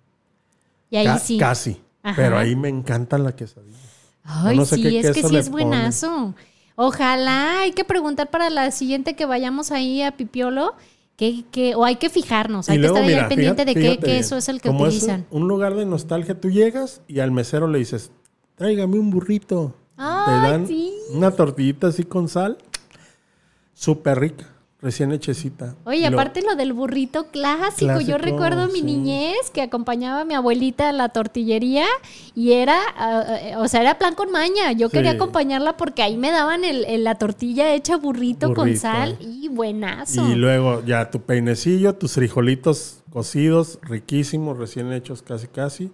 Y 0.89 0.99
ahí 0.99 1.19
sí. 1.19 1.37
Casi, 1.37 1.81
pero 2.15 2.39
ahí 2.39 2.55
me 2.55 2.69
encanta 2.69 3.19
la 3.19 3.35
quesadilla. 3.35 3.77
Ay, 4.23 4.65
sí, 4.67 4.99
es 4.99 5.11
que 5.11 5.23
sí 5.25 5.37
es 5.37 5.51
buenazo. 5.51 6.35
Ojalá, 6.77 7.61
hay 7.61 7.73
que 7.73 7.85
preguntar 7.85 8.31
para 8.31 8.51
la 8.51 8.71
siguiente 8.71 9.15
que 9.15 9.27
vayamos 9.27 9.71
ahí 9.71 10.03
a 10.03 10.17
Pipiolo. 10.17 10.75
Que, 11.17 11.45
que, 11.53 11.77
o 11.77 11.85
hay 11.85 11.95
que 11.95 12.11
fijarnos, 12.11 12.69
hay 12.69 12.81
que 12.81 12.87
estar 12.87 13.05
ahí 13.05 13.29
pendiente 13.29 13.65
de 13.65 13.75
qué, 13.75 13.99
queso 13.99 14.37
es 14.37 14.49
el 14.49 14.61
que 14.61 14.71
utilizan. 14.71 15.21
Es 15.21 15.27
un, 15.31 15.47
lugar 15.47 15.77
de 15.77 15.87
nostalgia, 15.87 16.41
tú 16.41 16.51
llegas 16.51 17.03
y 17.07 17.21
al 17.21 17.31
mesero 17.31 17.69
le 17.69 17.79
dices, 17.79 18.11
tráigame 18.57 18.99
un 18.99 19.11
burrito. 19.11 19.77
Ay, 19.97 20.25
Te 20.27 20.51
dan 20.51 20.69
una 21.13 21.31
tortillita 21.31 21.87
así 21.87 22.03
con 22.03 22.29
sal, 22.29 22.59
súper 23.75 24.19
rica. 24.19 24.49
Recién 24.85 25.11
hechecita. 25.13 25.75
Oye, 25.85 26.09
lo- 26.11 26.17
aparte 26.17 26.43
lo 26.43 26.55
del 26.57 26.75
burrito 26.75 27.29
clásico, 27.29 28.01
yo 28.03 28.19
recuerdo 28.19 28.67
mi 28.69 28.81
sí. 28.81 28.83
niñez 28.83 29.51
que 29.53 29.63
acompañaba 29.63 30.21
a 30.21 30.25
mi 30.27 30.35
abuelita 30.35 30.91
a 30.91 30.93
la 30.93 31.09
tortillería 31.09 31.87
y 32.35 32.53
era, 32.53 32.79
eh, 33.41 33.57
o 33.57 33.67
sea, 33.67 33.81
era 33.81 33.99
plan 33.99 34.15
con 34.15 34.31
maña. 34.31 34.73
Yo 34.73 34.91
quería 34.91 35.13
acompañarla 35.13 35.77
porque 35.79 36.03
ahí 36.03 36.17
me 36.19 36.31
daban 36.31 36.65
el, 36.65 36.85
el- 36.85 37.03
la 37.03 37.15
tortilla 37.17 37.73
hecha 37.75 37.97
burrito, 37.97 38.53
con 38.55 38.77
sal 38.77 39.17
y 39.21 39.49
buenazo. 39.49 40.29
Y 40.31 40.35
luego 40.35 40.85
ya 40.85 41.11
tu 41.11 41.21
peinecillo, 41.23 41.95
tus 41.95 42.13
frijolitos 42.13 43.01
cocidos, 43.11 43.79
riquísimos, 43.83 44.59
recién 44.59 44.93
hechos 44.93 45.23
casi 45.23 45.47
casi. 45.49 45.91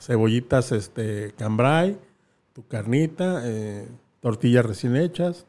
Cebollitas 0.00 0.72
este, 0.72 1.32
cambray, 1.38 1.96
tu 2.52 2.66
carnita, 2.66 3.42
eh, 3.44 3.86
tortillas 4.20 4.66
recién 4.66 4.96
hechas. 4.96 5.46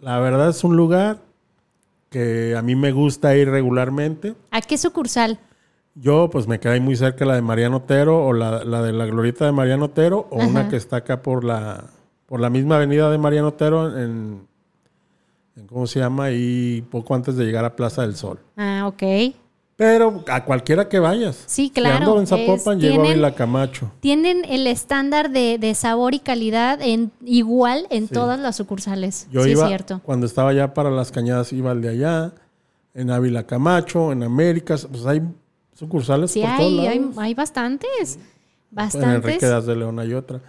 La 0.00 0.18
verdad 0.20 0.50
es 0.50 0.62
un 0.64 0.76
lugar 0.76 1.20
que 2.10 2.54
a 2.56 2.62
mí 2.62 2.76
me 2.76 2.92
gusta 2.92 3.36
ir 3.36 3.48
regularmente. 3.50 4.34
¿A 4.50 4.60
qué 4.60 4.78
sucursal? 4.78 5.38
Yo 5.94 6.28
pues 6.30 6.46
me 6.46 6.60
quedé 6.60 6.78
muy 6.80 6.96
cerca 6.96 7.20
de 7.20 7.26
la 7.26 7.34
de 7.36 7.42
Mariano 7.42 7.78
Otero 7.78 8.24
o 8.24 8.32
la, 8.32 8.64
la 8.64 8.82
de 8.82 8.92
la 8.92 9.06
Glorieta 9.06 9.46
de 9.46 9.52
Mariano 9.52 9.86
Otero 9.86 10.28
o 10.30 10.44
una 10.44 10.68
que 10.68 10.76
está 10.76 10.96
acá 10.96 11.22
por 11.22 11.42
la, 11.42 11.84
por 12.26 12.40
la 12.40 12.50
misma 12.50 12.76
avenida 12.76 13.10
de 13.10 13.16
Mariano 13.16 13.48
Otero 13.48 13.98
en, 13.98 14.46
en 15.56 15.66
¿cómo 15.66 15.86
se 15.86 16.00
llama? 16.00 16.32
Y 16.32 16.82
poco 16.90 17.14
antes 17.14 17.36
de 17.36 17.46
llegar 17.46 17.64
a 17.64 17.76
Plaza 17.76 18.02
del 18.02 18.14
Sol. 18.14 18.38
Ah, 18.56 18.84
ok. 18.86 19.34
Pero 19.76 20.24
a 20.28 20.44
cualquiera 20.46 20.88
que 20.88 20.98
vayas. 20.98 21.36
Sí, 21.46 21.66
Si 21.66 21.70
claro, 21.70 21.96
ando 21.98 22.20
en 22.20 22.26
Zapopan, 22.26 22.78
es- 22.78 22.84
a 22.84 22.88
tienen- 22.88 23.14
Vila 23.14 23.34
Camacho. 23.34 23.92
Tienen 24.00 24.44
el 24.46 24.66
estándar 24.66 25.30
de, 25.30 25.58
de 25.58 25.74
sabor 25.74 26.14
y 26.14 26.18
calidad 26.20 26.80
en 26.80 27.12
igual 27.24 27.86
en 27.90 28.08
Sí. 28.08 28.14
todas 28.14 28.40
las 28.40 28.56
sucursales. 28.56 29.28
Yo 29.30 29.42
sí, 29.42 29.50
iba, 29.50 29.64
es 29.64 29.68
cierto. 29.68 30.00
cuando 30.02 30.24
estaba 30.24 30.50
allá 30.50 30.72
para 30.72 30.90
las 30.90 31.12
cañadas, 31.12 31.52
iba 31.52 31.70
al 31.72 31.82
de 31.82 31.90
allá, 31.90 32.32
en 32.94 33.10
Ávila 33.10 33.46
Camacho, 33.46 34.12
en 34.12 34.22
Américas, 34.22 34.88
pues 34.90 35.04
hay 35.04 35.20
sucursales 35.74 36.30
Sí, 36.30 36.40
por 36.40 36.48
todos 36.56 36.60
hay, 36.60 36.76
lados. 36.76 37.18
hay, 37.18 37.24
hay 37.26 37.34
bastantes. 37.34 38.16
En 38.16 38.22
Bastantes. 38.70 39.14
Enrique 39.14 39.46
Das 39.46 39.66
de 39.66 39.76
León 39.76 39.98
hay 39.98 40.14
otra. 40.14 40.40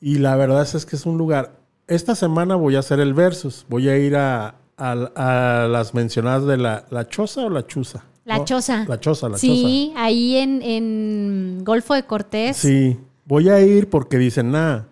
Y 0.00 0.18
la 0.18 0.36
verdad 0.36 0.62
es, 0.62 0.74
es 0.76 0.86
que 0.86 0.94
es 0.94 1.04
un 1.04 1.18
lugar. 1.18 1.52
Esta 1.88 2.14
semana 2.14 2.54
voy 2.54 2.76
a 2.76 2.78
hacer 2.78 3.00
el 3.00 3.12
versus. 3.12 3.66
Voy 3.68 3.88
a 3.88 3.96
ir 3.98 4.14
a, 4.16 4.54
a- 4.76 5.62
a 5.64 5.66
las 5.68 5.94
mencionadas 5.94 6.44
de 6.46 6.56
la, 6.58 6.84
la 6.90 7.08
choza 7.08 7.42
o 7.42 7.50
la 7.50 7.66
chuza. 7.66 8.04
La 8.26 8.38
¿No? 8.38 8.44
choza. 8.44 8.84
La 8.88 9.00
choza, 9.00 9.28
la 9.28 9.38
sí, 9.38 9.92
ahí 9.96 10.36
en, 10.36 10.60
en 10.60 11.64
Golfo 11.64 11.94
de 11.94 12.02
Cortés. 12.02 12.56
choza. 12.56 12.68
Sí, 12.68 12.98
voy 13.24 13.48
a 13.48 13.60
ir 13.60 13.88
porque 13.88 14.18
dicen, 14.18 14.50
nada. 14.50 14.88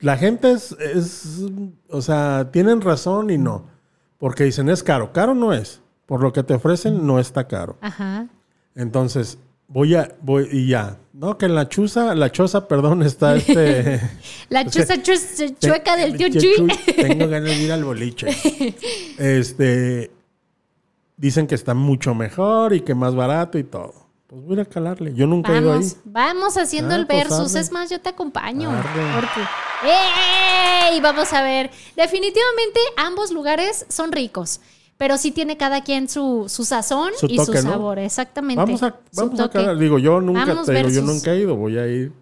La 0.00 0.18
gente 0.18 0.50
es, 0.50 0.72
es, 0.80 1.42
o 1.88 2.02
sea, 2.02 2.50
tienen 2.52 2.80
razón 2.80 3.30
y 3.30 3.38
no. 3.38 3.66
Porque 4.18 4.42
dicen, 4.44 4.68
es 4.68 4.82
caro. 4.82 5.12
Caro 5.12 5.34
no 5.34 5.52
es. 5.52 5.80
Por 6.06 6.20
lo 6.22 6.32
que 6.32 6.42
te 6.42 6.54
ofrecen, 6.54 7.06
no 7.06 7.20
está 7.20 7.46
caro. 7.46 7.76
Ajá. 7.80 8.26
Entonces, 8.74 9.38
voy 9.68 9.94
a, 9.94 10.16
voy, 10.20 10.48
y 10.50 10.66
ya. 10.66 10.98
No, 11.12 11.38
que 11.38 11.46
en 11.46 11.54
la 11.54 11.68
chuza, 11.68 12.16
la 12.16 12.32
choza, 12.32 12.66
perdón, 12.66 13.02
está 13.04 13.36
este. 13.36 14.00
La 14.48 14.64
choza 14.68 15.00
chus- 15.00 15.54
chueca 15.60 15.96
del 15.96 16.16
tío 16.16 16.30
Tío 16.30 16.40
Chuy. 16.40 16.68
Tengo 16.96 17.28
ganas 17.28 17.50
de 17.56 17.62
ir 17.62 17.70
al 17.72 17.84
boliche. 17.84 18.26
Este. 19.18 20.10
Dicen 21.16 21.46
que 21.46 21.54
está 21.54 21.74
mucho 21.74 22.14
mejor 22.14 22.72
y 22.74 22.80
que 22.80 22.94
más 22.94 23.14
barato 23.14 23.58
y 23.58 23.64
todo. 23.64 23.94
Pues 24.26 24.42
voy 24.44 24.60
a 24.60 24.64
calarle. 24.64 25.12
Yo 25.14 25.26
nunca 25.26 25.54
he 25.54 25.60
ido 25.60 25.74
ahí. 25.74 25.86
Vamos, 26.04 26.56
haciendo 26.56 26.94
Ah, 26.94 26.98
el 26.98 27.06
pues 27.06 27.28
versus. 27.28 27.54
es 27.54 27.70
más, 27.70 27.90
yo 27.90 28.00
te 28.00 28.08
acompaño. 28.08 28.70
Porque... 29.14 29.40
¡Ey! 29.84 31.00
Vamos 31.00 31.32
a 31.32 31.42
ver. 31.42 31.70
Definitivamente 31.96 32.80
ambos 32.96 33.30
lugares 33.30 33.84
son 33.88 34.10
ricos. 34.12 34.60
Pero 34.96 35.18
sí 35.18 35.32
tiene 35.32 35.56
cada 35.56 35.82
quien 35.82 36.08
su, 36.08 36.46
su 36.48 36.64
sazón 36.64 37.10
Su 37.18 37.26
y 37.26 37.36
toque, 37.36 37.58
su 37.58 37.66
¿no? 37.66 37.72
sabor, 37.72 37.98
exactamente. 37.98 38.60
Vamos 38.62 38.82
a, 38.82 38.94
vamos 39.14 39.50
calar. 39.50 39.76
Digo, 39.76 39.98
yo 39.98 40.20
nunca, 40.20 40.44
Vamos 40.46 40.66
te 40.66 40.74
digo, 40.74 40.88
yo 40.90 41.02
nunca 41.02 41.32
he 41.32 41.38
ido. 41.40 41.56
Voy 41.56 41.76
a 41.78 41.86
ir 41.88 42.12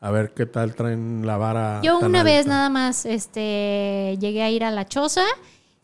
a 0.00 0.10
ver 0.10 0.32
qué 0.34 0.44
tal 0.44 0.74
traen 0.74 1.24
la 1.24 1.36
vara. 1.36 1.80
Yo 1.82 1.98
una 1.98 2.22
vez 2.22 2.46
nada 2.46 2.68
más 2.68 3.06
este, 3.06 4.16
llegué 4.20 4.42
a 4.42 4.50
ir 4.50 4.64
a 4.64 4.70
la 4.70 4.86
choza. 4.86 5.24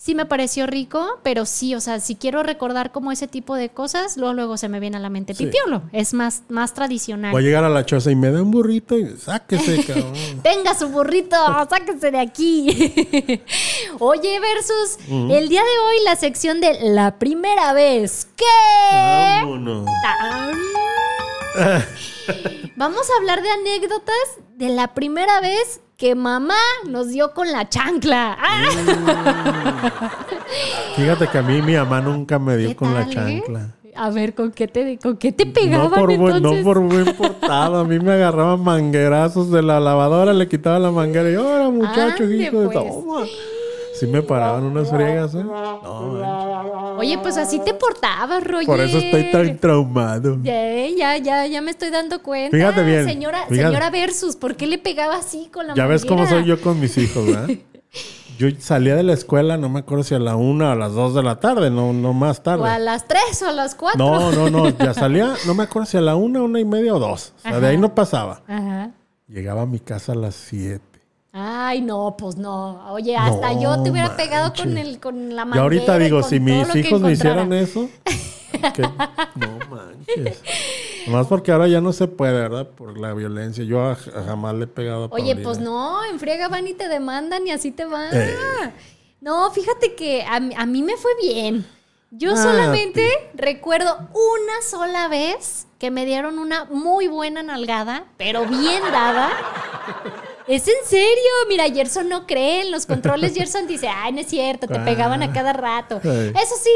Sí 0.04 0.16
me 0.16 0.26
pareció 0.26 0.66
rico, 0.66 1.20
pero 1.22 1.46
sí, 1.46 1.76
o 1.76 1.80
sea, 1.80 2.00
si 2.00 2.16
quiero 2.16 2.42
recordar 2.42 2.90
como 2.90 3.12
ese 3.12 3.28
tipo 3.28 3.54
de 3.54 3.68
cosas, 3.68 4.16
luego, 4.16 4.34
luego 4.34 4.56
se 4.56 4.68
me 4.68 4.80
viene 4.80 4.96
a 4.96 5.00
la 5.00 5.10
mente 5.10 5.32
Sí. 5.32 5.44
pipiolo. 5.46 5.84
Es 5.92 6.12
más, 6.12 6.42
más 6.48 6.74
tradicional. 6.74 7.30
Voy 7.30 7.44
a 7.44 7.46
llegar 7.46 7.62
a 7.62 7.68
la 7.68 7.86
choza 7.86 8.10
y 8.10 8.16
me 8.16 8.32
da 8.32 8.42
un 8.42 8.50
burrito 8.50 8.98
y 8.98 9.16
sáquese, 9.16 9.84
cabrón. 9.86 10.12
Tenga 10.42 10.74
su 10.74 10.88
burrito, 10.88 11.36
sáquense 11.70 12.10
de 12.10 12.18
aquí. 12.18 12.66
Oye, 14.00 14.40
versus 14.40 14.98
el 15.08 15.48
día 15.48 15.62
de 15.62 15.78
hoy 15.78 16.04
la 16.04 16.16
sección 16.16 16.60
de 16.60 16.80
la 16.80 17.20
primera 17.20 17.72
vez. 17.72 18.26
Vámonos. 18.90 19.86
Tan. 20.02 20.58
Vamos 22.74 23.08
a 23.08 23.18
hablar 23.20 23.40
de 23.40 23.50
anécdotas 23.50 24.16
de 24.56 24.68
la 24.70 24.94
primera 24.94 25.40
vez 25.40 25.80
que 26.02 26.16
mamá 26.16 26.58
nos 26.88 27.10
dio 27.10 27.32
con 27.32 27.52
la 27.52 27.68
chancla. 27.68 28.36
¡Ah! 28.36 28.64
Fíjate 30.96 31.28
que 31.28 31.38
a 31.38 31.42
mí 31.42 31.62
mi 31.62 31.74
mamá 31.74 32.00
nunca 32.00 32.40
me 32.40 32.56
dio 32.56 32.70
¿Qué 32.70 32.74
con 32.74 32.92
la 32.92 33.02
eh? 33.02 33.06
chancla. 33.08 33.76
A 33.94 34.10
ver, 34.10 34.34
¿con 34.34 34.50
qué 34.50 34.66
te, 34.66 34.98
con 34.98 35.16
qué 35.16 35.30
te 35.30 35.46
pegaban 35.46 35.90
No 35.92 35.94
por, 35.94 36.16
buen, 36.18 36.36
entonces? 36.38 36.64
no 36.64 36.64
por 36.64 36.80
buen 36.80 37.04
portado. 37.14 37.78
A 37.78 37.84
mí 37.84 38.00
me 38.00 38.14
agarraban 38.14 38.64
manguerazos 38.64 39.52
de 39.52 39.62
la 39.62 39.78
lavadora, 39.78 40.32
le 40.32 40.48
quitaba 40.48 40.80
la 40.80 40.90
manguera 40.90 41.30
y 41.30 41.36
ahora 41.36 41.70
muchacho, 41.70 42.24
Ande, 42.24 42.36
hijo 42.36 42.62
de 42.62 42.66
pues. 42.66 42.78
toma. 42.78 43.20
Sí 44.06 44.10
me 44.10 44.20
paraban 44.20 44.64
unas 44.64 44.90
friegas, 44.90 45.32
¿eh? 45.34 45.44
No, 45.44 46.12
manches. 46.14 46.98
Oye, 46.98 47.18
pues 47.22 47.36
así 47.36 47.60
te 47.64 47.72
portabas, 47.72 48.42
Roger. 48.42 48.66
por 48.66 48.80
eso 48.80 48.98
estoy 48.98 49.30
tan 49.30 49.58
traumado. 49.58 50.38
Ya, 50.42 50.88
ya, 50.88 51.16
ya, 51.18 51.46
ya 51.46 51.62
me 51.62 51.70
estoy 51.70 51.90
dando 51.90 52.20
cuenta. 52.20 52.56
Fíjate 52.56 52.82
bien, 52.82 53.04
Señora, 53.04 53.46
fíjate. 53.48 53.68
señora 53.68 53.90
Versus, 53.90 54.34
¿por 54.36 54.56
qué 54.56 54.66
le 54.66 54.78
pegaba 54.78 55.16
así 55.16 55.48
con 55.52 55.68
la 55.68 55.74
Ya 55.74 55.86
ves 55.86 56.04
cómo 56.04 56.26
soy 56.26 56.44
yo 56.44 56.60
con 56.60 56.80
mis 56.80 56.98
hijos, 56.98 57.26
¿verdad? 57.26 57.48
Yo 58.38 58.48
salía 58.58 58.96
de 58.96 59.04
la 59.04 59.12
escuela, 59.12 59.56
no 59.56 59.68
me 59.68 59.80
acuerdo 59.80 60.02
si 60.02 60.14
a 60.16 60.18
la 60.18 60.34
una 60.34 60.70
o 60.70 60.72
a 60.72 60.74
las 60.74 60.94
dos 60.94 61.14
de 61.14 61.22
la 61.22 61.38
tarde, 61.38 61.70
no, 61.70 61.92
no 61.92 62.12
más 62.12 62.38
O 62.38 62.40
a 62.40 62.42
tarde. 62.42 62.78
las 62.80 63.06
tres 63.06 63.40
o 63.42 63.48
a 63.48 63.52
las 63.52 63.76
cuatro. 63.76 64.04
No, 64.04 64.32
no, 64.32 64.50
no, 64.50 64.68
ya 64.70 64.94
salía, 64.94 65.34
no 65.46 65.54
me 65.54 65.62
acuerdo 65.62 65.86
si 65.86 65.96
a 65.96 66.00
la 66.00 66.16
una, 66.16 66.42
una 66.42 66.58
y 66.58 66.64
media 66.64 66.92
o 66.94 66.98
dos. 66.98 67.34
O 67.38 67.42
sea, 67.42 67.60
de 67.60 67.68
ahí 67.68 67.78
no 67.78 67.94
pasaba. 67.94 68.42
Ajá. 68.48 68.90
Llegaba 69.28 69.62
a 69.62 69.66
mi 69.66 69.78
casa 69.78 70.12
a 70.12 70.14
las 70.16 70.34
siete. 70.34 70.91
Ay, 71.32 71.80
no, 71.80 72.14
pues 72.18 72.36
no. 72.36 72.92
Oye, 72.92 73.16
hasta 73.16 73.52
No 73.54 73.62
yo 73.62 73.82
te 73.82 73.90
hubiera 73.90 74.16
pegado 74.16 74.52
con 74.54 74.76
el 74.76 75.00
con 75.00 75.34
la 75.34 75.42
Y 75.42 75.44
manguera. 75.46 75.62
ahorita 75.62 75.98
digo, 75.98 76.22
si 76.22 76.38
mis 76.40 76.74
hijos 76.76 77.00
me 77.00 77.12
hicieran 77.12 77.52
eso, 77.54 77.88
no 79.36 79.58
manches. 79.70 80.42
Nomás 81.06 81.26
porque 81.26 81.50
ahora 81.50 81.66
ya 81.68 81.80
no 81.80 81.92
se 81.92 82.06
puede, 82.06 82.32
¿verdad? 82.34 82.68
Por 82.68 82.98
la 82.98 83.12
violencia. 83.14 83.64
Yo 83.64 83.80
a- 83.82 83.92
a 83.92 84.24
jamás 84.26 84.54
le 84.54 84.64
he 84.64 84.68
pegado 84.68 85.04
a 85.04 85.06
Oye, 85.06 85.34
Paulina. 85.34 85.42
pues 85.42 85.58
no, 85.58 86.04
en 86.04 86.20
friega 86.20 86.48
van 86.48 86.66
y 86.68 86.74
te 86.74 86.88
demandan 86.88 87.46
y 87.46 87.50
así 87.50 87.70
te 87.72 87.86
va. 87.86 88.08
Eh. 88.12 88.36
No, 89.20 89.50
fíjate 89.50 89.94
que 89.94 90.22
a, 90.24 90.38
mí- 90.38 90.54
a 90.56 90.66
mí 90.66 90.82
me 90.82 90.96
fue 90.96 91.10
bien. 91.20 91.66
Yo 92.10 92.32
Ah, 92.34 92.36
solamente 92.36 93.08
recuerdo 93.34 93.96
una 94.12 94.60
sola 94.68 95.08
vez 95.08 95.66
que 95.78 95.90
me 95.90 96.04
dieron 96.04 96.38
una 96.38 96.66
muy 96.66 97.08
buena 97.08 97.42
nalgada, 97.42 98.04
pero 98.18 98.44
bien 98.46 98.82
dada. 98.92 99.30
Es 100.48 100.66
en 100.68 100.74
serio, 100.84 101.30
mira, 101.48 101.64
Gerson 101.70 102.08
no 102.08 102.26
cree 102.26 102.62
en 102.62 102.70
los 102.70 102.86
controles. 102.86 103.34
Gerson 103.34 103.66
dice, 103.66 103.88
ay, 103.88 104.12
no 104.12 104.20
es 104.20 104.26
cierto, 104.28 104.66
te 104.66 104.78
Ah. 104.78 104.84
pegaban 104.84 105.22
a 105.22 105.32
cada 105.32 105.52
rato. 105.52 106.00
Ay. 106.02 106.32
Eso 106.40 106.54
sí, 106.62 106.70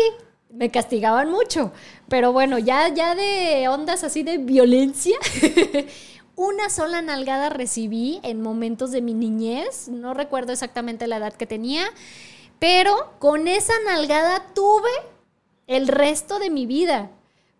me 0.50 0.70
castigaban 0.70 1.30
mucho. 1.30 1.72
Pero 2.08 2.32
bueno, 2.32 2.58
ya, 2.58 2.88
ya 2.88 3.14
de 3.14 3.68
ondas 3.68 4.04
así 4.04 4.22
de 4.22 4.38
violencia. 4.38 5.16
Una 6.36 6.68
sola 6.70 7.00
nalgada 7.02 7.48
recibí 7.48 8.20
en 8.22 8.42
momentos 8.42 8.90
de 8.92 9.00
mi 9.02 9.14
niñez. 9.14 9.88
No 9.88 10.12
recuerdo 10.14 10.52
exactamente 10.52 11.06
la 11.06 11.16
edad 11.16 11.32
que 11.32 11.46
tenía. 11.46 11.84
Pero 12.58 13.12
con 13.18 13.48
esa 13.48 13.72
nalgada 13.86 14.44
tuve 14.54 14.90
el 15.66 15.88
resto 15.88 16.38
de 16.38 16.50
mi 16.50 16.66
vida. 16.66 17.10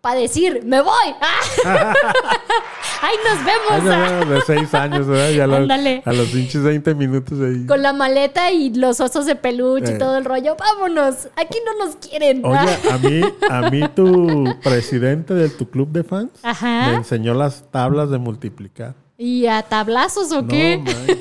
Para 0.01 0.19
decir, 0.19 0.61
me 0.63 0.81
voy. 0.81 0.93
¡Ay, 3.01 3.15
nos 3.23 3.39
Ay, 3.39 3.45
vemos! 3.45 3.83
no, 3.85 4.25
no, 4.25 4.31
de 4.31 4.41
seis 4.41 4.73
años, 4.73 5.07
¿verdad? 5.07 5.29
Ya 5.31 5.43
a 5.43 5.47
los- 5.47 5.59
Ándale. 5.59 6.01
a 6.05 6.13
los 6.13 6.27
pinches 6.29 6.63
20 6.63 6.95
minutos 6.95 7.39
ahí. 7.41 7.65
Con 7.65 7.81
la 7.81 7.93
maleta 7.93 8.51
y 8.51 8.73
los 8.73 8.99
osos 8.99 9.25
de 9.25 9.35
peluche 9.35 9.91
Eh. 9.91 9.95
y 9.95 9.97
todo 9.99 10.17
el 10.17 10.25
rollo. 10.25 10.55
Vámonos. 10.57 11.27
Aquí 11.35 11.57
no 11.65 11.85
nos 11.85 11.95
quieren. 11.97 12.43
Oye, 12.45 12.57
a 12.91 12.97
mí, 12.97 13.21
a 13.49 13.69
mí 13.69 13.81
tu 13.95 14.45
presidente 14.63 15.33
de 15.33 15.49
tu 15.49 15.69
club 15.69 15.89
de 15.91 16.03
fans 16.03 16.31
Ajá. 16.43 16.87
me 16.89 16.95
enseñó 16.95 17.33
las 17.33 17.69
tablas 17.71 18.09
de 18.09 18.17
multiplicar. 18.17 18.95
¿Y 19.17 19.47
a 19.47 19.61
tablazos 19.63 20.31
o 20.31 20.41
No 20.43 20.47
qué? 20.47 20.77
manches. 20.83 21.17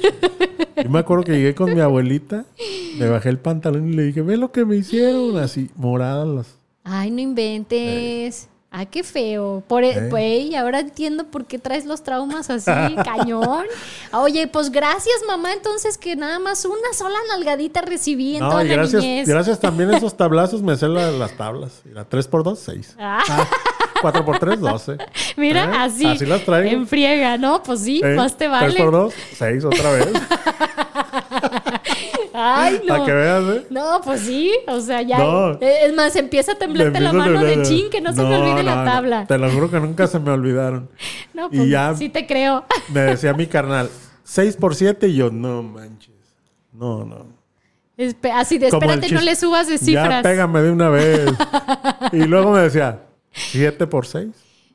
Yo 0.85 0.91
me 0.91 0.99
acuerdo 0.99 1.24
que 1.24 1.33
llegué 1.33 1.55
con 1.55 1.72
mi 1.74 1.81
abuelita, 1.81 2.45
me 2.99 3.09
bajé 3.09 3.31
el 3.31 3.39
pantalón 3.39 3.91
y 3.91 3.97
le 3.97 4.03
dije, 4.03 4.20
ve 4.20 4.37
lo 4.37 4.53
que 4.53 4.66
me 4.66 4.77
hicieron, 4.77 5.39
así, 5.39 5.70
moradas 5.77 6.29
las. 6.29 6.47
Ay, 6.85 7.11
no 7.11 7.20
inventes. 7.20 8.49
Ah, 8.70 8.84
qué 8.84 9.02
feo. 9.04 9.62
Por, 9.66 9.84
e- 9.84 9.92
¿Eh? 9.92 10.08
pues, 10.10 10.54
ahora 10.54 10.80
entiendo 10.80 11.24
por 11.28 11.46
qué 11.46 11.58
traes 11.58 11.86
los 11.86 12.02
traumas 12.02 12.50
así, 12.50 12.70
cañón. 13.04 13.64
Oye, 14.12 14.48
pues 14.48 14.70
gracias, 14.70 15.16
mamá. 15.26 15.52
Entonces, 15.54 15.96
que 15.96 16.14
nada 16.16 16.38
más 16.38 16.64
una 16.64 16.92
sola 16.92 17.16
nalgadita 17.28 17.80
recibí 17.80 18.36
en 18.36 18.42
No, 18.42 18.50
toda 18.50 18.64
y 18.64 18.68
la 18.68 18.74
gracias, 18.74 19.02
niñez. 19.02 19.28
gracias 19.28 19.60
también 19.60 19.90
a 19.90 19.96
esos 19.96 20.16
tablazos 20.16 20.62
me 20.62 20.76
sé 20.76 20.88
la- 20.88 21.10
las 21.12 21.32
tablas. 21.36 21.80
Mira, 21.84 22.04
3 22.04 22.28
por 22.28 22.42
2, 22.42 22.58
6. 22.58 22.96
Ah, 22.98 23.22
4 24.02 24.24
por 24.26 24.38
3, 24.38 24.60
12. 24.60 24.98
mira, 25.38 25.64
¿Eh? 25.64 25.70
así. 25.78 26.06
Así 26.06 26.26
las 26.26 26.44
traigo. 26.44 26.68
En 26.70 26.86
friega, 26.86 27.38
¿no? 27.38 27.62
Pues 27.62 27.80
sí, 27.80 28.02
¿Eh? 28.04 28.14
más 28.14 28.32
te 28.32 28.46
3 28.46 28.50
vale. 28.50 28.74
por 28.76 28.90
2, 28.92 29.14
6 29.38 29.64
otra 29.64 29.90
vez. 29.92 30.08
Ay, 32.55 32.80
no. 32.86 32.86
Para 32.94 33.05
que 33.05 33.12
veas, 33.12 33.44
¿eh? 33.57 33.66
No, 33.70 34.01
pues 34.05 34.20
sí, 34.20 34.53
o 34.68 34.80
sea, 34.80 35.03
ya. 35.03 35.18
No. 35.18 35.53
Es 35.61 35.94
más, 35.94 36.14
empieza 36.16 36.53
a 36.53 36.55
temblarte 36.57 37.01
la 37.01 37.12
mano 37.12 37.42
de 37.42 37.62
chin, 37.62 37.90
que 37.90 38.01
no, 38.01 38.12
se 38.12 38.22
me 38.22 38.36
olvide 38.36 38.62
la 38.62 38.84
tabla. 38.84 39.26
Te 39.26 39.36
lo 39.38 39.51
juro 39.51 39.70
que 39.70 39.80
nunca 39.80 40.07
se 40.07 40.18
me 40.18 40.30
olvidaron. 40.30 40.88
No, 41.34 41.49
Y 41.53 41.57
pues 41.59 41.68
ya- 41.68 41.94
sí 41.94 42.09
te 42.09 42.26
creo. 42.26 42.64
Me 42.94 43.01
decía 43.01 43.34
mi 43.34 43.47
carnal, 43.47 43.90
6 44.24 44.57
por 44.57 44.74
7 44.74 45.07
y 45.09 45.16
yo, 45.16 45.30
no 45.30 45.62
manches. 45.62 46.14
No, 46.72 47.05
no. 47.05 47.26
Espe- 47.99 48.32
Así 48.34 48.57
de, 48.59 48.70
Como 48.70 48.82
espérate, 48.90 49.12
no 49.14 49.20
le 49.20 49.36
subas 49.36 49.66
de 49.68 49.76
Ya 49.76 49.84
cifras. 49.84 50.22
pégame 50.22 50.62
de 50.62 50.70
una 50.70 50.88
vez. 50.88 51.30
y 52.12 52.24
luego 52.24 52.53
me 52.53 52.61
decía, 52.61 53.03
7 53.32 53.86
por 53.86 54.07
6. 54.07 54.28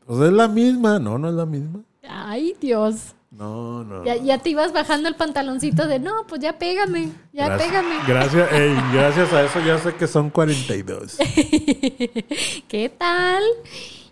Pues 0.05 0.19
es 0.21 0.31
la 0.33 0.47
misma. 0.47 0.99
No, 0.99 1.17
no 1.17 1.29
es 1.29 1.33
la 1.35 1.45
misma. 1.45 1.79
Ay, 2.07 2.55
Dios. 2.61 3.15
No, 3.41 3.83
no. 3.83 4.05
Ya, 4.05 4.17
ya 4.17 4.37
te 4.37 4.51
ibas 4.51 4.71
bajando 4.71 5.09
el 5.09 5.15
pantaloncito 5.15 5.87
de, 5.87 5.97
no, 5.97 6.27
pues 6.27 6.41
ya 6.41 6.59
pégame, 6.59 7.09
ya 7.33 7.47
gracias, 7.47 7.67
pégame. 7.69 7.95
Gracias, 8.07 8.49
ey, 8.53 8.75
gracias 8.93 9.33
a 9.33 9.41
eso 9.43 9.59
ya 9.65 9.79
sé 9.79 9.95
que 9.95 10.05
son 10.07 10.29
42. 10.29 11.17
¿Qué 12.67 12.91
tal? 12.95 13.43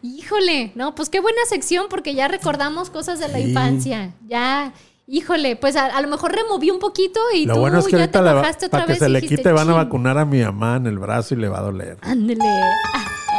Híjole, 0.02 0.72
no, 0.74 0.96
pues 0.96 1.10
qué 1.10 1.20
buena 1.20 1.42
sección 1.48 1.86
porque 1.90 2.16
ya 2.16 2.28
recordamos 2.28 2.90
cosas 2.90 3.20
de 3.20 3.28
la 3.28 3.38
Sí. 3.38 3.50
infancia. 3.50 4.14
Ya, 4.28 4.74
híjole, 5.06 5.56
pues 5.58 5.76
a, 5.76 5.86
a 5.86 6.02
lo 6.02 6.08
mejor 6.08 6.32
removí 6.34 6.72
un 6.72 6.80
poquito 6.80 7.20
y 7.36 7.46
Lo 7.46 7.54
tú 7.56 7.60
bueno 7.60 7.80
es 7.80 7.86
que 7.86 7.92
ya 7.92 7.98
ahorita 8.00 8.20
te 8.20 8.26
le 8.26 8.34
bajaste 8.34 8.66
otra 8.66 8.80
para 8.80 8.86
que 8.88 8.92
vez. 8.94 9.00
se 9.00 9.10
y 9.10 9.12
le 9.12 9.22
dijiste, 9.22 9.36
quite 9.44 9.52
van 9.52 9.70
a 9.70 9.74
vacunar 9.74 10.18
a 10.18 10.26
mi 10.26 10.42
mamá 10.42 10.78
en 10.78 10.88
el 10.88 10.98
brazo 10.98 11.36
y 11.36 11.38
le 11.38 11.50
va 11.50 11.60
a 11.60 11.62
doler. 11.64 11.98
Ándele. 12.02 12.44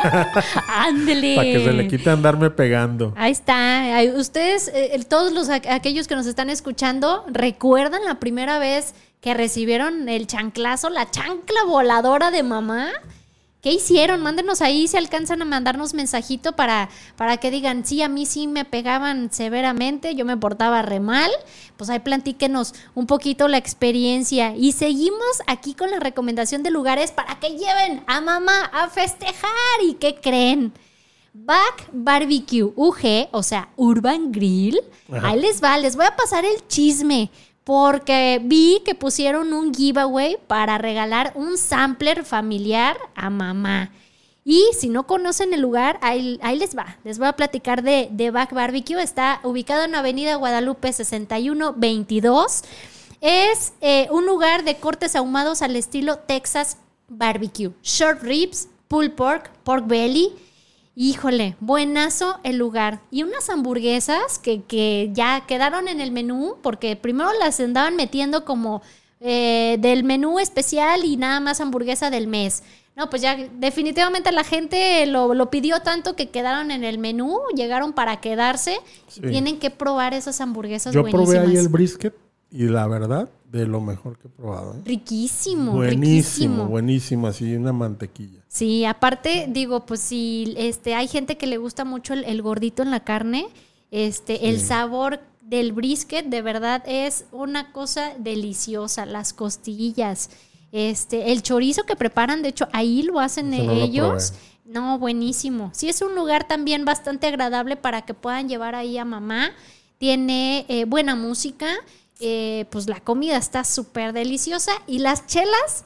Ándele. 0.68 1.36
Para 1.36 1.48
que 1.48 1.64
se 1.64 1.72
le 1.72 1.88
quite 1.88 2.10
andarme 2.10 2.50
pegando. 2.50 3.12
Ahí 3.16 3.32
está. 3.32 3.84
Ustedes, 4.16 4.68
eh, 4.74 4.98
todos 5.08 5.32
los 5.32 5.48
aqu- 5.48 5.70
aquellos 5.70 6.06
que 6.08 6.14
nos 6.14 6.26
están 6.26 6.50
escuchando, 6.50 7.24
¿recuerdan 7.28 8.04
la 8.04 8.16
primera 8.20 8.58
vez 8.58 8.94
que 9.20 9.34
recibieron 9.34 10.08
el 10.08 10.26
chanclazo, 10.26 10.88
la 10.90 11.10
chancla 11.10 11.64
voladora 11.66 12.30
de 12.30 12.42
mamá? 12.42 12.88
¿Qué 13.60 13.72
hicieron? 13.72 14.22
Mándenos 14.22 14.62
ahí 14.62 14.88
si 14.88 14.96
alcanzan 14.96 15.42
a 15.42 15.44
mandarnos 15.44 15.92
mensajito 15.92 16.52
para, 16.52 16.88
para 17.16 17.36
que 17.36 17.50
digan, 17.50 17.84
sí, 17.84 18.00
a 18.00 18.08
mí 18.08 18.24
sí 18.24 18.46
me 18.46 18.64
pegaban 18.64 19.30
severamente, 19.30 20.14
yo 20.14 20.24
me 20.24 20.36
portaba 20.38 20.80
re 20.80 20.98
mal. 20.98 21.30
Pues 21.76 21.90
ahí 21.90 21.98
platíquenos 21.98 22.74
un 22.94 23.06
poquito 23.06 23.48
la 23.48 23.58
experiencia. 23.58 24.56
Y 24.56 24.72
seguimos 24.72 25.42
aquí 25.46 25.74
con 25.74 25.90
la 25.90 26.00
recomendación 26.00 26.62
de 26.62 26.70
lugares 26.70 27.12
para 27.12 27.38
que 27.38 27.50
lleven 27.50 28.02
a 28.06 28.22
mamá 28.22 28.64
a 28.72 28.88
festejar. 28.88 29.50
¿Y 29.82 29.94
qué 29.94 30.14
creen? 30.14 30.72
Back 31.32 31.90
Barbecue 31.92 32.72
UG, 32.74 33.28
o 33.30 33.42
sea, 33.42 33.68
Urban 33.76 34.32
Grill. 34.32 34.80
Ajá. 35.12 35.28
Ahí 35.28 35.40
les 35.40 35.62
va, 35.62 35.76
les 35.76 35.96
voy 35.96 36.06
a 36.06 36.16
pasar 36.16 36.44
el 36.46 36.66
chisme. 36.66 37.30
Porque 37.64 38.40
vi 38.42 38.82
que 38.84 38.94
pusieron 38.94 39.52
un 39.52 39.74
giveaway 39.74 40.38
para 40.46 40.78
regalar 40.78 41.32
un 41.34 41.58
sampler 41.58 42.24
familiar 42.24 42.96
a 43.14 43.30
mamá. 43.30 43.90
Y 44.44 44.64
si 44.76 44.88
no 44.88 45.06
conocen 45.06 45.52
el 45.52 45.60
lugar, 45.60 45.98
ahí, 46.02 46.38
les 46.58 46.76
va. 46.76 46.98
Les 47.04 47.18
voy 47.18 47.28
a 47.28 47.34
platicar 47.34 47.82
de, 47.82 48.08
de 48.10 48.30
Back 48.30 48.52
Barbecue. 48.52 49.00
Está 49.00 49.40
ubicado 49.44 49.84
en 49.84 49.94
Avenida 49.94 50.34
Guadalupe 50.36 50.92
6122. 50.92 52.62
Es 53.20 53.74
eh, 53.82 54.08
un 54.10 54.24
lugar 54.24 54.64
de 54.64 54.76
cortes 54.76 55.14
ahumados 55.14 55.60
al 55.62 55.76
estilo 55.76 56.16
Texas 56.18 56.78
Barbecue. 57.08 57.72
Short 57.82 58.22
ribs, 58.22 58.68
pulled 58.88 59.12
pork, 59.12 59.50
pork 59.62 59.86
belly. 59.86 60.32
Híjole, 60.96 61.56
buenazo 61.60 62.40
el 62.42 62.56
lugar. 62.56 63.00
Y 63.10 63.22
unas 63.22 63.48
hamburguesas 63.48 64.38
que, 64.38 64.62
que 64.64 65.10
ya 65.12 65.44
quedaron 65.46 65.88
en 65.88 66.00
el 66.00 66.10
menú, 66.10 66.56
porque 66.62 66.96
primero 66.96 67.30
las 67.38 67.58
andaban 67.60 67.96
metiendo 67.96 68.44
como 68.44 68.82
eh, 69.20 69.76
del 69.80 70.04
menú 70.04 70.38
especial 70.38 71.04
y 71.04 71.16
nada 71.16 71.40
más 71.40 71.60
hamburguesa 71.60 72.10
del 72.10 72.26
mes. 72.26 72.62
No, 72.96 73.08
pues 73.08 73.22
ya 73.22 73.36
definitivamente 73.36 74.32
la 74.32 74.44
gente 74.44 75.06
lo, 75.06 75.32
lo 75.32 75.48
pidió 75.48 75.80
tanto 75.80 76.16
que 76.16 76.28
quedaron 76.28 76.70
en 76.70 76.84
el 76.84 76.98
menú, 76.98 77.38
llegaron 77.54 77.92
para 77.92 78.20
quedarse. 78.20 78.76
Sí. 79.06 79.20
Tienen 79.22 79.58
que 79.58 79.70
probar 79.70 80.12
esas 80.12 80.40
hamburguesas 80.40 80.92
Yo 80.92 81.02
buenísimas. 81.02 81.34
probé 81.34 81.50
ahí 81.50 81.56
el 81.56 81.68
brisket 81.68 82.14
y 82.50 82.64
la 82.64 82.86
verdad, 82.86 83.28
de 83.50 83.66
lo 83.66 83.80
mejor 83.80 84.18
que 84.18 84.28
he 84.28 84.30
probado. 84.30 84.74
¿eh? 84.74 84.82
Riquísimo, 84.84 85.72
Buenísimo, 85.72 86.06
riquísimo. 86.06 86.66
buenísimo, 86.66 87.26
así 87.28 87.54
una 87.54 87.72
mantequilla. 87.72 88.40
Sí, 88.48 88.84
aparte, 88.84 89.46
digo, 89.48 89.86
pues 89.86 90.00
si 90.00 90.54
este, 90.56 90.94
hay 90.94 91.08
gente 91.08 91.36
que 91.36 91.46
le 91.46 91.58
gusta 91.58 91.84
mucho 91.84 92.14
el, 92.14 92.24
el 92.24 92.42
gordito 92.42 92.82
en 92.82 92.90
la 92.90 93.00
carne, 93.00 93.46
este, 93.90 94.48
el 94.48 94.60
sabor 94.60 95.20
del 95.42 95.72
brisket 95.72 96.26
de 96.26 96.42
verdad 96.42 96.82
es 96.86 97.24
una 97.32 97.72
cosa 97.72 98.12
deliciosa. 98.18 99.04
Las 99.04 99.32
costillas, 99.32 100.30
este, 100.70 101.32
el 101.32 101.42
chorizo 101.42 101.82
que 101.84 101.96
preparan, 101.96 102.42
de 102.42 102.50
hecho, 102.50 102.68
ahí 102.72 103.02
lo 103.02 103.18
hacen 103.18 103.52
Ese 103.52 103.64
no 103.64 103.74
lo 103.74 103.80
ellos. 103.80 104.32
No, 104.64 104.98
buenísimo. 105.00 105.70
Sí, 105.74 105.88
es 105.88 106.00
un 106.00 106.14
lugar 106.14 106.46
también 106.46 106.84
bastante 106.84 107.26
agradable 107.26 107.76
para 107.76 108.02
que 108.02 108.14
puedan 108.14 108.48
llevar 108.48 108.76
ahí 108.76 108.96
a 108.98 109.04
mamá. 109.04 109.50
Tiene 109.98 110.64
eh, 110.68 110.84
buena 110.84 111.16
música, 111.16 111.66
eh, 112.20 112.66
pues 112.70 112.86
la 112.88 113.00
comida 113.00 113.36
está 113.36 113.64
súper 113.64 114.12
deliciosa 114.12 114.72
y 114.86 114.98
las 115.00 115.26
chelas 115.26 115.84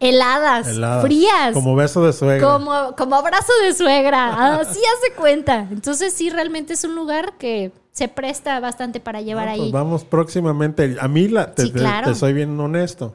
heladas, 0.00 0.68
Heladas, 0.68 1.02
frías. 1.04 1.52
Como 1.54 1.74
beso 1.74 2.04
de 2.04 2.12
suegra. 2.12 2.46
Como, 2.52 2.94
como 2.96 3.16
abrazo 3.16 3.52
de 3.62 3.72
suegra, 3.74 4.56
así 4.60 4.78
hace 4.98 5.14
cuenta. 5.16 5.66
Entonces 5.70 6.12
sí, 6.14 6.30
realmente 6.30 6.74
es 6.74 6.84
un 6.84 6.94
lugar 6.94 7.36
que 7.38 7.72
se 7.92 8.06
presta 8.08 8.60
bastante 8.60 9.00
para 9.00 9.20
llevar 9.22 9.46
No, 9.46 9.52
ahí. 9.52 9.58
pues 9.58 9.72
vamos 9.72 10.04
próximamente. 10.04 10.96
A 11.00 11.08
mí, 11.08 11.26
la, 11.28 11.52
te, 11.54 11.64
Sí, 11.64 11.72
te- 11.72 11.78
claro. 11.80 12.08
te 12.08 12.14
soy 12.14 12.32
bien 12.32 12.58
honesto. 12.60 13.14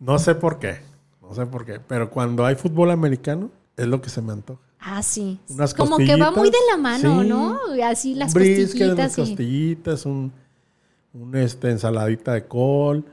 No 0.00 0.18
sé 0.18 0.34
por 0.34 0.58
qué. 0.58 0.80
No 1.22 1.34
sé 1.34 1.46
por 1.46 1.64
qué. 1.64 1.80
Pero 1.80 2.10
cuando 2.10 2.44
hay 2.44 2.56
fútbol 2.56 2.90
americano, 2.90 3.50
es 3.76 3.86
lo 3.86 4.00
que 4.02 4.10
se 4.10 4.20
me 4.20 4.32
antoja. 4.32 4.60
Ah, 4.80 5.02
sí. 5.02 5.38
Unas 5.48 5.72
como 5.72 5.96
que 5.96 6.16
va 6.16 6.30
muy 6.32 6.50
de 6.50 6.58
la 6.70 6.76
mano, 6.76 7.22
sí. 7.22 7.28
¿no? 7.28 7.58
Así 7.86 8.14
las 8.14 8.28
un 8.28 8.34
brisket, 8.34 8.66
costillitas. 8.66 8.98
unas 8.98 9.12
sí. 9.14 9.20
costillitas, 9.22 10.04
un, 10.06 10.32
un, 11.14 11.34
este, 11.36 11.70
ensaladita 11.70 12.32
de 12.32 12.46
col. 12.46 13.04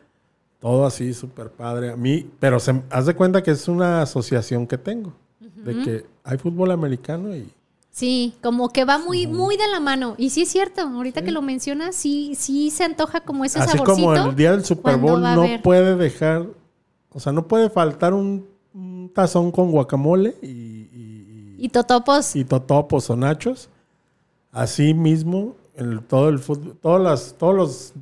Todo 0.59 0.85
así, 0.85 1.13
súper 1.13 1.49
padre. 1.51 1.91
A 1.91 1.95
mí, 1.95 2.29
pero 2.39 2.59
se, 2.59 2.81
haz 2.91 3.05
de 3.07 3.15
cuenta 3.15 3.41
que 3.41 3.51
es 3.51 3.67
una 3.67 4.01
asociación 4.01 4.67
que 4.67 4.77
tengo. 4.77 5.13
De 5.39 5.81
que 5.83 6.05
hay 6.23 6.37
fútbol 6.37 6.71
americano 6.71 7.35
y 7.35 7.47
Sí, 7.91 8.35
como 8.41 8.69
que 8.69 8.85
va 8.85 8.97
muy, 8.99 9.27
muy 9.27 9.57
de 9.57 9.67
la 9.67 9.79
mano. 9.79 10.15
Y 10.17 10.29
sí 10.29 10.43
es 10.43 10.49
cierto, 10.49 10.81
ahorita 10.81 11.23
que 11.23 11.31
lo 11.31 11.41
mencionas, 11.41 11.93
sí, 11.95 12.33
sí 12.35 12.69
se 12.71 12.83
antoja 12.85 13.21
como 13.21 13.43
ese 13.43 13.59
Así 13.59 13.77
saborcito. 13.77 14.07
como 14.07 14.29
el 14.29 14.35
día 14.35 14.51
del 14.51 14.63
Super 14.63 14.95
Bowl 14.97 15.21
no 15.21 15.45
puede 15.61 15.95
dejar, 15.97 16.45
o 17.11 17.19
sea, 17.19 17.31
no 17.33 17.47
puede 17.47 17.69
faltar 17.69 18.13
un, 18.13 18.47
un 18.73 19.11
tazón 19.13 19.51
con 19.51 19.71
guacamole 19.71 20.35
y, 20.41 20.47
y, 20.47 21.55
Y 21.59 21.69
totopos. 21.69 22.33
y- 22.35 22.39
y 22.39 22.43
totopos 22.45 23.09
o 23.09 23.15
nachos. 23.17 23.67
Así 24.53 24.93
mismo, 24.93 25.55
en 25.75 26.01
todo 26.03 26.29
el 26.29 26.39
fútbol, 26.39 26.77
todas 26.81 27.01
las, 27.01 27.35
todos 27.37 27.55
los, 27.55 27.93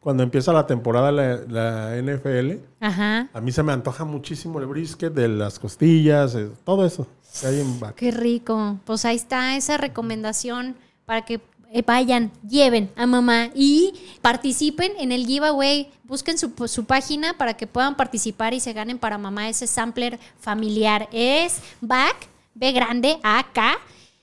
cuando 0.00 0.22
empieza 0.22 0.52
la 0.52 0.66
temporada 0.66 1.10
la, 1.10 1.36
la 1.48 1.96
NFL, 2.02 2.58
Ajá. 2.80 3.28
a 3.32 3.40
mí 3.40 3.52
se 3.52 3.62
me 3.62 3.72
antoja 3.72 4.04
muchísimo 4.04 4.58
el 4.60 4.66
brisket 4.66 5.12
de 5.12 5.28
las 5.28 5.58
costillas, 5.58 6.34
eh, 6.34 6.50
todo 6.64 6.84
eso 6.84 7.06
que 7.40 7.46
hay 7.46 7.60
en. 7.60 7.80
Qué 7.96 8.10
rico. 8.10 8.78
Pues 8.84 9.04
ahí 9.04 9.16
está 9.16 9.56
esa 9.56 9.76
recomendación 9.76 10.76
para 11.04 11.24
que 11.24 11.40
eh, 11.70 11.82
vayan, 11.84 12.30
lleven 12.48 12.90
a 12.96 13.06
mamá 13.06 13.48
y 13.54 13.94
participen 14.22 14.92
en 14.98 15.10
el 15.10 15.26
giveaway. 15.26 15.90
Busquen 16.04 16.38
su, 16.38 16.52
su 16.68 16.84
página 16.84 17.36
para 17.36 17.54
que 17.54 17.66
puedan 17.66 17.96
participar 17.96 18.54
y 18.54 18.60
se 18.60 18.72
ganen 18.72 18.98
para 18.98 19.18
mamá 19.18 19.48
ese 19.48 19.66
sampler 19.66 20.20
familiar. 20.38 21.08
Es 21.12 21.60
Back, 21.80 22.28
B 22.54 22.70
grande, 22.72 23.18
AK, 23.22 23.58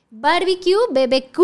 Barbecue, 0.09 0.77
BBQ, 0.91 1.39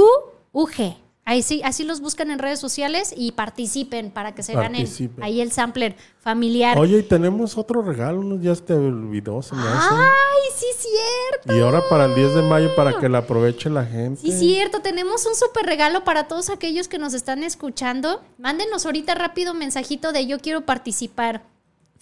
UG. 0.53 1.06
Ahí 1.27 1.41
sí, 1.41 1.61
así 1.65 1.83
los 1.83 1.99
buscan 1.99 2.31
en 2.31 2.39
redes 2.39 2.57
sociales 2.57 3.13
y 3.13 3.33
participen 3.33 4.11
para 4.11 4.33
que 4.33 4.43
se 4.43 4.53
ganen 4.53 4.87
ahí 5.21 5.41
el 5.41 5.51
sampler 5.51 5.97
familiar. 6.21 6.79
Oye, 6.79 6.99
y 6.99 7.03
tenemos 7.03 7.57
otro 7.57 7.81
regalo, 7.81 8.23
¿no? 8.23 8.41
ya 8.41 8.55
te 8.55 8.73
olvidó, 8.73 9.41
se 9.41 9.53
me 9.53 9.63
hace. 9.63 9.89
¡Ay, 9.91 10.51
sí 10.55 10.65
cierto! 10.77 11.53
Y 11.53 11.59
ahora 11.59 11.83
para 11.89 12.05
el 12.05 12.15
10 12.15 12.33
de 12.33 12.41
mayo, 12.43 12.73
para 12.77 12.97
que 12.97 13.09
la 13.09 13.17
aproveche 13.17 13.69
la 13.69 13.83
gente. 13.83 14.21
Sí, 14.21 14.31
cierto, 14.31 14.79
tenemos 14.79 15.25
un 15.25 15.35
súper 15.35 15.65
regalo 15.65 16.05
para 16.05 16.29
todos 16.29 16.49
aquellos 16.49 16.87
que 16.87 16.97
nos 16.97 17.13
están 17.13 17.43
escuchando. 17.43 18.21
Mándenos 18.37 18.85
ahorita 18.85 19.13
rápido 19.13 19.51
un 19.51 19.59
mensajito 19.59 20.13
de 20.13 20.27
yo 20.27 20.39
quiero 20.39 20.61
participar. 20.61 21.43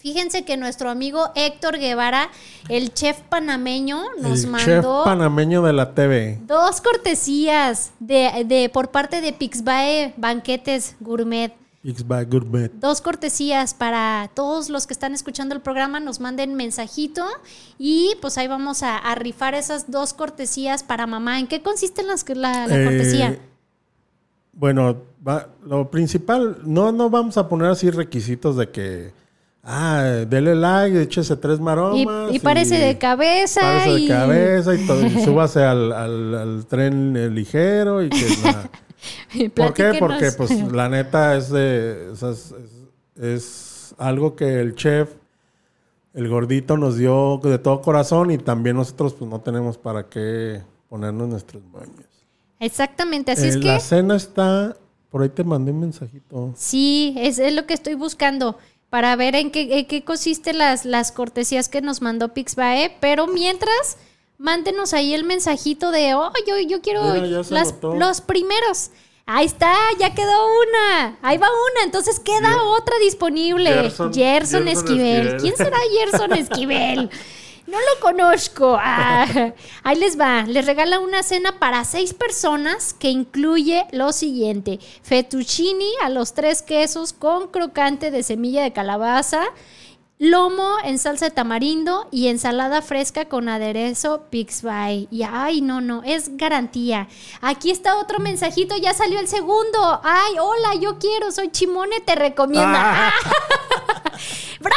Fíjense 0.06 0.44
que 0.44 0.56
nuestro 0.56 0.88
amigo 0.88 1.32
Héctor 1.34 1.78
Guevara, 1.80 2.30
el 2.68 2.94
chef 2.94 3.18
panameño, 3.22 4.04
nos 4.22 4.44
el 4.44 4.50
mandó 4.50 5.00
chef 5.00 5.04
panameño 5.04 5.62
de 5.62 5.72
la 5.72 5.94
TV. 5.96 6.38
dos 6.46 6.80
cortesías 6.80 7.90
de, 7.98 8.44
de- 8.46 8.68
por 8.72 8.92
parte 8.92 9.20
de 9.20 9.32
Pixbae 9.32 10.14
Banquetes 10.16 10.94
Gourmet. 11.00 11.52
X-Bag 11.82 12.30
Gourmet. 12.30 12.70
Dos 12.74 13.00
cortesías 13.00 13.74
para 13.74 14.30
todos 14.34 14.68
los 14.70 14.86
que 14.86 14.92
están 14.92 15.12
escuchando 15.12 15.56
el 15.56 15.60
programa, 15.60 15.98
nos 15.98 16.20
manden 16.20 16.54
mensajito 16.54 17.24
y 17.76 18.14
pues 18.22 18.38
ahí 18.38 18.46
vamos 18.46 18.84
a, 18.84 18.96
a 18.98 19.16
rifar 19.16 19.54
esas 19.54 19.90
dos 19.90 20.12
cortesías 20.14 20.84
para 20.84 21.08
mamá. 21.08 21.40
¿En 21.40 21.48
qué 21.48 21.62
consiste 21.62 22.04
las- 22.04 22.24
la, 22.28 22.68
la 22.68 22.80
Eh, 22.80 22.84
cortesía? 22.84 23.38
Bueno, 24.52 24.98
va- 25.26 25.48
lo 25.64 25.90
principal, 25.90 26.58
no, 26.62 26.92
no 26.92 27.10
vamos 27.10 27.36
a 27.38 27.48
poner 27.48 27.66
así 27.72 27.90
requisitos 27.90 28.56
de 28.56 28.70
que, 28.70 29.12
ah, 29.66 30.24
dele 30.28 30.54
like, 30.54 31.02
échese 31.02 31.36
tres 31.36 31.58
Y, 31.58 31.62
maromas. 31.62 32.32
y 32.34 32.38
párese 32.38 32.76
de 32.76 32.96
cabeza 32.98 33.60
párese 33.60 33.90
de 33.92 34.00
y... 34.00 34.08
cabeza 34.08 34.74
y, 34.74 34.86
todo, 34.86 35.04
y 35.06 35.10
súbase 35.24 35.62
al, 35.64 35.92
al- 35.92 36.34
al 36.34 36.66
tren 36.66 37.16
eh, 37.16 37.28
ligero 37.28 38.02
y 38.02 38.08
que 38.08 38.26
la- 38.44 38.70
¿Por 39.54 39.74
qué? 39.74 39.96
Porque 39.98 40.30
pues 40.32 40.50
la 40.72 40.88
neta 40.88 41.36
es 41.36 41.50
de, 41.50 42.12
es, 42.12 42.22
es- 42.22 42.54
es 43.20 43.94
algo 43.98 44.34
que 44.36 44.60
el 44.60 44.74
chef, 44.74 45.10
el 46.14 46.28
gordito 46.28 46.76
nos 46.76 46.96
dio 46.96 47.38
de 47.42 47.58
todo 47.58 47.82
corazón 47.82 48.30
y 48.30 48.38
también 48.38 48.76
nosotros 48.76 49.14
pues 49.14 49.30
no 49.30 49.40
tenemos 49.40 49.76
para 49.78 50.08
qué 50.08 50.62
ponernos 50.88 51.28
nuestros 51.28 51.62
baños. 51.72 52.06
Exactamente, 52.58 53.32
así 53.32 53.44
Eh, 53.44 53.48
es 53.48 53.56
que... 53.58 53.66
La 53.66 53.80
cena 53.80 54.16
está, 54.16 54.76
por 55.10 55.22
ahí 55.22 55.28
te 55.28 55.44
mandé 55.44 55.72
un 55.72 55.80
mensajito. 55.80 56.52
Sí, 56.56 57.14
es, 57.18 57.38
es 57.38 57.54
lo 57.54 57.66
que 57.66 57.74
estoy 57.74 57.94
buscando 57.94 58.56
para 58.90 59.14
ver 59.16 59.34
en 59.34 59.50
qué, 59.50 59.78
en 59.80 59.86
qué 59.86 60.04
consisten 60.04 60.58
las, 60.58 60.84
las 60.84 61.12
cortesías 61.12 61.68
que 61.68 61.80
nos 61.82 62.02
mandó 62.02 62.32
Pixbae. 62.34 62.96
Pero 63.00 63.26
mientras, 63.26 63.96
mándenos 64.38 64.92
ahí 64.94 65.14
el 65.14 65.24
mensajito 65.24 65.90
de, 65.90 66.14
oh, 66.14 66.32
yo, 66.46 66.58
yo 66.60 66.80
quiero 66.80 67.02
Mira, 67.14 67.42
las- 67.50 67.74
los 67.82 68.20
primeros. 68.20 68.90
Ahí 69.28 69.44
está, 69.46 69.74
ya 69.98 70.14
quedó 70.14 70.30
una. 70.62 71.18
Ahí 71.20 71.36
va 71.36 71.48
una, 71.48 71.84
entonces 71.84 72.20
queda 72.20 72.62
otra 72.62 72.96
disponible. 72.98 73.70
Gerson- 73.70 74.14
Gerson, 74.14 74.64
Gerson 74.64 74.68
Esquivel. 74.68 75.16
Esquivel. 75.26 75.40
¿Quién 75.42 75.56
será 75.56 75.76
Gerson 75.98 76.32
Esquivel? 76.38 77.10
No 77.66 77.78
lo 77.78 78.00
conozco. 78.00 78.76
Ah, 78.78 79.26
ahí 79.82 79.98
les 79.98 80.18
va. 80.18 80.44
Les 80.44 80.64
regala 80.64 81.00
una 81.00 81.22
cena 81.22 81.58
para 81.58 81.84
seis 81.84 82.14
personas 82.14 82.94
que 82.94 83.10
incluye 83.10 83.86
lo 83.90 84.12
siguiente: 84.12 84.78
fettuccini 85.02 85.90
a 86.02 86.08
los 86.08 86.34
tres 86.34 86.62
quesos 86.62 87.12
con 87.12 87.48
crocante 87.48 88.10
de 88.10 88.22
semilla 88.22 88.62
de 88.62 88.72
calabaza, 88.72 89.42
lomo 90.18 90.76
en 90.82 90.98
salsa 90.98 91.26
de 91.26 91.30
tamarindo 91.30 92.08
y 92.10 92.28
ensalada 92.28 92.80
fresca 92.80 93.26
con 93.26 93.48
aderezo 93.50 94.22
Pixby. 94.30 95.08
Y 95.10 95.22
ay, 95.30 95.60
no, 95.60 95.80
no, 95.80 96.02
es 96.04 96.36
garantía. 96.36 97.08
Aquí 97.42 97.70
está 97.70 97.96
otro 97.96 98.18
mensajito, 98.18 98.76
ya 98.76 98.94
salió 98.94 99.20
el 99.20 99.28
segundo. 99.28 100.00
Ay, 100.02 100.34
hola, 100.40 100.74
yo 100.80 100.98
quiero, 100.98 101.30
soy 101.32 101.50
Chimone, 101.50 102.00
te 102.00 102.14
recomienda. 102.14 103.12
¡Bravo! 104.58 104.76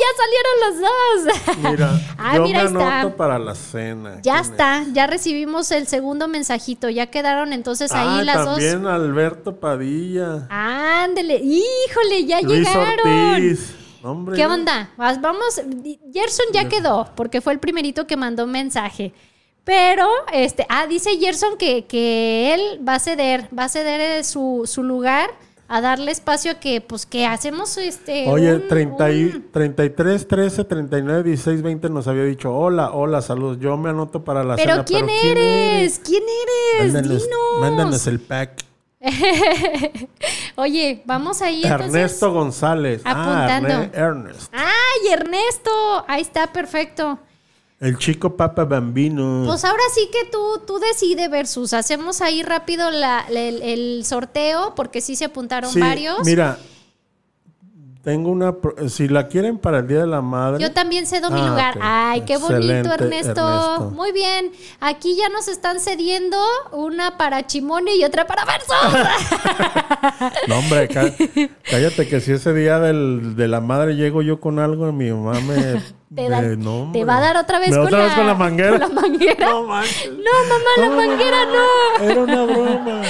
Ya 0.00 0.06
salieron 0.22 0.60
los 0.60 0.80
dos. 0.80 1.56
Mira, 1.70 2.00
Ah, 2.18 2.36
yo 2.36 2.42
mira, 2.42 2.60
me 2.64 2.66
está. 2.66 3.16
para 3.16 3.38
la 3.38 3.54
cena. 3.54 4.20
Ya 4.22 4.40
¿Quién 4.40 4.52
está, 4.52 4.84
ya 4.92 5.06
recibimos 5.06 5.70
el 5.70 5.86
segundo 5.86 6.28
mensajito, 6.28 6.90
ya 6.90 7.06
quedaron 7.06 7.52
entonces 7.54 7.90
es? 7.90 7.96
ahí 7.96 8.18
Ah, 8.20 8.22
las 8.24 8.44
también 8.44 8.86
Alberto 8.86 9.56
Padilla. 9.56 10.26
dos. 10.28 10.42
Ándele, 10.50 11.36
híjole, 11.42 12.26
ya 12.26 12.42
Luis 12.42 12.58
llegaron. 12.68 13.32
Ortiz. 13.34 13.74
Hombre, 14.06 14.36
¿Qué 14.36 14.46
onda? 14.46 14.90
Vamos, 14.96 15.60
Gerson 16.12 16.46
ya 16.52 16.68
quedó, 16.68 17.08
porque 17.16 17.40
fue 17.40 17.52
el 17.52 17.58
primerito 17.58 18.06
que 18.06 18.16
mandó 18.16 18.46
mensaje. 18.46 19.12
Pero, 19.64 20.06
este, 20.32 20.64
ah, 20.68 20.86
dice 20.86 21.18
Gerson 21.18 21.56
que, 21.58 21.86
que 21.86 22.54
él 22.54 22.80
va 22.86 22.94
a 22.94 22.98
ceder, 23.00 23.48
va 23.56 23.64
a 23.64 23.68
ceder 23.68 24.00
eh, 24.00 24.22
su, 24.24 24.62
su 24.64 24.84
lugar 24.84 25.28
a 25.68 25.80
darle 25.80 26.12
espacio 26.12 26.52
a 26.52 26.54
que, 26.60 26.80
pues, 26.80 27.04
que 27.06 27.26
hacemos 27.26 27.76
este. 27.76 28.28
Oye, 28.28 28.54
un- 28.54 28.68
30 28.68 29.10
y, 29.10 29.24
un- 29.24 29.50
33, 29.50 30.28
13, 30.28 30.62
39, 30.64 31.24
16, 31.24 31.62
20 31.62 31.90
nos 31.90 32.06
había 32.06 32.22
dicho, 32.22 32.54
hola, 32.56 32.92
hola, 32.92 33.20
saludos, 33.20 33.58
yo 33.58 33.76
me 33.76 33.90
anoto 33.90 34.22
para 34.22 34.44
la 34.44 34.54
Pero 34.54 34.74
cena. 34.74 34.84
¿quién 34.84 35.08
eres? 35.08 35.98
¿Quién 35.98 36.22
eres? 36.78 36.92
Mándanos, 36.94 37.22
Dinos. 37.24 37.38
mándanos 37.60 38.06
el 38.06 38.20
pack. 38.20 38.64
Oye, 40.56 41.02
vamos 41.04 41.42
ahí 41.42 41.62
entonces. 41.64 41.86
Ernesto 41.94 42.32
González. 42.32 43.02
apuntando. 43.04 43.68
Ah, 43.68 43.80
Erne- 43.86 43.90
Ernest. 43.94 44.52
¡Ay, 44.52 45.12
Ernesto! 45.12 45.70
Ahí 46.08 46.22
está, 46.22 46.46
perfecto. 46.52 47.18
El 47.78 47.98
chico 47.98 48.36
Papa 48.36 48.64
Bambino. 48.64 49.42
Pues 49.46 49.62
ahora 49.66 49.82
sí 49.94 50.08
que 50.10 50.30
tú, 50.30 50.62
tú 50.66 50.78
decides 50.78 51.30
versus. 51.30 51.74
Hacemos 51.74 52.22
ahí 52.22 52.42
rápido 52.42 52.90
la- 52.90 53.26
el, 53.28 53.60
el 53.62 54.04
sorteo 54.06 54.74
porque 54.74 55.02
sí 55.02 55.14
se 55.14 55.26
apuntaron 55.26 55.70
Sí, 55.70 55.78
varios. 55.78 56.20
Mira, 56.24 56.58
tengo 58.06 58.30
una. 58.30 58.52
pro- 58.52 58.88
Si 58.88 59.08
la 59.08 59.26
quieren 59.26 59.58
para 59.58 59.80
el 59.80 59.88
Día 59.88 59.98
de 60.02 60.06
la 60.06 60.22
Madre. 60.22 60.62
Yo 60.62 60.70
también 60.72 61.06
cedo 61.08 61.28
mi 61.28 61.40
Ah, 61.40 61.48
lugar. 61.48 61.78
Ay, 61.82 62.20
qué 62.20 62.36
bonito, 62.36 62.62
Ernesto. 62.94 62.94
Ernesto. 62.94 63.90
Muy 63.92 64.12
bien. 64.12 64.52
Aquí 64.78 65.16
ya 65.16 65.28
nos 65.28 65.48
están 65.48 65.80
cediendo 65.80 66.38
una 66.70 67.18
para 67.18 67.44
Chimone 67.48 67.96
y 67.96 68.04
otra 68.04 68.24
para 68.28 68.44
Versus. 68.44 68.76
No, 70.46 70.58
hombre, 70.60 70.86
cá- 70.88 71.12
cállate 71.68 72.06
que 72.08 72.20
si 72.20 72.30
ese 72.32 72.54
día 72.54 72.78
del- 72.78 73.34
de 73.34 73.48
la 73.48 73.60
madre 73.60 73.96
llego 73.96 74.22
yo 74.22 74.38
con 74.38 74.60
algo, 74.60 74.92
mi 74.92 75.10
mamá 75.10 75.40
me. 75.40 75.82
Te, 76.14 76.28
da- 76.28 76.40
me- 76.42 76.56
no, 76.56 76.62
te 76.62 76.68
hombre. 77.00 77.04
va 77.04 77.16
a 77.16 77.20
dar 77.20 77.36
otra 77.36 77.58
vez, 77.58 77.70
¿Me 77.70 77.76
con, 77.76 77.86
otra 77.86 77.98
la, 77.98 78.04
vez 78.04 78.14
con 78.14 78.26
la 78.28 78.34
manguera. 78.34 78.70
con 78.70 78.94
la 78.94 79.00
manguera. 79.00 79.46
No 79.50 79.62
mamá, 79.66 79.82
la 80.76 80.90
manguera 80.90 81.46
mamá, 81.46 81.58
no. 81.98 82.04
Era 82.04 82.20
una 82.22 82.44
broma. 82.44 83.02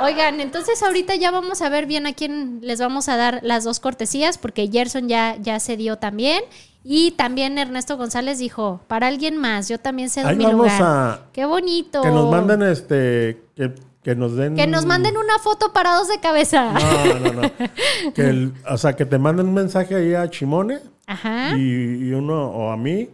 Oigan, 0.00 0.40
entonces 0.40 0.82
ahorita 0.82 1.16
ya 1.16 1.30
vamos 1.30 1.60
a 1.62 1.68
ver 1.68 1.86
bien 1.86 2.06
a 2.06 2.12
quién 2.12 2.60
les 2.62 2.78
vamos 2.80 3.08
a 3.08 3.16
dar 3.16 3.40
las 3.42 3.64
dos 3.64 3.80
cortesías, 3.80 4.38
porque 4.38 4.68
Gerson 4.68 5.08
ya, 5.08 5.36
ya 5.40 5.58
se 5.60 5.76
dio 5.76 5.96
también. 5.96 6.42
Y 6.84 7.10
también 7.12 7.58
Ernesto 7.58 7.96
González 7.96 8.38
dijo, 8.38 8.80
para 8.86 9.08
alguien 9.08 9.36
más, 9.36 9.68
yo 9.68 9.78
también 9.78 10.08
cedo 10.08 10.28
Ahí 10.28 10.36
mi 10.36 10.44
vamos 10.44 10.58
lugar. 10.66 10.82
a- 10.82 11.20
Qué 11.32 11.44
bonito. 11.44 12.02
Que 12.02 12.08
nos 12.10 12.30
manden 12.30 12.62
este. 12.62 13.42
Que, 13.56 13.74
que 14.02 14.14
nos 14.14 14.36
den. 14.36 14.54
Que 14.54 14.66
nos 14.66 14.86
manden 14.86 15.16
una 15.16 15.38
foto 15.40 15.72
parados 15.72 16.08
de 16.08 16.20
cabeza. 16.20 16.72
No, 16.72 17.14
no, 17.32 17.42
no. 17.42 17.50
Que 18.14 18.22
el- 18.22 18.54
o 18.70 18.78
sea, 18.78 18.94
que 18.94 19.04
te 19.04 19.18
manden 19.18 19.48
un 19.48 19.54
mensaje 19.54 19.96
ahí 19.96 20.14
a 20.14 20.30
Chimone 20.30 20.78
Ajá. 21.06 21.56
y, 21.56 21.60
y 22.08 22.12
uno, 22.12 22.46
o 22.50 22.70
a 22.70 22.76
mí, 22.76 23.10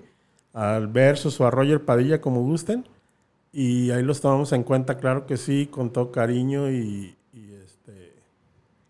al 0.53 0.87
Versus 0.89 1.41
o 1.41 1.47
a 1.47 1.51
Roger 1.51 1.83
Padilla, 1.85 2.21
como 2.21 2.43
gusten. 2.43 2.87
Y 3.57 3.93
ahí 3.93 4.03
los 4.03 4.21
tomamos 4.21 4.53
en 4.53 4.65
cuenta, 4.65 4.99
claro 4.99 5.27
que 5.27 5.37
sí, 5.37 5.67
con 5.67 5.93
todo 5.93 6.11
cariño 6.11 6.69
y. 6.73 7.17
y, 7.33 7.55
este, 7.65 8.13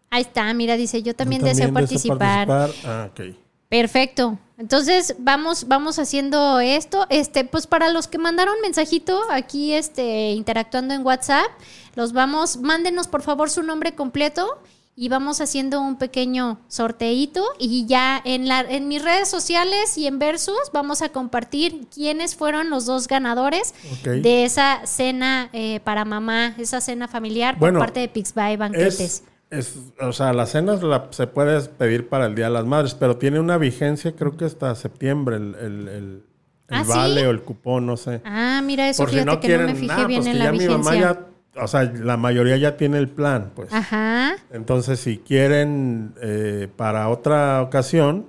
Ahí 0.08 0.22
está, 0.22 0.52
mira, 0.54 0.78
dice, 0.78 1.02
yo 1.02 1.14
también, 1.14 1.42
yo 1.42 1.48
deseo 1.48 1.66
deseo 1.66 1.74
participar. 1.74 2.46
participar. 2.48 2.90
Ah, 2.90 3.10
ok. 3.10 3.36
Perfecto. 3.68 4.38
Entonces 4.56 5.16
vamos, 5.18 5.68
vamos 5.68 5.98
haciendo 5.98 6.60
esto. 6.60 7.06
Este, 7.10 7.44
pues 7.44 7.66
para 7.66 7.90
los 7.90 8.08
que 8.08 8.18
mandaron 8.18 8.54
mensajito 8.62 9.20
aquí, 9.30 9.74
este, 9.74 10.30
interactuando 10.30 10.94
en 10.94 11.04
WhatsApp, 11.04 11.46
los 11.94 12.12
vamos, 12.12 12.56
mándenos 12.56 13.06
por 13.08 13.22
favor 13.22 13.50
su 13.50 13.62
nombre 13.62 13.94
completo 13.94 14.62
y 14.96 15.08
vamos 15.08 15.40
haciendo 15.40 15.80
un 15.80 15.96
pequeño 15.96 16.60
sorteito 16.68 17.44
y 17.58 17.84
ya 17.86 18.20
en 18.24 18.46
la, 18.48 18.60
en 18.60 18.86
mis 18.88 19.02
redes 19.02 19.28
sociales 19.28 19.98
y 19.98 20.06
en 20.06 20.18
Versus 20.20 20.70
vamos 20.72 21.02
a 21.02 21.08
compartir 21.08 21.86
quiénes 21.92 22.36
fueron 22.36 22.70
los 22.70 22.86
dos 22.86 23.08
ganadores 23.08 23.74
de 24.04 24.44
esa 24.44 24.86
cena 24.86 25.50
eh, 25.52 25.80
para 25.82 26.04
mamá, 26.04 26.54
esa 26.58 26.80
cena 26.80 27.08
familiar 27.08 27.56
Bueno, 27.58 27.78
por 27.80 27.86
parte 27.88 28.00
de 28.00 28.08
Pixby 28.08 28.56
Banquetes. 28.56 29.00
Es, 29.00 29.24
es, 29.50 29.76
o 30.00 30.12
sea, 30.12 30.32
las 30.32 30.50
cenas 30.52 30.82
la- 30.82 31.08
se 31.10 31.26
puede 31.26 31.60
pedir 31.68 32.08
para 32.08 32.26
el 32.26 32.34
Día 32.34 32.46
de 32.46 32.52
las 32.52 32.64
Madres, 32.64 32.94
pero 32.94 33.16
tiene 33.16 33.40
una 33.40 33.58
vigencia, 33.58 34.14
creo 34.14 34.36
que 34.36 34.44
hasta 34.44 34.74
septiembre, 34.74 35.36
el, 35.36 35.54
el, 35.56 35.88
el- 35.88 36.22
el 36.68 36.76
¿Ah, 36.76 36.82
sí? 36.84 36.88
vale 36.90 37.26
o 37.26 37.30
el 37.30 37.42
cupón, 37.42 37.84
no 37.86 37.96
sé. 37.96 38.22
Ah, 38.24 38.62
mira 38.64 38.88
eso, 38.88 39.02
Por 39.02 39.10
si 39.10 39.16
fíjate 39.16 39.30
no 39.34 39.40
que 39.40 39.46
quieren, 39.48 39.66
no 39.66 39.72
me 39.74 39.78
fijé 39.78 40.00
nah, 40.00 40.06
bien 40.06 40.20
pues 40.20 40.26
en 40.28 40.32
que 40.32 40.38
la 40.38 40.44
ya 40.46 40.52
mi 40.52 40.58
vigencia. 40.58 40.78
mamá 40.78 40.96
ya, 40.96 41.26
o 41.60 41.68
sea, 41.68 41.84
la 41.84 42.16
mayoría 42.16 42.56
ya 42.56 42.76
tiene 42.76 42.98
el 42.98 43.08
plan, 43.08 43.52
pues. 43.54 43.72
Ajá. 43.72 44.36
Entonces, 44.50 45.00
si 45.00 45.18
quieren 45.18 46.14
eh, 46.20 46.68
para 46.76 47.08
otra 47.08 47.62
ocasión 47.62 48.26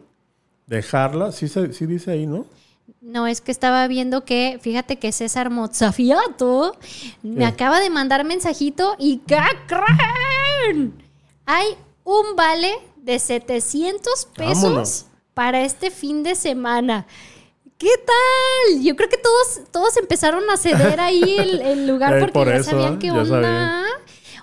dejarla, 0.67 1.31
sí, 1.31 1.47
se, 1.47 1.73
sí 1.73 1.85
dice 1.85 2.11
ahí, 2.11 2.27
¿no? 2.27 2.45
No, 3.01 3.27
es 3.27 3.41
que 3.41 3.51
estaba 3.51 3.87
viendo 3.87 4.25
que, 4.25 4.57
fíjate 4.61 4.97
que 4.97 5.11
César 5.11 5.51
Mozzafiato 5.51 6.75
me 7.21 7.45
acaba 7.45 7.79
de 7.79 7.91
mandar 7.91 8.25
mensajito 8.25 8.95
y 8.97 9.17
¿qué 9.27 9.37
creen? 9.67 10.93
Hay 11.45 11.67
un 12.03 12.35
vale 12.35 12.73
de 12.97 13.19
700 13.19 14.27
pesos 14.35 14.63
Vámonos. 14.63 15.05
para 15.35 15.61
este 15.61 15.91
fin 15.91 16.23
de 16.23 16.33
semana. 16.33 17.05
¿Qué 17.85 18.03
tal? 18.03 18.81
Yo 18.81 18.95
creo 18.95 19.09
que 19.09 19.17
todos, 19.19 19.61
todos 19.69 19.95
empezaron 19.97 20.49
a 20.49 20.57
ceder 20.57 20.99
ahí 20.99 21.37
el, 21.37 21.61
el 21.61 21.87
lugar 21.87 22.17
porque 22.19 22.33
por 22.33 22.47
ya 22.47 22.55
eso, 22.55 22.71
sabían 22.71 22.97
qué 22.97 23.11
onda. 23.11 23.85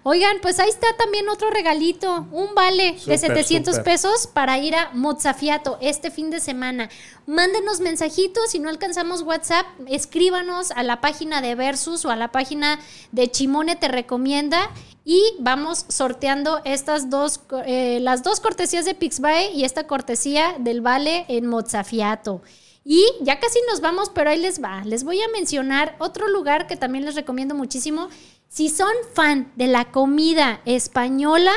Oigan, 0.04 0.36
pues 0.40 0.60
ahí 0.60 0.68
está 0.68 0.96
también 0.96 1.28
otro 1.28 1.50
regalito, 1.50 2.28
un 2.30 2.54
vale 2.54 2.92
de 2.92 3.18
Súper, 3.18 3.18
700 3.18 3.74
súper. 3.74 3.84
pesos 3.84 4.28
para 4.28 4.58
ir 4.58 4.76
a 4.76 4.90
Mozafiato 4.94 5.76
este 5.80 6.12
fin 6.12 6.30
de 6.30 6.38
semana. 6.38 6.88
Mándenos 7.26 7.80
mensajitos, 7.80 8.52
si 8.52 8.60
no 8.60 8.68
alcanzamos 8.68 9.22
WhatsApp, 9.22 9.66
escríbanos 9.88 10.70
a 10.70 10.84
la 10.84 11.00
página 11.00 11.40
de 11.40 11.56
Versus 11.56 12.04
o 12.04 12.10
a 12.10 12.16
la 12.16 12.30
página 12.30 12.78
de 13.10 13.28
Chimone 13.28 13.74
Te 13.74 13.88
Recomienda 13.88 14.70
y 15.04 15.20
vamos 15.40 15.84
sorteando 15.88 16.60
estas 16.64 17.10
dos, 17.10 17.40
eh, 17.66 17.98
las 18.00 18.22
dos 18.22 18.38
cortesías 18.38 18.84
de 18.84 18.94
Pixbae 18.94 19.50
y 19.50 19.64
esta 19.64 19.88
cortesía 19.88 20.54
del 20.60 20.80
vale 20.80 21.24
en 21.26 21.48
Mozafiato. 21.48 22.40
Y 22.84 23.06
ya 23.20 23.38
casi 23.38 23.58
nos 23.68 23.80
vamos, 23.80 24.10
pero 24.10 24.30
ahí 24.30 24.40
les 24.40 24.62
va. 24.62 24.84
Les 24.84 25.04
voy 25.04 25.20
a 25.22 25.28
mencionar 25.28 25.96
otro 25.98 26.28
lugar 26.28 26.66
que 26.66 26.76
también 26.76 27.04
les 27.04 27.14
recomiendo 27.14 27.54
muchísimo. 27.54 28.08
Si 28.48 28.68
son 28.68 28.92
fan 29.14 29.52
de 29.56 29.68
la 29.68 29.90
comida 29.90 30.60
española 30.64 31.52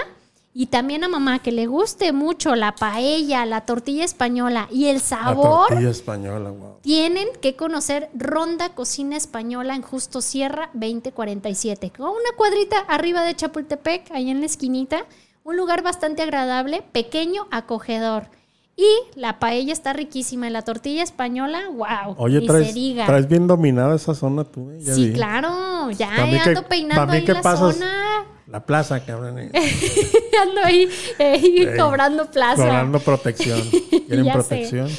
y 0.53 0.67
también 0.67 1.03
a 1.03 1.09
mamá 1.09 1.39
que 1.39 1.51
le 1.51 1.67
guste 1.67 2.13
mucho 2.13 2.55
la 2.55 2.76
paella, 2.76 3.45
la 3.45 3.65
tortilla 3.65 4.05
española 4.05 4.69
y 4.71 4.86
el 4.86 4.97
La 4.97 5.01
sabor, 5.01 5.67
tortilla 5.67 5.89
española, 5.89 6.51
wow. 6.51 6.78
tienen 6.82 7.28
que 7.41 7.57
conocer 7.57 8.09
Ronda 8.13 8.69
Cocina 8.69 9.17
Española 9.17 9.76
en 9.76 9.82
Justo 9.82 10.21
Sierra 10.21 10.69
2047. 10.73 11.91
Con 11.97 12.11
una 12.11 12.32
cuadrita 12.38 12.80
arriba 12.80 13.23
de 13.23 13.36
Chapultepec, 13.36 14.11
ahí 14.11 14.30
en 14.30 14.39
la 14.39 14.45
esquinita. 14.45 15.05
Un 15.43 15.57
lugar 15.57 15.84
bastante 15.84 16.21
agradable, 16.21 16.84
pequeño, 16.93 17.47
acogedor. 17.51 18.30
Y 18.78 18.86
la 19.17 19.39
paella 19.39 19.71
está 19.71 19.93
riquísima. 19.93 20.47
Y 20.47 20.49
la 20.49 20.61
tortilla 20.63 21.01
española, 21.01 21.61
wow. 21.73 22.15
Oye, 22.17 22.41
traes, 22.41 22.67
se 22.67 22.73
diga. 22.73 23.05
traes 23.05 23.28
bien 23.30 23.47
dominada 23.47 23.95
esa 23.95 24.13
zona 24.13 24.43
tú, 24.43 24.69
eh, 24.71 24.80
ya 24.82 24.93
sí, 24.93 25.07
vi. 25.09 25.13
claro. 25.13 25.91
Ya 25.91 26.09
que- 26.13 26.39
ando 26.49 26.63
peinando 26.67 27.13
ahí 27.13 27.23
que 27.23 27.34
la 27.34 27.41
pasas- 27.41 27.76
zona. 27.76 27.95
La 28.48 28.64
plaza, 28.64 29.04
cabrón. 29.04 29.39
eh. 29.39 29.52
ando 30.41 30.62
ahí, 30.64 30.88
Ey, 31.18 31.68
cobrando 31.78 32.30
plaza. 32.30 32.58
Cobrando 32.64 33.00
protección. 33.00 33.60
¿Quieren 34.08 34.32
protección? 34.32 34.88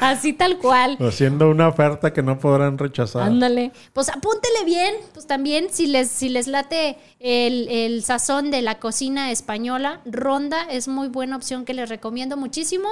Así 0.00 0.32
tal 0.32 0.58
cual. 0.58 0.96
Haciendo 1.00 1.50
una 1.50 1.68
oferta 1.68 2.12
que 2.12 2.22
no 2.22 2.38
podrán 2.38 2.78
rechazar. 2.78 3.22
Ándale. 3.22 3.72
Pues 3.92 4.08
apúntele 4.08 4.64
bien. 4.64 4.94
Pues 5.14 5.26
también, 5.26 5.68
si 5.70 5.86
les, 5.86 6.08
si 6.10 6.28
les 6.28 6.46
late 6.46 6.98
el, 7.20 7.68
el 7.68 8.04
sazón 8.04 8.50
de 8.50 8.62
la 8.62 8.78
cocina 8.78 9.30
española, 9.30 10.00
Ronda 10.04 10.62
es 10.70 10.88
muy 10.88 11.08
buena 11.08 11.36
opción 11.36 11.64
que 11.64 11.74
les 11.74 11.88
recomiendo 11.88 12.36
muchísimo 12.36 12.88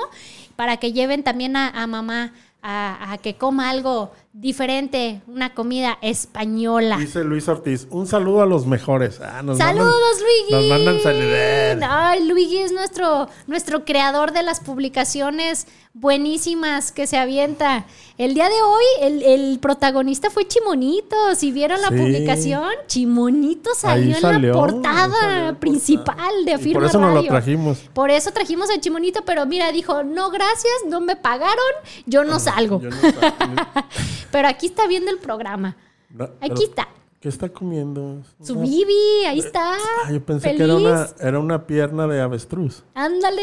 para 0.57 0.79
que 0.79 0.93
lleven 0.93 1.23
también 1.23 1.57
a, 1.57 1.69
a 1.69 1.87
mamá 1.87 2.33
a, 2.63 3.13
a 3.13 3.19
que 3.19 3.37
coma 3.37 3.71
algo 3.71 4.13
diferente, 4.39 5.23
una 5.27 5.55
comida 5.55 5.97
española. 6.03 6.99
Dice 6.99 7.25
Luis 7.25 7.49
Ortiz, 7.49 7.87
un 7.91 8.07
saludo 8.07 8.43
a 8.43 8.47
los 8.47 8.67
mejores. 8.67 9.19
Ah, 9.21 9.43
nos 9.43 9.57
Saludos, 9.57 9.95
mandan- 9.95 10.23
Luigi. 10.23 10.53
Nos 10.53 10.65
mandan 10.79 11.01
saludos. 11.03 11.89
Ay, 11.91 12.29
Luigi 12.29 12.59
es 12.59 12.73
nuestro, 12.73 13.29
nuestro 13.47 13.85
creador 13.87 14.33
de 14.33 14.43
las 14.43 14.61
publicaciones 14.61 15.67
buenísimas 15.95 16.93
que 16.93 17.07
se 17.07 17.17
avienta. 17.17 17.87
El 18.19 18.35
día 18.35 18.49
de 18.51 18.61
hoy, 18.63 18.85
el, 19.01 19.23
el 19.23 19.59
protagonista 19.59 20.29
fue 20.29 20.47
Chimonito. 20.47 21.17
Si 21.35 21.51
vieron 21.53 21.81
la 21.81 21.89
Sí. 21.89 21.95
publicación, 21.97 22.69
Chimonito 22.87 23.71
salió, 23.75 24.17
en 24.17 24.43
la 24.43 24.53
portada 24.53 25.11
salió 25.19 25.59
principal 25.59 26.45
de 26.45 26.51
Y 26.51 26.55
Afirma 26.55 26.81
por 26.81 26.85
eso 26.91 27.01
nos 27.01 27.11
lo 27.11 27.17
Radio. 27.17 27.31
trajimos. 27.31 27.79
Por 27.95 28.11
eso 28.11 28.31
trajimos 28.33 28.69
a 28.71 28.79
Chimonito, 28.79 29.23
pero 29.25 29.47
mira, 29.47 29.73
dijo, 29.73 30.03
no, 30.05 30.31
gracias, 30.31 30.73
no 30.87 31.01
me 31.01 31.17
pagaron, 31.17 31.57
yo 32.05 32.25
no 32.25 32.39
salgo. 32.39 32.81
Yo 32.83 32.91
no 32.91 32.97
sé. 33.01 33.17
Pero 34.31 34.49
aquí 34.49 34.67
está 34.67 34.87
viendo 34.87 35.11
el 35.11 35.19
programa. 35.19 35.77
No, 36.11 36.29
Aquí 36.41 36.65
está. 36.65 36.89
¿Qué 37.21 37.29
está 37.29 37.49
comiendo? 37.49 38.23
Su 38.43 38.61
Bibi, 38.61 39.25
ahí 39.27 39.39
está. 39.41 39.75
Ah, 40.05 40.13
yo 40.13 40.23
pensé 40.25 40.49
feliz. 40.51 40.59
que 40.59 40.65
era 40.65 40.75
una, 40.77 41.07
era 41.21 41.39
una 41.41 41.67
pierna 41.67 42.07
de 42.07 42.21
avestruz. 42.21 42.85
Ándale. 42.95 43.43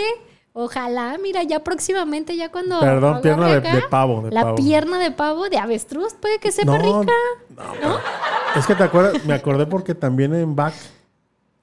Ojalá, 0.56 1.18
mira, 1.22 1.42
ya 1.42 1.64
próximamente, 1.64 2.38
ya 2.38 2.52
cuando. 2.52 2.80
Perdón, 2.80 3.22
pierna 3.22 3.48
de- 3.48 3.60
de 3.62 3.82
pavo, 3.90 4.22
de 4.22 4.32
la 4.32 4.44
pavo. 4.44 4.56
pierna 4.56 5.00
de 5.00 5.10
pavo 5.10 5.50
de 5.50 5.58
avestruz 5.58 6.14
puede 6.14 6.38
que 6.40 6.52
sepa 6.52 6.78
rica. 6.78 7.12
no, 7.82 7.98
Es 8.56 8.68
que 8.68 8.76
te 8.76 8.84
acuerdas, 8.84 9.26
me 9.26 9.34
acordé 9.34 9.66
porque 9.66 9.96
también 9.96 10.34
en 10.36 10.56
Back, 10.56 10.76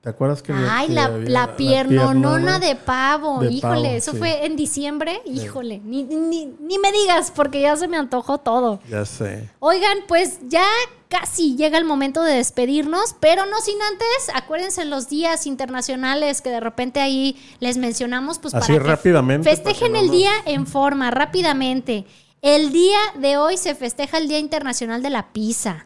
¿te 0.00 0.08
acuerdas 0.08 0.42
que 0.42 0.52
Ay, 0.52 0.88
que 0.88 0.94
la, 0.94 1.04
había 1.04 1.28
la 1.28 1.56
piernonona 1.56 2.58
¿no? 2.58 2.66
de 2.66 2.76
pavo. 2.76 3.40
De 3.40 3.52
Híjole, 3.52 3.82
pavo, 3.82 3.96
eso 3.96 4.12
sí. 4.12 4.18
fue 4.18 4.46
en 4.46 4.56
diciembre. 4.56 5.20
Híjole, 5.26 5.80
ni, 5.84 6.04
ni, 6.04 6.46
ni 6.46 6.78
me 6.78 6.92
digas 6.92 7.30
porque 7.30 7.60
ya 7.60 7.76
se 7.76 7.88
me 7.88 7.96
antojó 7.96 8.38
todo. 8.38 8.80
Ya 8.88 9.04
sé. 9.04 9.48
Oigan, 9.58 9.98
pues 10.08 10.38
ya 10.48 10.64
casi 11.08 11.56
llega 11.56 11.76
el 11.76 11.84
momento 11.84 12.22
de 12.22 12.34
despedirnos, 12.34 13.16
pero 13.20 13.44
no 13.44 13.60
sin 13.60 13.80
antes, 13.82 14.34
acuérdense 14.34 14.84
los 14.84 15.08
días 15.08 15.46
internacionales 15.46 16.40
que 16.40 16.50
de 16.50 16.60
repente 16.60 17.00
ahí 17.00 17.36
les 17.58 17.76
mencionamos, 17.76 18.38
pues 18.38 18.54
Así 18.54 18.72
para 18.72 18.84
que 18.84 18.88
rápidamente, 18.88 19.50
festejen 19.50 19.92
para 19.92 20.00
que 20.00 20.00
el 20.00 20.06
no 20.06 20.12
día 20.12 20.32
en 20.46 20.66
forma, 20.66 21.10
rápidamente. 21.10 22.06
El 22.42 22.72
día 22.72 22.98
de 23.18 23.36
hoy 23.36 23.58
se 23.58 23.74
festeja 23.74 24.16
el 24.16 24.28
Día 24.28 24.38
Internacional 24.38 25.02
de 25.02 25.10
la 25.10 25.32
Pizza. 25.32 25.84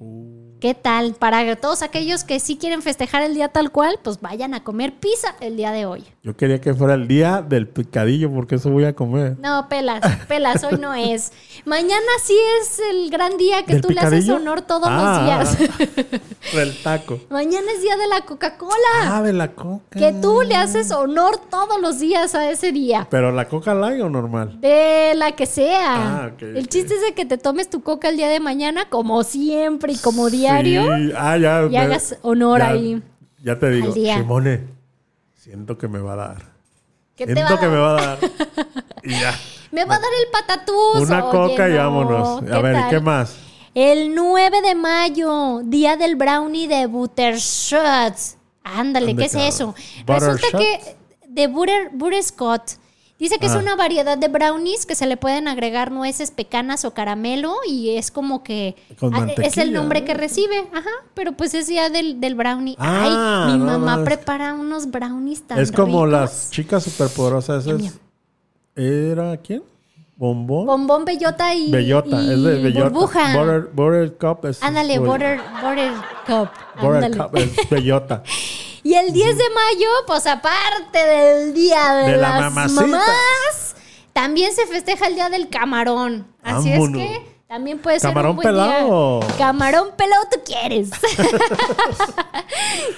Uh. 0.00 0.31
¿Qué 0.62 0.74
tal? 0.74 1.14
Para 1.14 1.56
todos 1.56 1.82
aquellos 1.82 2.22
que 2.22 2.38
sí 2.38 2.56
quieren 2.56 2.82
festejar 2.82 3.24
el 3.24 3.34
día 3.34 3.48
tal 3.48 3.72
cual, 3.72 3.98
pues 4.00 4.20
vayan 4.20 4.54
a 4.54 4.62
comer 4.62 4.92
pizza 4.94 5.34
el 5.40 5.56
día 5.56 5.72
de 5.72 5.86
hoy. 5.86 6.04
Yo 6.22 6.36
quería 6.36 6.60
que 6.60 6.72
fuera 6.72 6.94
el 6.94 7.08
día 7.08 7.42
del 7.42 7.66
picadillo 7.66 8.30
porque 8.32 8.54
eso 8.54 8.70
voy 8.70 8.84
a 8.84 8.94
comer. 8.94 9.36
No, 9.40 9.68
pelas, 9.68 10.00
pelas, 10.28 10.62
hoy 10.62 10.78
no 10.78 10.94
es. 10.94 11.32
Mañana 11.64 12.06
sí 12.22 12.36
es 12.60 12.80
el 12.92 13.10
gran 13.10 13.36
día 13.38 13.64
que 13.64 13.72
¿Del 13.72 13.82
tú 13.82 13.88
le 13.90 14.00
haces 14.02 14.28
honor 14.28 14.62
todos 14.62 14.86
Ah. 14.88 15.40
los 15.40 15.58
días. 15.58 15.72
Del 16.54 16.80
taco. 16.80 17.18
Mañana 17.28 17.66
es 17.74 17.82
día 17.82 17.96
de 17.96 18.06
la 18.06 18.20
Coca-Cola. 18.20 18.76
Ah, 19.02 19.20
de 19.22 19.32
la 19.32 19.48
coca. 19.56 19.98
que 19.98 20.12
tú 20.12 20.42
le 20.42 20.54
haces 20.54 20.92
honor 20.92 21.38
todos 21.50 21.80
los 21.80 21.98
días 21.98 22.36
a 22.36 22.48
ese 22.48 22.70
día. 22.70 23.08
Pero 23.10 23.32
la 23.32 23.48
coca 23.48 23.74
light 23.74 24.00
o 24.00 24.08
normal. 24.08 24.60
De 24.60 25.12
la 25.16 25.32
que 25.32 25.46
sea. 25.46 26.22
Ah, 26.26 26.30
ok, 26.32 26.42
el 26.42 26.68
chiste 26.68 26.94
es 26.94 27.00
de 27.00 27.14
que 27.14 27.24
te 27.24 27.36
tomes 27.36 27.68
tu 27.68 27.82
coca 27.82 28.08
el 28.08 28.16
día 28.16 28.28
de 28.28 28.38
mañana, 28.38 28.88
como 28.88 29.24
siempre 29.24 29.94
y 29.94 29.96
como 29.98 30.30
diario. 30.60 30.96
Sí. 30.96 31.12
Ah, 31.16 31.36
ya. 31.38 31.66
y 31.70 31.76
hagas 31.76 32.16
honor 32.22 32.60
ya- 32.60 32.68
ahí 32.68 33.02
Ya 33.42 33.58
te 33.58 33.70
digo. 33.70 33.92
Simone, 33.92 34.66
siento 35.34 35.78
que 35.78 35.88
me 35.88 35.98
va 36.00 36.12
a 36.12 36.16
dar. 36.16 36.42
¿Qué 37.16 37.26
te 37.26 37.34
siento 37.34 37.52
va 37.54 37.58
a 37.58 37.60
que 37.60 37.66
dar? 37.66 37.74
me 37.74 37.80
va 37.80 37.90
a 37.98 38.06
dar. 38.06 38.18
y 39.04 39.10
ya. 39.10 39.34
Me 39.70 39.84
va 39.84 39.94
a 39.96 39.98
dar 39.98 40.10
el 40.24 40.30
patatús. 40.30 41.02
Una 41.08 41.24
Oye, 41.24 41.30
coca 41.50 41.68
y 41.68 41.72
no. 41.72 41.78
vámonos. 41.78 42.42
A 42.42 42.44
¿Qué 42.56 42.62
ver, 42.62 42.74
tal? 42.74 42.90
¿qué 42.90 43.00
más? 43.00 43.36
El 43.74 44.14
9 44.14 44.60
de 44.60 44.74
mayo, 44.74 45.60
día 45.64 45.96
del 45.96 46.16
brownie 46.16 46.68
de 46.68 46.86
Butterscotch. 46.86 48.36
Ándale, 48.64 49.16
¿qué 49.16 49.24
es 49.24 49.32
¿Dónde 49.32 49.48
eso? 49.48 49.74
Resulta 50.06 50.12
¿Butterscotch? 50.12 50.60
que 50.60 50.96
de 51.28 51.46
butter, 51.46 51.90
butterscotch. 51.92 52.72
Dice 53.22 53.38
que 53.38 53.46
es 53.46 53.52
Ah. 53.54 53.58
una 53.60 53.76
variedad 53.76 54.18
de 54.18 54.26
brownies 54.26 54.84
que 54.84 54.96
se 54.96 55.06
le 55.06 55.16
pueden 55.16 55.46
agregar 55.46 55.92
nueces, 55.92 56.32
pecanas 56.32 56.84
o 56.84 56.92
caramelo 56.92 57.54
y 57.68 57.90
es 57.96 58.10
como 58.10 58.42
que 58.42 58.74
es 59.44 59.58
el 59.58 59.72
nombre 59.72 60.00
¿no? 60.00 60.06
que 60.06 60.14
recibe, 60.14 60.66
ajá, 60.74 60.90
pero 61.14 61.30
pues 61.30 61.54
es 61.54 61.68
día 61.68 61.88
del, 61.88 62.20
del 62.20 62.34
brownie. 62.34 62.74
Ah, 62.80 63.44
Ay, 63.46 63.52
mi 63.52 63.58
no, 63.60 63.64
mamá 63.66 63.98
no, 63.98 64.04
prepara 64.04 64.54
unos 64.54 64.90
brownies 64.90 65.46
tan 65.46 65.60
Es 65.60 65.70
como 65.70 66.04
ricos. 66.04 66.10
las 66.10 66.50
chicas 66.50 66.82
superpoderosas. 66.82 67.64
Esas. 67.64 67.94
¿Era 68.74 69.36
quién? 69.36 69.62
¿Bombón? 70.16 70.66
Bombón, 70.66 71.04
bellota 71.04 71.54
y, 71.54 71.70
Bellota, 71.70 72.20
y 72.22 72.32
es 72.32 72.42
de 72.42 72.58
bellota. 72.60 72.88
burbuja. 72.88 73.36
Butter, 73.38 73.70
butter 73.72 74.16
cup 74.18 74.46
es. 74.46 74.60
Ándale, 74.64 74.98
butter, 74.98 75.40
butter 75.62 75.92
cup. 76.26 76.48
Butter 76.80 77.04
ándale. 77.04 77.16
cup 77.18 77.36
es 77.36 77.70
bellota. 77.70 78.22
Y 78.84 78.94
el 78.94 79.12
10 79.12 79.38
de 79.38 79.44
mayo, 79.50 79.88
pues 80.06 80.26
aparte 80.26 80.98
del 80.98 81.54
Día 81.54 81.94
de, 81.94 82.10
De 82.12 82.16
la 82.16 82.40
las 82.40 82.72
mamás, 82.72 83.74
también 84.12 84.52
se 84.54 84.66
festeja 84.66 85.06
el 85.06 85.14
Día 85.14 85.28
del 85.30 85.48
Camarón. 85.48 86.26
Así 86.42 86.70
Vámonos. 86.72 87.00
es 87.00 87.08
que 87.08 87.32
también 87.48 87.78
puede 87.78 88.00
ser 88.00 88.10
¿Camarón 88.10 88.30
un 88.30 88.36
buen 88.36 88.48
pelado? 88.48 89.20
día. 89.20 89.28
Camarón 89.38 89.88
pelado 89.96 90.22
tú 90.32 90.40
quieres. 90.44 90.90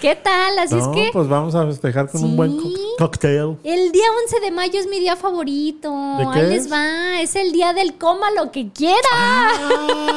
¿Qué 0.01 0.14
tal? 0.16 0.59
Así 0.59 0.74
no, 0.74 0.80
es 0.80 0.89
que 0.89 1.11
pues 1.12 1.28
vamos 1.28 1.55
a 1.55 1.66
festejar 1.66 2.09
con 2.11 2.22
un 2.24 2.37
buen 2.37 2.59
cocktail. 2.99 3.59
el 3.64 3.93
día 3.93 4.05
11 4.24 4.41
de 4.41 4.51
mayo 4.51 4.78
es 4.78 4.87
mi 4.87 5.01
día 5.01 5.16
favorito. 5.16 5.91
¿De 6.18 6.26
qué 6.32 6.41
Ahí 6.41 6.51
les 6.51 6.66
es? 6.66 6.72
va. 6.72 7.20
Es 7.20 7.35
el 7.37 7.53
día 7.53 7.72
del 7.72 7.97
coma 7.99 8.30
lo 8.30 8.51
que 8.53 8.70
quiera. 8.70 8.97
Ah, 9.12 9.51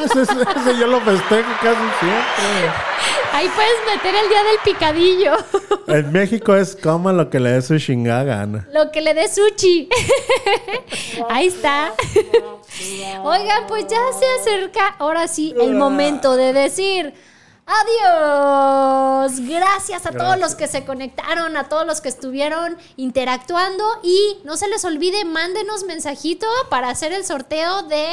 ese- 0.06 0.22
ese 0.22 0.80
yo 0.80 0.88
lo 0.88 1.00
festejo 1.02 1.50
casi 1.62 1.82
siempre. 2.00 2.72
Ahí 3.34 3.50
puedes 3.56 3.96
meter 3.96 4.16
el 4.16 4.30
día 4.30 4.44
del 4.44 4.60
picadillo. 4.64 5.34
En 5.88 6.12
México 6.12 6.54
es 6.54 6.76
coma 6.76 7.14
lo 7.14 7.30
que 7.30 7.40
le 7.40 7.52
dé 7.52 7.62
su 7.62 7.80
chingada 7.80 8.26
gana. 8.26 8.68
Lo 8.74 8.92
que 8.92 9.00
le 9.00 9.14
dé 9.14 9.30
sushi. 9.30 9.88
Ahí 11.30 11.48
está. 11.48 11.94
Oigan, 13.24 13.68
pues 13.68 13.88
ya 13.88 14.02
se 14.20 14.26
acerca 14.42 14.88
ahora 15.00 15.30
sí 15.30 15.56
el 15.58 15.76
momento 15.76 16.36
de 16.36 16.52
decir 16.52 17.14
adiós. 17.68 19.40
Gracias 19.48 20.06
a 20.06 20.12
todos 20.12 20.40
los 20.40 20.56
que 20.56 20.68
se 20.68 20.86
conectaron, 20.86 21.58
a 21.58 21.70
todos 21.70 21.86
los 21.86 22.02
que 22.02 22.10
estuvieron 22.10 22.78
interactuando 22.96 23.84
y 24.04 24.40
no 24.44 24.58
se 24.58 24.68
les 24.68 24.84
olvide, 24.86 25.26
mándenos 25.26 25.84
mensajito 25.84 26.48
para 26.70 26.90
hacer 26.90 27.12
el 27.14 27.26
sorteo 27.26 27.84
de 27.84 28.08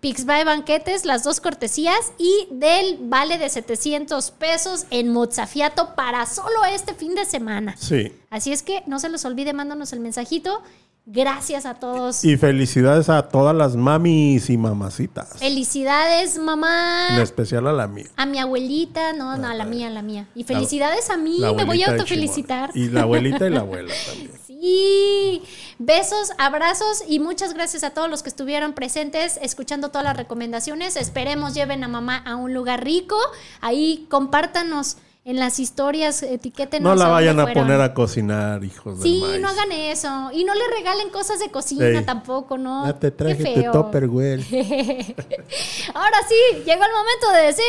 Pixby 0.00 0.44
Banquetes, 0.44 1.04
las 1.04 1.24
dos 1.24 1.40
cortesías 1.40 2.12
y 2.16 2.48
del 2.50 2.98
vale 3.02 3.36
de 3.36 3.48
700 3.48 4.30
pesos 4.32 4.86
en 4.90 5.12
Mozafiato 5.12 5.94
para 5.94 6.24
solo 6.26 6.64
este 6.72 6.94
fin 6.94 7.14
de 7.14 7.26
semana. 7.26 7.76
Sí. 7.78 8.12
Así 8.30 8.52
es 8.52 8.62
que 8.62 8.82
no 8.86 8.98
se 8.98 9.10
les 9.10 9.24
olvide, 9.26 9.52
mándanos 9.52 9.92
el 9.92 10.00
mensajito. 10.00 10.62
Gracias 11.06 11.66
a 11.66 11.74
todos. 11.74 12.24
Y 12.24 12.36
felicidades 12.36 13.08
a 13.08 13.28
todas 13.28 13.54
las 13.54 13.74
mamis 13.74 14.48
y 14.48 14.56
mamacitas. 14.56 15.38
Felicidades, 15.38 16.38
mamá. 16.38 17.08
En 17.10 17.20
especial 17.20 17.66
a 17.66 17.72
la 17.72 17.88
mía. 17.88 18.06
A 18.16 18.26
mi 18.26 18.38
abuelita, 18.38 19.12
no, 19.14 19.36
no, 19.36 19.48
a 19.48 19.54
la 19.54 19.64
mía, 19.64 19.88
a 19.88 19.90
la 19.90 20.02
mía. 20.02 20.28
Y 20.34 20.44
felicidades 20.44 21.10
a 21.10 21.16
mí, 21.16 21.40
me 21.56 21.64
voy 21.64 21.82
a 21.82 21.92
autofelicitar. 21.92 22.70
Y 22.74 22.90
la 22.90 23.02
abuelita 23.02 23.46
y 23.46 23.50
la 23.50 23.60
abuela 23.66 23.92
también. 24.06 24.39
Sí, 24.60 25.42
besos, 25.78 26.32
abrazos 26.36 27.02
y 27.08 27.18
muchas 27.18 27.54
gracias 27.54 27.82
a 27.82 27.90
todos 27.90 28.10
los 28.10 28.22
que 28.22 28.28
estuvieron 28.28 28.74
presentes 28.74 29.38
escuchando 29.40 29.88
todas 29.88 30.04
las 30.04 30.16
recomendaciones. 30.16 30.96
Esperemos 30.96 31.54
lleven 31.54 31.82
a 31.82 31.88
mamá 31.88 32.18
a 32.26 32.36
un 32.36 32.52
lugar 32.52 32.84
rico. 32.84 33.16
Ahí 33.62 34.06
compártanos 34.10 34.98
en 35.24 35.38
las 35.38 35.58
historias, 35.60 36.22
etiquétenos. 36.22 36.94
No 36.94 37.02
la 37.02 37.08
vayan 37.10 37.40
a 37.40 37.46
poner 37.52 37.80
a 37.80 37.94
cocinar, 37.94 38.62
hijos 38.62 38.98
Sí, 39.02 39.20
del 39.20 39.30
maíz. 39.30 39.40
no 39.42 39.48
hagan 39.48 39.72
eso. 39.72 40.30
Y 40.34 40.44
no 40.44 40.54
le 40.54 40.68
regalen 40.76 41.08
cosas 41.08 41.38
de 41.38 41.50
cocina 41.50 41.98
Sí. 42.00 42.04
tampoco, 42.04 42.58
¿no? 42.58 42.84
Ya 42.86 42.98
te 42.98 43.10
traje 43.10 43.36
Qué 43.42 43.54
tu 43.54 43.60
feo. 43.62 43.72
Tupperware. 43.72 44.40
Ahora 45.94 46.18
sí, 46.28 46.34
llegó 46.66 46.82
el 46.84 46.92
momento 46.92 47.32
de 47.34 47.42
decir 47.46 47.64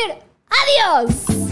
adiós. 0.50 1.51